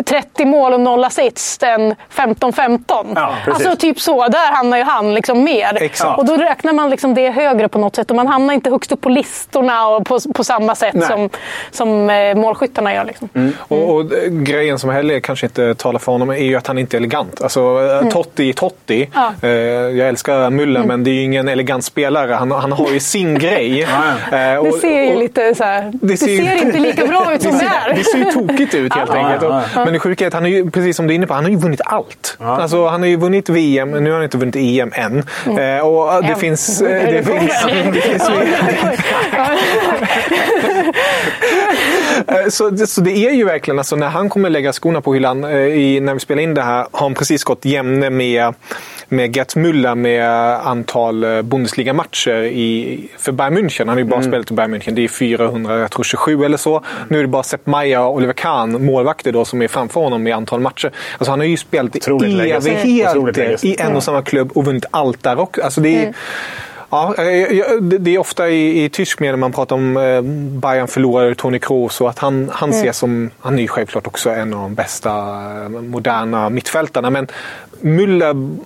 30 0.04 0.44
mål 0.44 0.72
och 0.72 0.80
noll 0.80 1.04
assist 1.04 1.62
än 1.62 1.94
15-15. 2.14 3.12
Ja, 3.14 3.34
alltså 3.46 3.76
typ 3.76 4.00
så. 4.00 4.28
Där 4.28 4.52
hamnar 4.52 4.76
ju 4.78 4.82
han 4.84 5.14
liksom 5.14 5.44
mer. 5.44 5.82
Exakt. 5.82 6.18
Och 6.18 6.24
då 6.26 6.36
räknar 6.36 6.72
man 6.72 6.90
liksom 6.90 7.14
det 7.14 7.30
högre 7.30 7.68
på 7.68 7.78
något 7.78 7.96
sätt. 7.96 8.10
Och 8.10 8.16
man 8.16 8.26
hamnar 8.26 8.54
inte 8.54 8.70
högst 8.70 8.92
upp 8.92 9.00
på 9.00 9.08
listorna 9.08 9.86
och 9.88 10.06
på, 10.06 10.18
på 10.34 10.44
samma 10.44 10.74
sätt 10.74 10.94
Nej. 10.94 11.08
som, 11.08 11.30
som 11.70 12.10
eh, 12.10 12.34
målskyttarna 12.34 12.94
gör. 12.94 13.04
Liksom. 13.04 13.28
Och, 13.58 13.94
och 13.94 14.00
eh, 14.00 14.28
grejen 14.30 14.78
som 14.78 14.90
heller 14.90 15.20
kanske 15.20 15.46
inte 15.46 15.74
talar 15.74 15.98
för 15.98 16.12
honom 16.12 16.30
är 16.30 16.34
ju 16.36 16.56
att 16.56 16.66
han 16.66 16.78
inte 16.78 16.96
är 16.96 16.98
elegant. 16.98 17.42
Alltså, 17.42 17.60
mm. 17.60 18.10
Totti 18.10 18.48
är 18.48 18.52
Totti. 18.52 19.10
Ja. 19.14 19.32
Eh, 19.42 19.50
jag 19.50 20.08
älskar 20.08 20.50
Müller, 20.50 20.86
men 20.86 21.04
det 21.04 21.10
är 21.10 21.14
ju 21.14 21.22
ingen 21.22 21.48
elegant 21.48 21.84
spelare. 21.84 22.32
Han, 22.32 22.50
han 22.50 22.72
har 22.72 22.90
ju 22.90 23.00
sin 23.00 23.38
grej. 23.38 23.82
Eh, 23.82 23.88
Det 24.30 24.58
och- 24.58 24.74
ser 24.74 25.02
ju 25.02 25.12
och- 25.14 25.18
lite 25.20 25.54
så 25.54 25.64
här, 25.64 25.92
det 25.94 26.16
ser 26.16 26.26
ju- 26.26 26.44
ser 26.44 26.66
inte 26.66 26.78
lika 26.78 27.06
bra 27.06 27.34
ut 27.34 27.42
som 27.42 27.52
det 27.52 27.58
ser, 27.58 27.66
är. 27.90 27.94
det 27.94 28.04
ser 28.04 28.18
ju 28.18 28.24
tokigt 28.24 28.74
ut 28.74 28.94
helt 28.94 29.10
Ja, 29.14 29.16
enkelt. 29.26 29.73
Ja, 29.74 29.84
Men 29.84 29.92
det 29.92 29.98
sjuka 29.98 30.24
är 30.24 30.28
att 30.28 30.34
han 30.34 30.44
ju, 30.50 30.70
precis 30.70 30.96
som 30.96 31.06
du 31.06 31.12
är 31.12 31.16
inne 31.16 31.26
på, 31.26 31.34
han 31.34 31.44
har 31.44 31.50
ju 31.50 31.56
vunnit 31.56 31.80
allt. 31.84 32.36
Alltså, 32.40 32.86
han 32.86 33.00
har 33.00 33.08
ju 33.08 33.16
vunnit 33.16 33.48
VM, 33.48 33.90
men 33.90 34.04
nu 34.04 34.10
har 34.10 34.14
han 34.16 34.24
inte 34.24 34.38
vunnit 34.38 34.56
EM 34.56 34.92
än. 34.94 35.18
Eh, 35.58 35.86
och 35.86 36.22
det 36.22 36.28
Än. 36.28 36.36
finns... 36.36 36.82
eh, 36.82 36.90
Är 37.08 37.12
Det 37.12 37.12
det 37.12 37.24
finns, 37.24 37.64
det 37.94 38.00
finns 38.00 38.28
Eh, 42.28 42.48
så, 42.48 42.70
det- 42.70 42.86
så 42.86 43.00
det 43.00 43.10
är 43.26 43.30
ju 43.30 43.44
verkligen, 43.44 43.78
alltså, 43.78 43.96
när 43.96 44.08
han 44.08 44.28
kommer 44.28 44.50
lägga 44.50 44.72
skorna 44.72 45.00
på 45.00 45.14
hyllan 45.14 45.44
eh, 45.44 45.56
i, 45.60 46.00
när 46.00 46.14
vi 46.14 46.20
spelar 46.20 46.42
in 46.42 46.54
det 46.54 46.62
här, 46.62 46.76
har 46.92 47.00
han 47.06 47.14
precis 47.14 47.44
gått 47.44 47.64
jämne 47.64 48.10
med 48.10 48.54
med 49.08 49.36
Gerd 49.36 49.46
Müller 49.56 49.94
med 49.94 50.28
antal 50.66 51.24
eh, 51.24 51.42
Bundesliga-matcher 51.42 52.42
i, 52.42 53.00
för 53.18 53.32
Bayern 53.32 53.58
München. 53.58 53.78
Han 53.78 53.88
har 53.88 53.96
ju 53.98 54.04
bara 54.04 54.22
spelat 54.22 54.50
i 54.50 54.54
Bayern 54.54 54.74
München. 54.74 54.90
Det 54.90 55.04
är 55.04 55.08
400, 55.08 55.78
jag 55.78 55.90
tror 55.90 56.04
27 56.04 56.44
eller 56.44 56.56
så. 56.56 56.82
Nu 57.08 57.18
är 57.18 57.22
det 57.22 57.28
bara 57.28 57.42
Sepp 57.42 57.66
Maier 57.66 58.00
och 58.00 58.14
Oliver 58.14 58.32
Kahn, 58.32 58.84
målvakter 58.86 59.32
då, 59.32 59.44
som 59.44 59.62
är 59.62 59.68
framför 59.68 60.00
honom 60.00 60.26
i 60.26 60.32
antal 60.32 60.60
matcher. 60.60 60.90
Alltså 61.18 61.30
han 61.30 61.38
har 61.40 61.46
ju 61.46 61.56
spelat 61.56 61.96
i 61.96 62.00
evigheter 62.56 63.66
i 63.66 63.76
en 63.80 63.96
och 63.96 64.02
samma 64.02 64.22
klubb 64.22 64.50
och 64.54 64.64
vunnit 64.64 64.84
allt 64.90 65.22
där 65.22 65.38
också. 65.40 65.62
Alltså 65.62 65.80
det 65.80 66.04
är, 66.04 66.14
Ja, 66.90 67.14
eh, 67.18 67.24
jag- 67.24 67.82
det 68.00 68.14
är 68.14 68.18
ofta 68.18 68.48
i, 68.48 68.84
i 68.84 68.88
tysk 68.88 69.20
media 69.20 69.36
man 69.36 69.52
pratar 69.52 69.76
om 69.76 69.96
eh, 69.96 70.20
Bayern 70.60 70.88
förlorade 70.88 71.34
Toni 71.34 71.58
Kroos 71.58 72.00
och 72.00 72.08
att 72.10 72.18
han, 72.18 72.50
han 72.52 72.70
ses 72.70 72.98
som, 72.98 73.30
han 73.40 73.58
är 73.58 73.62
ju 73.62 73.68
självklart 73.68 74.06
också 74.06 74.30
en 74.30 74.54
av 74.54 74.60
de 74.60 74.74
bästa 74.74 75.10
eh, 75.10 75.68
moderna 75.68 76.50
mittfältarna. 76.50 77.10
Men 77.10 77.26
Müller 77.80 78.58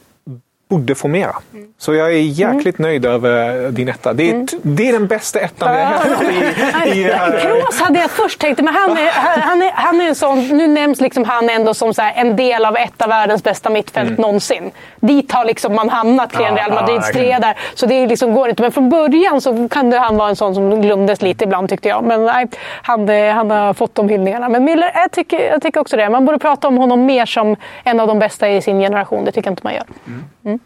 borde 0.68 0.94
få 0.94 1.08
mera. 1.08 1.36
Så 1.78 1.94
jag 1.94 2.08
är 2.08 2.18
jäkligt 2.18 2.78
nöjd 2.78 3.04
över 3.06 3.70
din 3.70 3.88
etta. 3.88 4.12
Det 4.12 4.30
är, 4.30 4.46
t- 4.46 4.56
det 4.62 4.88
är 4.88 4.92
den 4.92 5.06
bästa 5.06 5.40
ettan 5.40 5.72
vi 5.74 5.78
har 5.78 5.84
haft 5.84 6.22
i, 6.22 6.98
i, 7.00 7.04
eh, 7.10 7.18
Kroos 7.42 7.80
hade 7.80 7.98
jag 8.00 8.10
först 8.10 8.40
tänkt, 8.40 8.60
men 8.60 8.74
han 8.74 8.90
är, 8.90 9.10
han 9.40 9.62
är, 9.62 9.70
han 9.74 10.00
är 10.00 10.08
en 10.08 10.14
sån, 10.14 10.48
nu 10.48 10.66
nämns 10.66 11.00
liksom 11.00 11.24
han 11.24 11.48
ändå 11.50 11.74
som 11.74 11.94
så 11.94 12.02
här 12.02 12.12
en 12.16 12.36
del 12.36 12.64
av 12.64 12.76
ett 12.76 13.02
av 13.02 13.08
världens 13.08 13.42
bästa 13.44 13.70
mittfält 13.70 14.18
någonsin. 14.18 14.70
Dit 15.00 15.32
har 15.32 15.44
liksom 15.44 15.74
man 15.74 15.88
hamnat 15.88 16.32
kring 16.32 16.46
Ja, 16.46 16.54
Real 16.54 16.70
ja, 16.70 16.74
Madrids 16.80 17.06
verkligen. 17.06 17.40
tre 17.40 17.48
där. 17.48 17.58
Så 17.74 17.86
det 17.86 18.06
liksom 18.06 18.34
går 18.34 18.48
inte. 18.48 18.62
Men 18.62 18.72
från 18.72 18.90
början 18.90 19.40
så 19.40 19.68
kunde 19.68 19.98
han 19.98 20.16
vara 20.16 20.28
en 20.28 20.36
sån 20.36 20.54
som 20.54 20.80
glömdes 20.82 21.22
lite 21.22 21.44
ibland 21.44 21.68
tyckte 21.68 21.88
jag. 21.88 22.04
Men 22.04 22.24
nej, 22.24 22.46
han, 22.82 23.08
eh, 23.08 23.34
han 23.34 23.50
har 23.50 23.74
fått 23.74 23.94
de 23.94 24.08
hyllningarna. 24.08 24.48
Men 24.48 24.68
Müller, 24.68 24.90
jag 24.94 25.10
tycker, 25.12 25.40
jag 25.50 25.62
tycker 25.62 25.80
också 25.80 25.96
det. 25.96 26.08
Man 26.08 26.24
borde 26.26 26.38
prata 26.38 26.68
om 26.68 26.76
honom 26.78 27.06
mer 27.06 27.26
som 27.26 27.56
en 27.84 28.00
av 28.00 28.06
de 28.06 28.18
bästa 28.18 28.48
i 28.48 28.62
sin 28.62 28.80
generation. 28.80 29.24
Det 29.24 29.32
tycker 29.32 29.48
jag 29.48 29.52
inte 29.52 29.62
man 29.64 29.74
gör. 29.74 30.57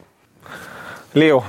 Leo, 1.12 1.44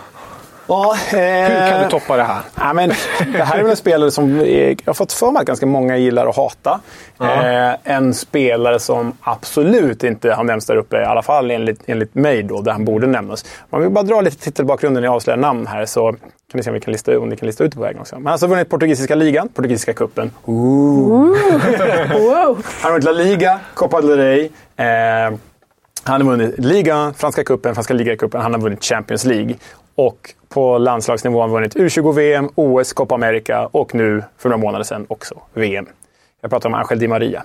Ja, 0.68 0.96
hur 1.12 1.70
kan 1.70 1.84
du 1.84 1.90
toppa 1.90 2.18
det 2.18 2.24
här? 2.24 2.42
Ja, 2.56 2.74
men, 2.74 2.90
det 3.34 3.44
här 3.44 3.58
är 3.58 3.62
väl 3.62 3.72
en 3.72 3.78
spelare 3.78 4.12
som 4.12 4.40
jag 4.40 4.82
har 4.86 4.94
fått 4.94 5.14
för 5.14 5.32
mig 5.32 5.40
att 5.40 5.48
ganska 5.48 5.66
många 5.66 5.98
gillar 5.98 6.28
att 6.28 6.36
hata. 6.36 6.80
Eh, 7.20 7.76
en 7.84 8.14
spelare 8.14 8.80
som 8.80 9.18
absolut 9.22 10.04
inte 10.04 10.34
har 10.34 10.44
nämnts 10.44 10.66
där 10.66 10.76
uppe, 10.76 11.02
i 11.02 11.06
alla 11.06 11.22
fall 11.22 11.52
enligt, 11.52 11.82
enligt 11.86 12.16
mig, 12.16 12.44
då, 12.44 12.62
där 12.62 12.72
han 12.72 12.86
borde 12.86 13.08
nämnas. 13.08 13.46
Om 13.70 13.82
vi 13.82 13.90
bara 13.90 14.04
drar 14.04 14.22
lite 14.22 14.38
titelbakgrunden 14.38 15.02
när 15.02 15.08
jag 15.08 15.16
avslöjar 15.16 15.38
namn 15.38 15.68
här 15.68 15.86
så 15.86 16.12
kan 16.12 16.20
ni 16.54 16.64
se 16.64 16.70
om, 16.70 16.74
vi 16.74 16.80
kan 16.80 16.92
lista, 16.92 17.20
om 17.20 17.30
ni 17.30 17.38
kan 17.38 17.46
lista 17.46 17.64
ut 17.64 17.72
det 17.72 17.76
på 17.76 17.82
vägen 17.82 18.02
också. 18.02 18.16
Men 18.16 18.22
han 18.22 18.28
har 18.28 18.32
alltså 18.32 18.48
vunnit 18.48 18.70
portugisiska 18.70 19.16
ligan, 19.16 19.50
portugisiska 19.50 19.94
cupen. 19.94 20.32
Wow. 20.46 21.38
Han 22.82 22.82
har 22.82 22.92
vunnit 22.92 23.04
La 23.04 23.12
Liga, 23.12 23.60
Copa 23.74 24.02
del 24.02 24.18
Rey. 24.18 24.50
Eh, 24.78 25.34
han 26.04 26.22
har 26.22 26.30
vunnit 26.30 26.60
ligan, 26.60 27.14
franska 27.14 27.44
cupen, 27.44 27.74
franska 27.74 27.94
ligacupen. 27.94 28.42
Han 28.42 28.54
har 28.54 28.60
vunnit 28.60 28.84
Champions 28.84 29.26
League. 29.26 29.56
Och 29.96 30.34
på 30.50 30.78
landslagsnivå 30.78 31.38
har 31.38 31.42
han 31.42 31.52
vunnit 31.52 31.76
U20-VM, 31.76 32.50
OS, 32.56 32.94
Copa 32.94 33.16
America 33.16 33.70
och 33.72 33.96
nu, 33.96 34.24
för 34.38 34.50
några 34.50 34.62
månader 34.62 34.84
sedan, 34.84 35.06
också 35.10 35.42
VM. 35.54 35.88
Jag 36.42 36.52
pratar 36.52 36.70
om 36.70 36.76
Angel 36.76 37.00
Di 37.00 37.08
Maria. 37.08 37.44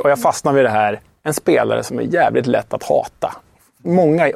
Och 0.00 0.10
jag 0.10 0.20
fastnar 0.20 0.52
vid 0.52 0.64
det 0.64 0.70
här. 0.70 1.00
En 1.22 1.34
spelare 1.34 1.82
som 1.82 1.98
är 1.98 2.02
jävligt 2.02 2.46
lätt 2.46 2.74
att 2.74 2.82
hata. 2.82 3.34
Många 3.84 4.30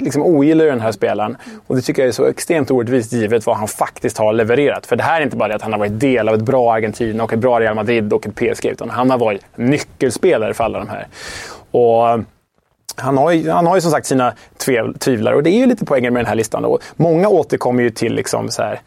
liksom 0.00 0.22
ogillar 0.22 0.64
ju 0.64 0.70
den 0.70 0.80
här 0.80 0.92
spelaren. 0.92 1.36
Och 1.66 1.76
det 1.76 1.82
tycker 1.82 2.02
jag 2.02 2.08
är 2.08 2.12
så 2.12 2.26
extremt 2.26 2.70
orättvist 2.70 3.12
givet 3.12 3.46
vad 3.46 3.56
han 3.56 3.68
faktiskt 3.68 4.18
har 4.18 4.32
levererat. 4.32 4.86
För 4.86 4.96
det 4.96 5.02
här 5.02 5.20
är 5.20 5.24
inte 5.24 5.36
bara 5.36 5.48
det 5.48 5.54
att 5.54 5.62
han 5.62 5.72
har 5.72 5.78
varit 5.78 6.00
del 6.00 6.28
av 6.28 6.34
ett 6.34 6.42
bra 6.42 6.74
Argentina 6.74 7.24
och 7.24 7.32
ett 7.32 7.38
bra 7.38 7.60
Real 7.60 7.74
Madrid 7.74 8.12
och 8.12 8.26
ett 8.26 8.34
PSG. 8.34 8.66
Utan 8.66 8.90
han 8.90 9.10
har 9.10 9.18
varit 9.18 9.42
nyckelspelare 9.56 10.54
för 10.54 10.64
alla 10.64 10.78
de 10.78 10.88
här. 10.88 11.06
Och 11.70 12.10
eh, 12.10 12.20
han 12.96 13.16
har, 13.16 13.30
ju, 13.30 13.50
han 13.50 13.66
har 13.66 13.74
ju 13.74 13.80
som 13.80 13.90
sagt 13.90 14.06
sina 14.06 14.32
tvivlar 14.56 14.92
tvivlare 14.92 15.36
och 15.36 15.42
det 15.42 15.50
är 15.50 15.58
ju 15.58 15.66
lite 15.66 15.84
poängen 15.84 16.12
med 16.12 16.20
den 16.20 16.28
här 16.28 16.34
listan. 16.34 16.62
Då. 16.62 16.78
många 16.96 17.28
återkommer 17.28 17.82
ju 17.82 17.90
till 17.90 18.14
liksom 18.14 18.48
så 18.48 18.62
här, 18.62 18.80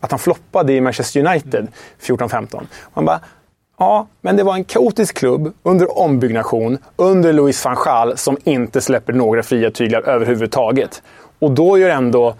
att 0.00 0.10
han 0.10 0.18
floppade 0.18 0.72
i 0.72 0.80
Manchester 0.80 1.26
United 1.26 1.68
14-15. 2.00 2.66
Man 2.94 3.04
bara, 3.04 3.20
ja, 3.78 4.06
men 4.20 4.36
det 4.36 4.42
var 4.42 4.54
en 4.54 4.64
kaotisk 4.64 5.16
klubb 5.16 5.52
under 5.62 5.98
ombyggnation 5.98 6.78
under 6.96 7.32
Louis 7.32 7.64
van 7.64 7.76
Gaal 7.84 8.16
som 8.16 8.36
inte 8.44 8.80
släpper 8.80 9.12
några 9.12 9.42
fria 9.42 9.70
tyglar 9.70 10.02
överhuvudtaget. 10.02 11.02
Och 11.38 11.50
då 11.50 11.78
gör 11.78 11.90
ändå 11.90 12.34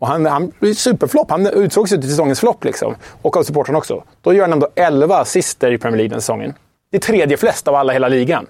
och 0.00 0.06
han, 0.06 0.26
han 0.26 0.52
blir 0.60 0.74
superflopp. 0.74 1.30
Han 1.30 1.46
utsågs 1.46 1.92
ju 1.92 1.96
till 1.96 2.10
säsongens 2.10 2.40
flopp 2.40 2.64
liksom. 2.64 2.94
Och 3.22 3.36
av 3.36 3.42
supportrarna 3.42 3.78
också. 3.78 4.04
Då 4.20 4.32
gör 4.32 4.42
han 4.42 4.52
ändå 4.52 4.68
11 4.74 5.18
assister 5.18 5.72
i 5.72 5.78
Premier 5.78 5.96
League 5.96 6.10
den 6.10 6.20
säsongen. 6.20 6.54
Det 6.90 6.96
är 6.96 7.00
tredje 7.00 7.36
flest 7.36 7.68
av 7.68 7.74
alla 7.74 7.92
i 7.92 7.94
hela 7.94 8.08
ligan. 8.08 8.46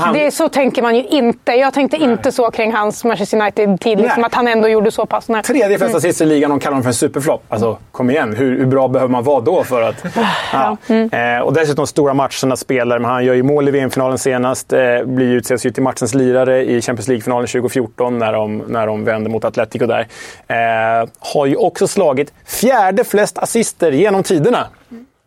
Han, 0.00 0.14
Det, 0.14 0.30
så 0.30 0.48
tänker 0.48 0.82
man 0.82 0.96
ju 0.96 1.04
inte. 1.04 1.52
Jag 1.52 1.74
tänkte 1.74 1.96
inte 1.96 2.32
så 2.32 2.50
kring 2.50 2.72
hans 2.72 3.04
Manchester 3.04 3.40
United-tid. 3.40 3.98
Liksom, 3.98 4.20
Nej. 4.20 4.26
att 4.26 4.34
han 4.34 4.48
ändå 4.48 4.68
gjorde 4.68 4.90
så 4.90 5.06
pass. 5.06 5.28
Nej. 5.28 5.42
Tredje 5.42 5.78
flesta 5.78 5.96
assist 5.96 6.20
i 6.20 6.26
ligan 6.26 6.52
och 6.52 6.62
kallar 6.62 6.72
honom 6.72 6.82
för 6.82 6.90
en 6.90 6.94
superflopp. 6.94 7.44
Alltså, 7.48 7.78
kom 7.92 8.10
igen. 8.10 8.36
Hur, 8.36 8.58
hur 8.58 8.66
bra 8.66 8.88
behöver 8.88 9.12
man 9.12 9.24
vara 9.24 9.40
då 9.40 9.64
för 9.64 9.82
att... 9.82 10.04
Ja. 10.52 10.76
Eh, 10.88 11.40
och 11.40 11.52
dessutom 11.52 11.86
stora 11.86 12.14
matcherna 12.14 12.56
spelare. 12.56 12.98
Men 12.98 13.10
han 13.10 13.24
gör 13.24 13.34
ju 13.34 13.42
mål 13.42 13.68
i 13.68 13.70
VM-finalen 13.70 14.18
senast. 14.18 14.72
Eh, 14.72 14.80
blir 15.04 15.32
utses 15.32 15.66
ju 15.66 15.70
till 15.70 15.82
matchens 15.82 16.14
lirare 16.14 16.64
i 16.64 16.80
Champions 16.80 17.08
League-finalen 17.08 17.46
2014 17.46 18.18
när 18.18 18.32
de, 18.32 18.58
när 18.58 18.86
de 18.86 19.04
vände 19.04 19.30
mot 19.30 19.44
Atletico 19.44 19.86
där. 19.86 20.06
Eh, 20.46 21.08
har 21.18 21.46
ju 21.46 21.56
också 21.56 21.86
slagit 21.88 22.32
fjärde 22.46 23.04
flest 23.04 23.38
assister 23.38 23.92
genom 23.92 24.22
tiderna. 24.22 24.66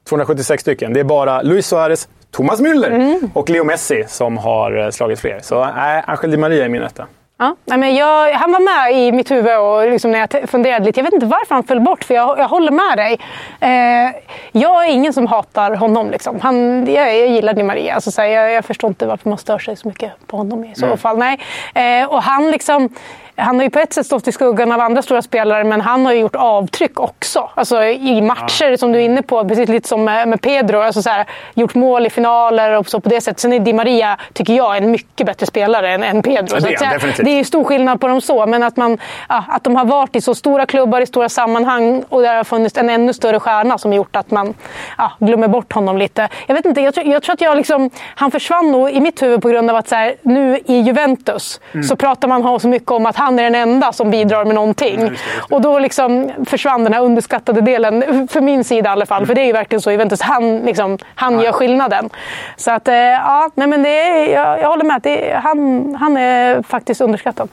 276 0.09 0.61
stycken. 0.61 0.93
Det 0.93 0.99
är 0.99 1.03
bara 1.03 1.41
Luis 1.41 1.67
Suarez, 1.67 2.07
Thomas 2.31 2.61
Müller 2.61 3.19
och 3.33 3.49
Leo 3.49 3.63
Messi 3.63 4.03
som 4.07 4.37
har 4.37 4.77
eh, 4.77 4.89
slagit 4.89 5.19
fler. 5.19 5.39
Så 5.41 5.63
äh, 5.63 6.09
Angel 6.09 6.31
Di 6.31 6.37
Maria 6.37 6.65
är 6.65 6.69
min 6.69 6.83
etta. 6.83 7.05
Ja, 7.39 7.55
nej, 7.65 7.77
men 7.77 7.95
jag, 7.95 8.33
han 8.33 8.51
var 8.51 8.59
med 8.59 9.01
i 9.01 9.11
mitt 9.11 9.31
huvud 9.31 9.57
och 9.57 9.91
liksom 9.91 10.11
när 10.11 10.19
jag 10.19 10.49
funderade 10.49 10.85
lite. 10.85 10.99
Jag 10.99 11.05
vet 11.05 11.13
inte 11.13 11.25
varför 11.25 11.55
han 11.55 11.63
föll 11.63 11.79
bort, 11.81 12.03
för 12.03 12.13
jag, 12.13 12.39
jag 12.39 12.47
håller 12.47 12.71
med 12.71 12.97
dig. 12.97 13.19
Eh, 13.59 14.15
jag 14.51 14.85
är 14.85 14.91
ingen 14.91 15.13
som 15.13 15.27
hatar 15.27 15.75
honom. 15.75 16.11
Liksom. 16.11 16.39
Han, 16.41 16.85
jag, 16.93 17.17
jag 17.17 17.27
gillar 17.27 17.53
Di 17.53 17.63
Maria. 17.63 17.95
Alltså, 17.95 18.11
så 18.11 18.21
här, 18.21 18.29
jag, 18.29 18.51
jag 18.51 18.65
förstår 18.65 18.87
inte 18.87 19.05
varför 19.05 19.29
man 19.29 19.37
stör 19.37 19.59
sig 19.59 19.75
så 19.75 19.87
mycket 19.87 20.11
på 20.27 20.37
honom 20.37 20.65
i 20.65 20.75
så 20.75 20.97
fall. 20.97 21.17
Nej. 21.17 21.39
Eh, 21.75 22.09
och 22.09 22.23
han 22.23 22.51
liksom... 22.51 22.89
Han 23.37 23.55
har 23.55 23.63
ju 23.63 23.69
på 23.69 23.79
ett 23.79 23.93
sätt 23.93 24.05
stått 24.05 24.27
i 24.27 24.31
skuggan 24.31 24.71
av 24.71 24.79
andra 24.79 25.01
stora 25.01 25.21
spelare, 25.21 25.63
men 25.63 25.81
han 25.81 26.05
har 26.05 26.13
ju 26.13 26.19
gjort 26.19 26.35
avtryck 26.35 26.99
också. 26.99 27.49
Alltså 27.55 27.83
i 27.83 28.21
matcher, 28.21 28.77
som 28.77 28.91
du 28.91 28.99
är 28.99 29.03
inne 29.03 29.21
på, 29.21 29.45
precis 29.47 29.69
lite 29.69 29.87
som 29.87 30.03
med, 30.03 30.41
Pedro. 30.41 30.79
Alltså 30.79 31.01
så 31.01 31.09
här, 31.09 31.25
gjort 31.53 31.75
mål 31.75 32.05
i 32.05 32.09
finaler 32.09 32.77
och 32.77 32.87
så 32.89 32.99
på 32.99 33.09
det 33.09 33.21
sättet. 33.21 33.39
Sen 33.39 33.53
är 33.53 33.59
Di 33.59 33.73
Maria, 33.73 34.17
tycker 34.33 34.53
jag, 34.53 34.77
en 34.77 34.91
mycket 34.91 35.25
bättre 35.25 35.45
spelare 35.45 35.93
än, 35.93 36.03
än 36.03 36.21
Pedro. 36.21 36.55
Ja, 36.55 36.55
det 36.55 36.61
Så 36.61 36.67
är 36.67 36.73
att 36.73 36.81
han 36.81 36.89
säga, 36.89 36.93
definitivt. 36.93 37.25
det 37.25 37.31
är 37.31 37.37
ju 37.37 37.43
stor 37.43 37.63
skillnad 37.63 38.01
på 38.01 38.07
dem 38.07 38.21
så, 38.21 38.45
men 38.45 38.63
att, 38.63 38.77
man, 38.77 38.97
ja, 39.29 39.43
att 39.47 39.63
de 39.63 39.75
har 39.75 39.85
varit 39.85 40.15
i 40.15 40.21
så 40.21 40.35
stora 40.35 40.65
klubbar 40.65 41.01
i 41.01 41.05
stora 41.05 41.29
sammanhang 41.29 42.03
och 42.09 42.21
där 42.21 42.35
har 42.35 42.43
funnits 42.43 42.77
en 42.77 42.89
ännu 42.89 43.13
större 43.13 43.39
stjärna 43.39 43.77
som 43.77 43.93
gjort 43.93 44.15
att 44.15 44.31
man 44.31 44.53
ja, 44.97 45.11
glömmer 45.19 45.47
bort 45.47 45.73
honom 45.73 45.97
lite. 45.97 46.29
Jag 46.47 46.55
vet 46.55 46.65
inte, 46.65 46.81
jag 46.81 46.93
tror, 46.93 47.07
jag 47.07 47.23
tror 47.23 47.33
att 47.33 47.41
jag 47.41 47.57
liksom, 47.57 47.89
han 48.15 48.31
försvann 48.31 48.71
nog 48.71 48.89
i 48.89 48.99
mitt 48.99 49.21
huvud 49.21 49.41
på 49.41 49.49
grund 49.49 49.69
av 49.69 49.75
att 49.75 49.87
så 49.87 49.95
här, 49.95 50.15
nu 50.21 50.59
i 50.65 50.79
Juventus 50.79 51.59
så 51.89 51.95
pratar 51.95 52.27
man 52.27 52.59
så 52.59 52.67
mycket 52.67 52.91
om 52.91 53.05
att 53.05 53.15
han 53.15 53.26
är 53.27 53.43
den 53.43 53.55
enda 53.55 53.91
som 53.93 54.11
bidrar 54.11 54.45
med 54.45 54.55
någonting. 54.55 55.11
Och 55.49 55.61
då 55.61 55.79
liksom 55.79 56.31
försvann 56.45 56.83
den 56.83 56.93
här 56.93 57.01
underskattade 57.01 57.61
delen, 57.61 58.27
för 58.27 58.41
min 58.41 58.63
sida 58.63 58.89
i 58.89 58.91
alla 58.91 59.05
fall. 59.05 59.25
För 59.25 59.35
det 59.35 59.41
är 59.41 59.45
ju 59.45 59.53
verkligen 59.53 59.81
så 59.81 59.91
Juventus, 59.91 60.21
han, 60.21 60.59
liksom, 60.59 60.97
han 61.15 61.39
gör 61.39 61.51
skillnaden. 61.51 62.09
Så 62.57 62.71
att, 62.71 62.87
eh, 62.87 62.95
ja, 62.95 63.49
nej, 63.55 63.67
men 63.67 63.83
det 63.83 63.99
är, 63.99 64.33
jag, 64.33 64.61
jag 64.61 64.69
håller 64.69 64.85
med. 64.85 65.01
Det 65.01 65.31
är, 65.31 65.35
han, 65.35 65.95
han 65.95 66.17
är 66.17 66.61
faktiskt 66.61 67.01
underskattad. 67.01 67.49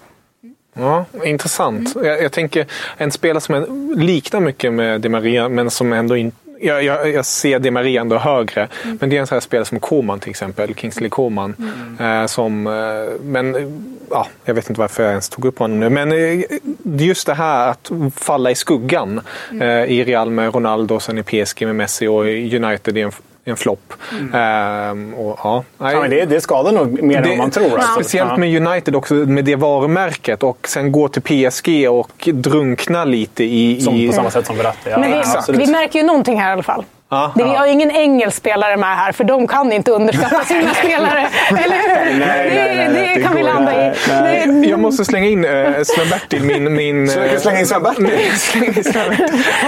Ja, 0.79 1.05
intressant. 1.25 1.95
Jag, 1.95 2.22
jag 2.22 2.33
tänker 2.33 2.66
en 2.97 3.11
spelare 3.11 3.41
som 3.41 3.93
liknar 3.97 4.41
mycket 4.41 4.72
med 4.72 5.01
Di 5.01 5.09
Maria, 5.09 5.49
men 5.49 5.70
som 5.70 5.93
ändå 5.93 6.16
in, 6.16 6.33
jag, 6.65 6.85
jag, 6.85 7.12
jag 7.12 7.27
ser 7.27 7.59
Di 7.59 7.71
Maria 7.71 8.01
ändå 8.01 8.19
högre. 8.19 8.69
Men 9.01 9.11
det 9.11 9.17
är 9.17 9.21
en 9.21 9.27
sån 9.27 9.37
här 9.37 9.41
spelare 9.41 9.65
som 9.65 9.81
Koman 9.81 10.21
till 10.21 10.31
exempel. 10.31 10.75
Kingsley 10.75 11.11
Koman. 11.11 11.55
Eh, 12.01 12.27
som, 12.27 12.67
eh, 12.67 12.73
men 13.23 13.55
ja, 14.11 14.27
jag 14.45 14.55
vet 14.55 14.69
inte 14.69 14.81
varför 14.81 15.03
jag 15.03 15.11
ens 15.11 15.29
tog 15.29 15.45
upp 15.45 15.59
honom 15.59 15.81
nu. 15.81 15.91
Men 15.91 16.12
eh, 16.12 16.45
just 17.07 17.27
det 17.27 17.35
här 17.35 17.69
att 17.69 17.91
falla 18.17 18.51
i 18.51 18.55
skuggan 18.55 19.21
eh, 19.61 19.85
i 19.85 20.05
Real 20.05 20.31
med 20.31 20.55
Ronaldo, 20.55 21.01
sen 21.01 21.19
i 21.19 21.23
PSG 21.23 21.67
med 21.67 21.77
Messi 21.77 22.07
och 22.07 22.25
United 22.25 22.99
i 22.99 23.01
en, 23.01 23.12
en 23.45 23.57
flopp. 23.57 23.92
Ehm, 24.34 25.14
och, 25.14 25.38
ja, 25.42 25.64
Ja, 25.78 26.01
men 26.01 26.11
det, 26.11 26.24
det 26.24 26.40
skadar 26.40 26.72
nog 26.72 27.03
mer 27.03 27.22
än 27.22 27.28
vad 27.28 27.38
man 27.38 27.51
tror. 27.51 27.74
Alltså. 27.74 27.92
Speciellt 27.92 28.36
med 28.36 28.66
United 28.66 28.97
också, 28.97 29.14
med 29.14 29.45
det 29.45 29.57
varumärket. 29.57 30.42
Och 30.42 30.68
sen 30.68 30.92
gå 30.92 31.09
till 31.09 31.22
PSG 31.22 31.88
och 31.90 32.28
drunkna 32.32 33.05
lite 33.05 33.45
i... 33.45 33.80
Som, 33.80 33.95
i 33.95 34.07
på 34.07 34.12
samma 34.12 34.30
sätt 34.30 34.47
som 34.47 34.57
Verratti. 34.57 34.90
Ja, 34.90 34.99
Men 34.99 35.24
vi, 35.49 35.66
vi 35.66 35.72
märker 35.72 35.99
ju 35.99 36.07
någonting 36.07 36.40
här 36.40 36.51
i 36.51 36.53
alla 36.53 36.62
fall. 36.62 36.84
Ja. 37.15 37.33
Det, 37.35 37.45
vi 37.45 37.55
har 37.55 37.67
ingen 37.67 37.91
engelsk 37.91 38.37
spelare 38.37 38.77
med 38.77 38.97
här, 38.97 39.12
för 39.12 39.25
de 39.25 39.47
kan 39.49 39.73
inte 39.73 39.91
underskatta 39.91 40.45
sina 40.45 40.75
spelare. 40.75 41.29
Eller 41.49 41.77
hur? 41.77 42.19
Nej, 42.19 42.51
det, 42.51 42.57
nej, 42.57 42.89
nej, 42.89 42.89
det, 42.89 43.15
det 43.15 43.23
kan 43.27 43.37
vi 43.37 43.43
landa 43.43 43.87
i. 43.87 43.93
nej, 44.09 44.71
Jag 44.71 44.79
måste 44.81 45.05
slänga 45.05 45.27
in 45.27 45.45
äh, 45.45 45.51
Sven-Bertil, 45.83 46.43
min... 46.43 46.75
min 46.75 47.09
Så 47.09 47.19
du 47.21 47.25
kan 47.27 47.35
eh, 47.35 47.41
slänga 47.41 47.59
in 47.61 47.67
Sven-Bertil? 47.67 48.05
In. 48.55 48.73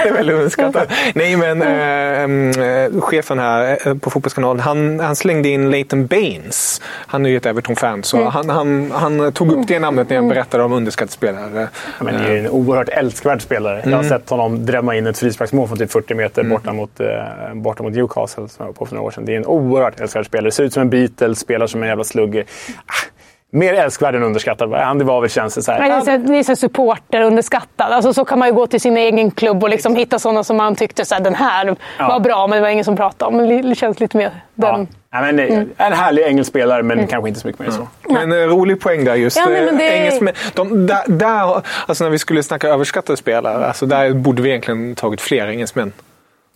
Det 0.03 0.09
är 0.09 0.13
väldigt 0.13 0.35
underskattat. 0.35 0.89
Nej, 1.13 1.35
men 1.37 1.61
äh, 1.61 2.83
äh, 2.83 3.01
chefen 3.01 3.39
här 3.39 3.87
äh, 3.87 3.93
på 3.93 4.09
Fotbollskanalen, 4.09 4.59
han, 4.59 4.99
han 4.99 5.15
slängde 5.15 5.49
in 5.49 5.69
Leighton 5.71 6.07
Baines. 6.07 6.81
Han 7.07 7.25
är 7.25 7.29
ju 7.29 7.37
ett 7.37 7.45
Everton-fan, 7.45 8.03
så 8.03 8.29
han, 8.29 8.49
han, 8.49 8.91
han 8.91 9.31
tog 9.31 9.51
upp 9.51 9.67
det 9.67 9.79
namnet 9.79 10.09
när 10.09 10.15
jag 10.15 10.27
berättade 10.27 10.63
om 10.63 10.73
underskattade 10.73 11.11
spelare. 11.11 11.67
Ja, 11.97 12.03
Men 12.03 12.13
det 12.17 12.29
är 12.29 12.33
ju 12.33 12.39
en 12.39 12.49
oerhört 12.49 12.89
älskvärd 12.89 13.41
spelare. 13.41 13.81
Jag 13.85 13.97
har 13.97 14.03
sett 14.03 14.29
honom 14.29 14.65
drämma 14.65 14.95
in 14.95 15.07
ett 15.07 15.17
frisparksmål 15.17 15.67
från 15.67 15.77
typ 15.77 15.91
40 15.91 16.13
meter 16.13 16.43
borta, 16.43 16.73
mot, 16.73 16.99
eh, 16.99 17.05
borta 17.55 17.83
mot 17.83 17.93
Newcastle 17.93 18.47
som 18.47 18.55
jag 18.57 18.65
var 18.65 18.73
på 18.73 18.85
för 18.85 18.95
några 18.95 19.07
år 19.07 19.11
sedan. 19.11 19.25
Det 19.25 19.33
är 19.33 19.37
en 19.37 19.45
oerhört 19.45 19.99
älskvärd 19.99 20.25
spelare. 20.25 20.51
Ser 20.51 20.63
ut 20.63 20.73
som 20.73 20.81
en 20.81 20.89
Beatles, 20.89 21.39
spelar 21.39 21.67
som 21.67 21.83
en 21.83 21.89
jävla 21.89 22.03
slugger. 22.03 22.41
Ah, 22.85 23.11
mer 23.51 23.73
älskvärd 23.73 24.15
än 24.15 24.23
underskattad. 24.23 24.69
Var 25.03 25.21
väl 25.21 25.29
känns 25.29 25.55
det 25.55 25.61
så 25.61 25.71
här. 25.71 25.79
Nej, 25.79 25.89
det 25.89 25.95
är 25.95 26.01
så- 26.19 26.27
det 26.31 26.39
är 26.39 26.43
så 26.43 26.55
supporter 26.55 27.21
underskattad. 27.21 27.91
Alltså, 27.91 28.13
så 28.13 28.25
kan 28.25 28.39
man 28.39 28.47
ju 28.47 28.53
gå 28.53 28.67
till 28.67 28.81
sin 28.81 28.97
egen 28.97 29.31
klubb 29.31 29.63
och 29.63 29.69
liksom 29.69 29.95
hitta 29.95 30.19
sådana 30.19 30.43
som 30.43 30.57
man 30.57 30.75
tyckte 30.75 31.05
så 31.05 31.15
här, 31.15 31.21
den 31.21 31.35
här 31.35 31.75
Ja. 31.99 32.07
var 32.07 32.19
bra, 32.19 32.47
men 32.47 32.55
det 32.57 32.61
var 32.61 32.69
ingen 32.69 32.85
som 32.85 32.95
pratade 32.95 33.29
om. 33.29 33.37
Men 33.37 33.69
Det 33.69 33.75
känns 33.75 33.99
lite 33.99 34.17
mer 34.17 34.31
Ja. 34.55 34.71
den... 34.71 34.87
Ja, 35.11 35.21
men, 35.21 35.35
det- 35.37 35.65
En 35.77 35.93
härlig 35.93 36.23
engelsk 36.23 36.49
spelare, 36.49 36.83
men 36.83 37.07
kanske 37.07 37.27
inte 37.29 37.39
så 37.41 37.47
mycket 37.47 37.61
mer 37.61 37.71
så. 37.71 37.87
Men 38.09 38.31
eh, 38.31 38.35
rolig 38.37 38.79
poäng 38.81 39.03
där 39.05 39.15
just. 39.15 39.37
Ja, 39.37 39.45
nej, 39.49 39.65
men 39.65 39.77
det- 39.77 39.87
eh, 39.87 39.99
engelsmän, 40.01 40.33
de, 40.53 40.87
där, 40.87 41.03
där, 41.07 41.61
alltså 41.87 42.03
när 42.03 42.11
vi 42.11 42.19
skulle 42.19 42.43
snacka 42.43 42.67
överskattade 42.69 43.17
spelare, 43.17 43.67
alltså 43.67 43.85
där 43.85 44.13
borde 44.13 44.41
vi 44.41 44.49
egentligen 44.49 44.95
tagit 44.95 45.21
fler 45.21 45.47
engelsmän. 45.47 45.93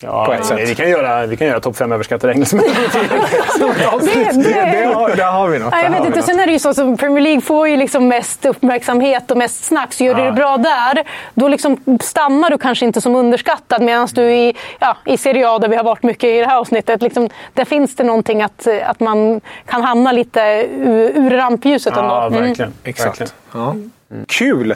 Ja, 0.02 0.24
På 0.26 0.32
ett 0.32 0.44
sätt. 0.44 0.56
nej, 0.56 0.66
vi 0.66 0.74
kan 0.74 0.90
göra, 0.90 1.26
vi 1.26 1.36
kan 1.36 1.46
göra 1.46 1.60
topp 1.60 1.76
fem 1.76 1.92
överskattade 1.92 2.32
engelsmän. 2.32 2.64
Det, 3.58 4.32
det, 4.32 4.42
Det 4.52 4.84
har, 4.94 5.16
där 5.16 5.30
har 5.32 5.48
vi 5.48 5.58
något. 5.58 5.72
Ja, 5.72 5.82
jag 5.82 5.90
vet 5.90 6.04
inte. 6.06 6.22
Sen 6.22 6.40
är 6.40 6.46
det 6.46 6.52
ju 6.52 6.58
så 6.58 6.68
att 6.68 6.76
Premier 6.76 7.20
League 7.20 7.40
får 7.40 7.68
ju 7.68 7.76
liksom 7.76 8.08
mest 8.08 8.44
uppmärksamhet 8.46 9.30
och 9.30 9.36
mest 9.36 9.64
snack. 9.64 9.92
Så 9.92 10.04
gör 10.04 10.14
du 10.14 10.20
Ja. 10.20 10.26
det 10.26 10.32
bra 10.32 10.56
där, 10.56 11.04
då 11.34 11.48
liksom 11.48 11.98
stannar 12.00 12.50
du 12.50 12.58
kanske 12.58 12.84
inte 12.84 13.00
som 13.00 13.16
underskattad. 13.16 13.82
Medan 13.82 14.08
du 14.14 14.22
i, 14.32 14.54
ja, 14.78 14.96
i 15.04 15.16
Serie 15.16 15.48
A, 15.48 15.58
där 15.58 15.68
vi 15.68 15.76
har 15.76 15.84
varit 15.84 16.02
mycket 16.02 16.24
i 16.30 16.38
det 16.40 16.46
här 16.46 16.56
avsnittet, 16.56 17.02
liksom, 17.02 17.28
där 17.54 17.64
finns 17.64 17.96
det 17.96 18.04
någonting 18.04 18.42
att, 18.42 18.66
att 18.86 19.00
man 19.00 19.40
kan 19.66 19.82
hamna 19.82 20.12
lite 20.12 20.40
ur, 20.76 21.10
ur 21.18 21.30
rampljuset 21.30 21.96
ändå. 21.96 22.10
ja, 22.10 22.26
Mm. 22.26 22.42
verkligen. 22.42 22.72
Exakt. 22.84 23.20
verkligen. 23.20 23.32
Ja. 23.54 23.74
Kul! 24.28 24.74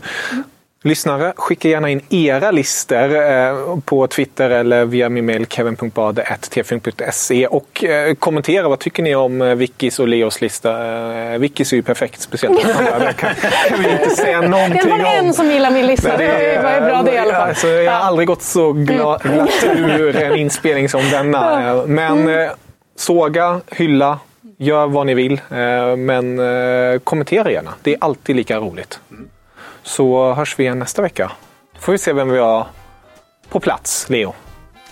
Lyssnare, 0.86 1.32
skicka 1.36 1.68
gärna 1.68 1.90
in 1.90 2.00
era 2.10 2.50
listor 2.50 3.14
eh, 3.16 3.76
på 3.84 4.06
Twitter 4.06 4.50
eller 4.50 4.84
via 4.84 5.08
min 5.08 5.26
mail 5.26 5.46
kevin.bade.tfunk.se 5.46 7.46
och 7.46 7.84
eh, 7.84 8.14
kommentera 8.14 8.68
vad 8.68 8.78
tycker 8.78 9.02
ni 9.02 9.14
om 9.14 9.42
eh, 9.42 9.54
Vickis 9.54 9.98
och 9.98 10.08
Leos 10.08 10.40
lista. 10.40 10.78
Vickis 11.38 11.72
är 11.72 11.76
ju 11.76 11.82
perfekt, 11.82 12.20
speciellt 12.20 12.62
de 12.62 12.72
andra. 12.72 12.98
Där 12.98 13.12
kan, 13.12 13.30
kan 13.68 13.82
vi 13.82 13.90
inte 13.92 14.10
säga 14.10 14.40
Det 14.40 14.48
någonting 14.48 14.78
är 14.92 14.98
bara 14.98 15.08
en 15.12 15.26
om. 15.26 15.32
som 15.32 15.50
gillar 15.50 15.70
min 15.70 15.86
lista. 15.86 16.16
Det 16.16 16.60
var 16.62 16.72
ju 16.74 16.80
bra 16.80 17.02
det 17.02 17.12
i 17.14 17.18
alla 17.18 17.32
fall. 17.32 17.48
Alltså, 17.48 17.68
jag 17.68 17.92
har 17.92 18.00
aldrig 18.00 18.28
gått 18.28 18.42
så 18.42 18.72
gla- 18.72 19.34
glatt 19.34 19.64
ur 20.00 20.16
en 20.16 20.36
inspelning 20.36 20.88
som 20.88 21.00
denna. 21.10 21.82
Men 21.86 22.28
eh, 22.40 22.50
såga, 22.96 23.60
hylla, 23.70 24.18
gör 24.58 24.86
vad 24.86 25.06
ni 25.06 25.14
vill. 25.14 25.40
Men 25.96 26.40
kommentera 27.04 27.50
gärna. 27.50 27.74
Det 27.82 27.92
är 27.92 27.96
alltid 28.00 28.36
lika 28.36 28.56
roligt. 28.58 29.00
Så 29.86 30.32
hörs 30.34 30.58
vi 30.58 30.62
igen 30.64 30.78
nästa 30.78 31.02
vecka. 31.02 31.32
Då 31.74 31.80
får 31.80 31.92
vi 31.92 31.98
se 31.98 32.12
vem 32.12 32.30
vi 32.30 32.38
har 32.38 32.66
på 33.48 33.60
plats, 33.60 34.06
Leo. 34.10 34.34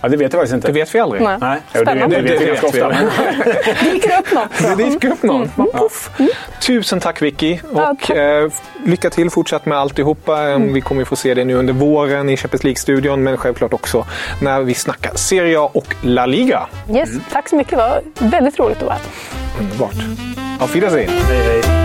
Ja, 0.01 0.09
det 0.09 0.17
vet 0.17 0.33
jag 0.33 0.41
faktiskt 0.41 0.55
inte. 0.55 0.67
Det 0.69 0.73
vet 0.73 0.95
vi 0.95 0.99
aldrig. 0.99 1.23
Nej. 1.23 1.37
Nej, 1.41 1.61
jo, 1.75 1.85
det 1.85 1.95
vet, 1.95 2.05
Spännande. 2.11 2.17
det 2.17 2.23
vet 2.23 2.41
vi 2.41 2.45
Det 2.45 2.51
ganska 2.51 2.67
ofta. 2.67 2.89
dyker 3.93 4.19
upp 4.19 4.33
något. 4.33 4.77
Det 4.79 4.85
dyker 4.85 5.09
upp 5.13 5.23
någon. 5.23 5.51
Puff. 5.73 6.11
Tusen 6.67 7.01
tack 7.01 7.23
Vicky. 7.23 7.59
Ja, 7.75 7.91
Och 7.91 7.99
tack. 8.01 8.11
eh, 8.17 8.49
lycka 8.85 9.11
till 9.11 9.31
fortsatt 9.31 9.67
med 9.67 9.79
alltihopa. 9.79 10.51
Eh, 10.51 10.59
Vi 10.59 10.81
kommer 10.81 11.01
ju 11.01 11.05
få 11.05 11.17
se 11.17 11.35
det 11.35 11.45
nu 11.45 11.55
under 11.55 11.73
våren 11.73 12.29
i 12.29 12.37
Champions 12.37 12.65
League-studion. 12.65 13.23
Men 13.23 13.37
självklart 13.37 13.73
också 13.73 14.07
när 14.43 14.61
vi 14.61 14.75
snackar 14.75 15.15
Serie 15.15 15.61
A 15.61 15.71
och 15.75 15.95
La 16.03 16.27
Liga. 16.27 16.67
Yes, 16.91 17.11
tack 17.33 17.49
så 17.49 17.57
mycket. 17.57 17.71
Det 17.71 17.77
var 17.77 18.03
väldigt 18.31 18.59
roligt 18.59 18.77
att 18.77 18.83
vara 18.83 18.95
här. 18.95 19.03
Underbart. 19.61 19.95
Auf 20.61 20.75
Wiedersehen. 20.77 21.11
Hej, 21.29 21.43
hej. 21.43 21.61
Ja. 21.67 21.84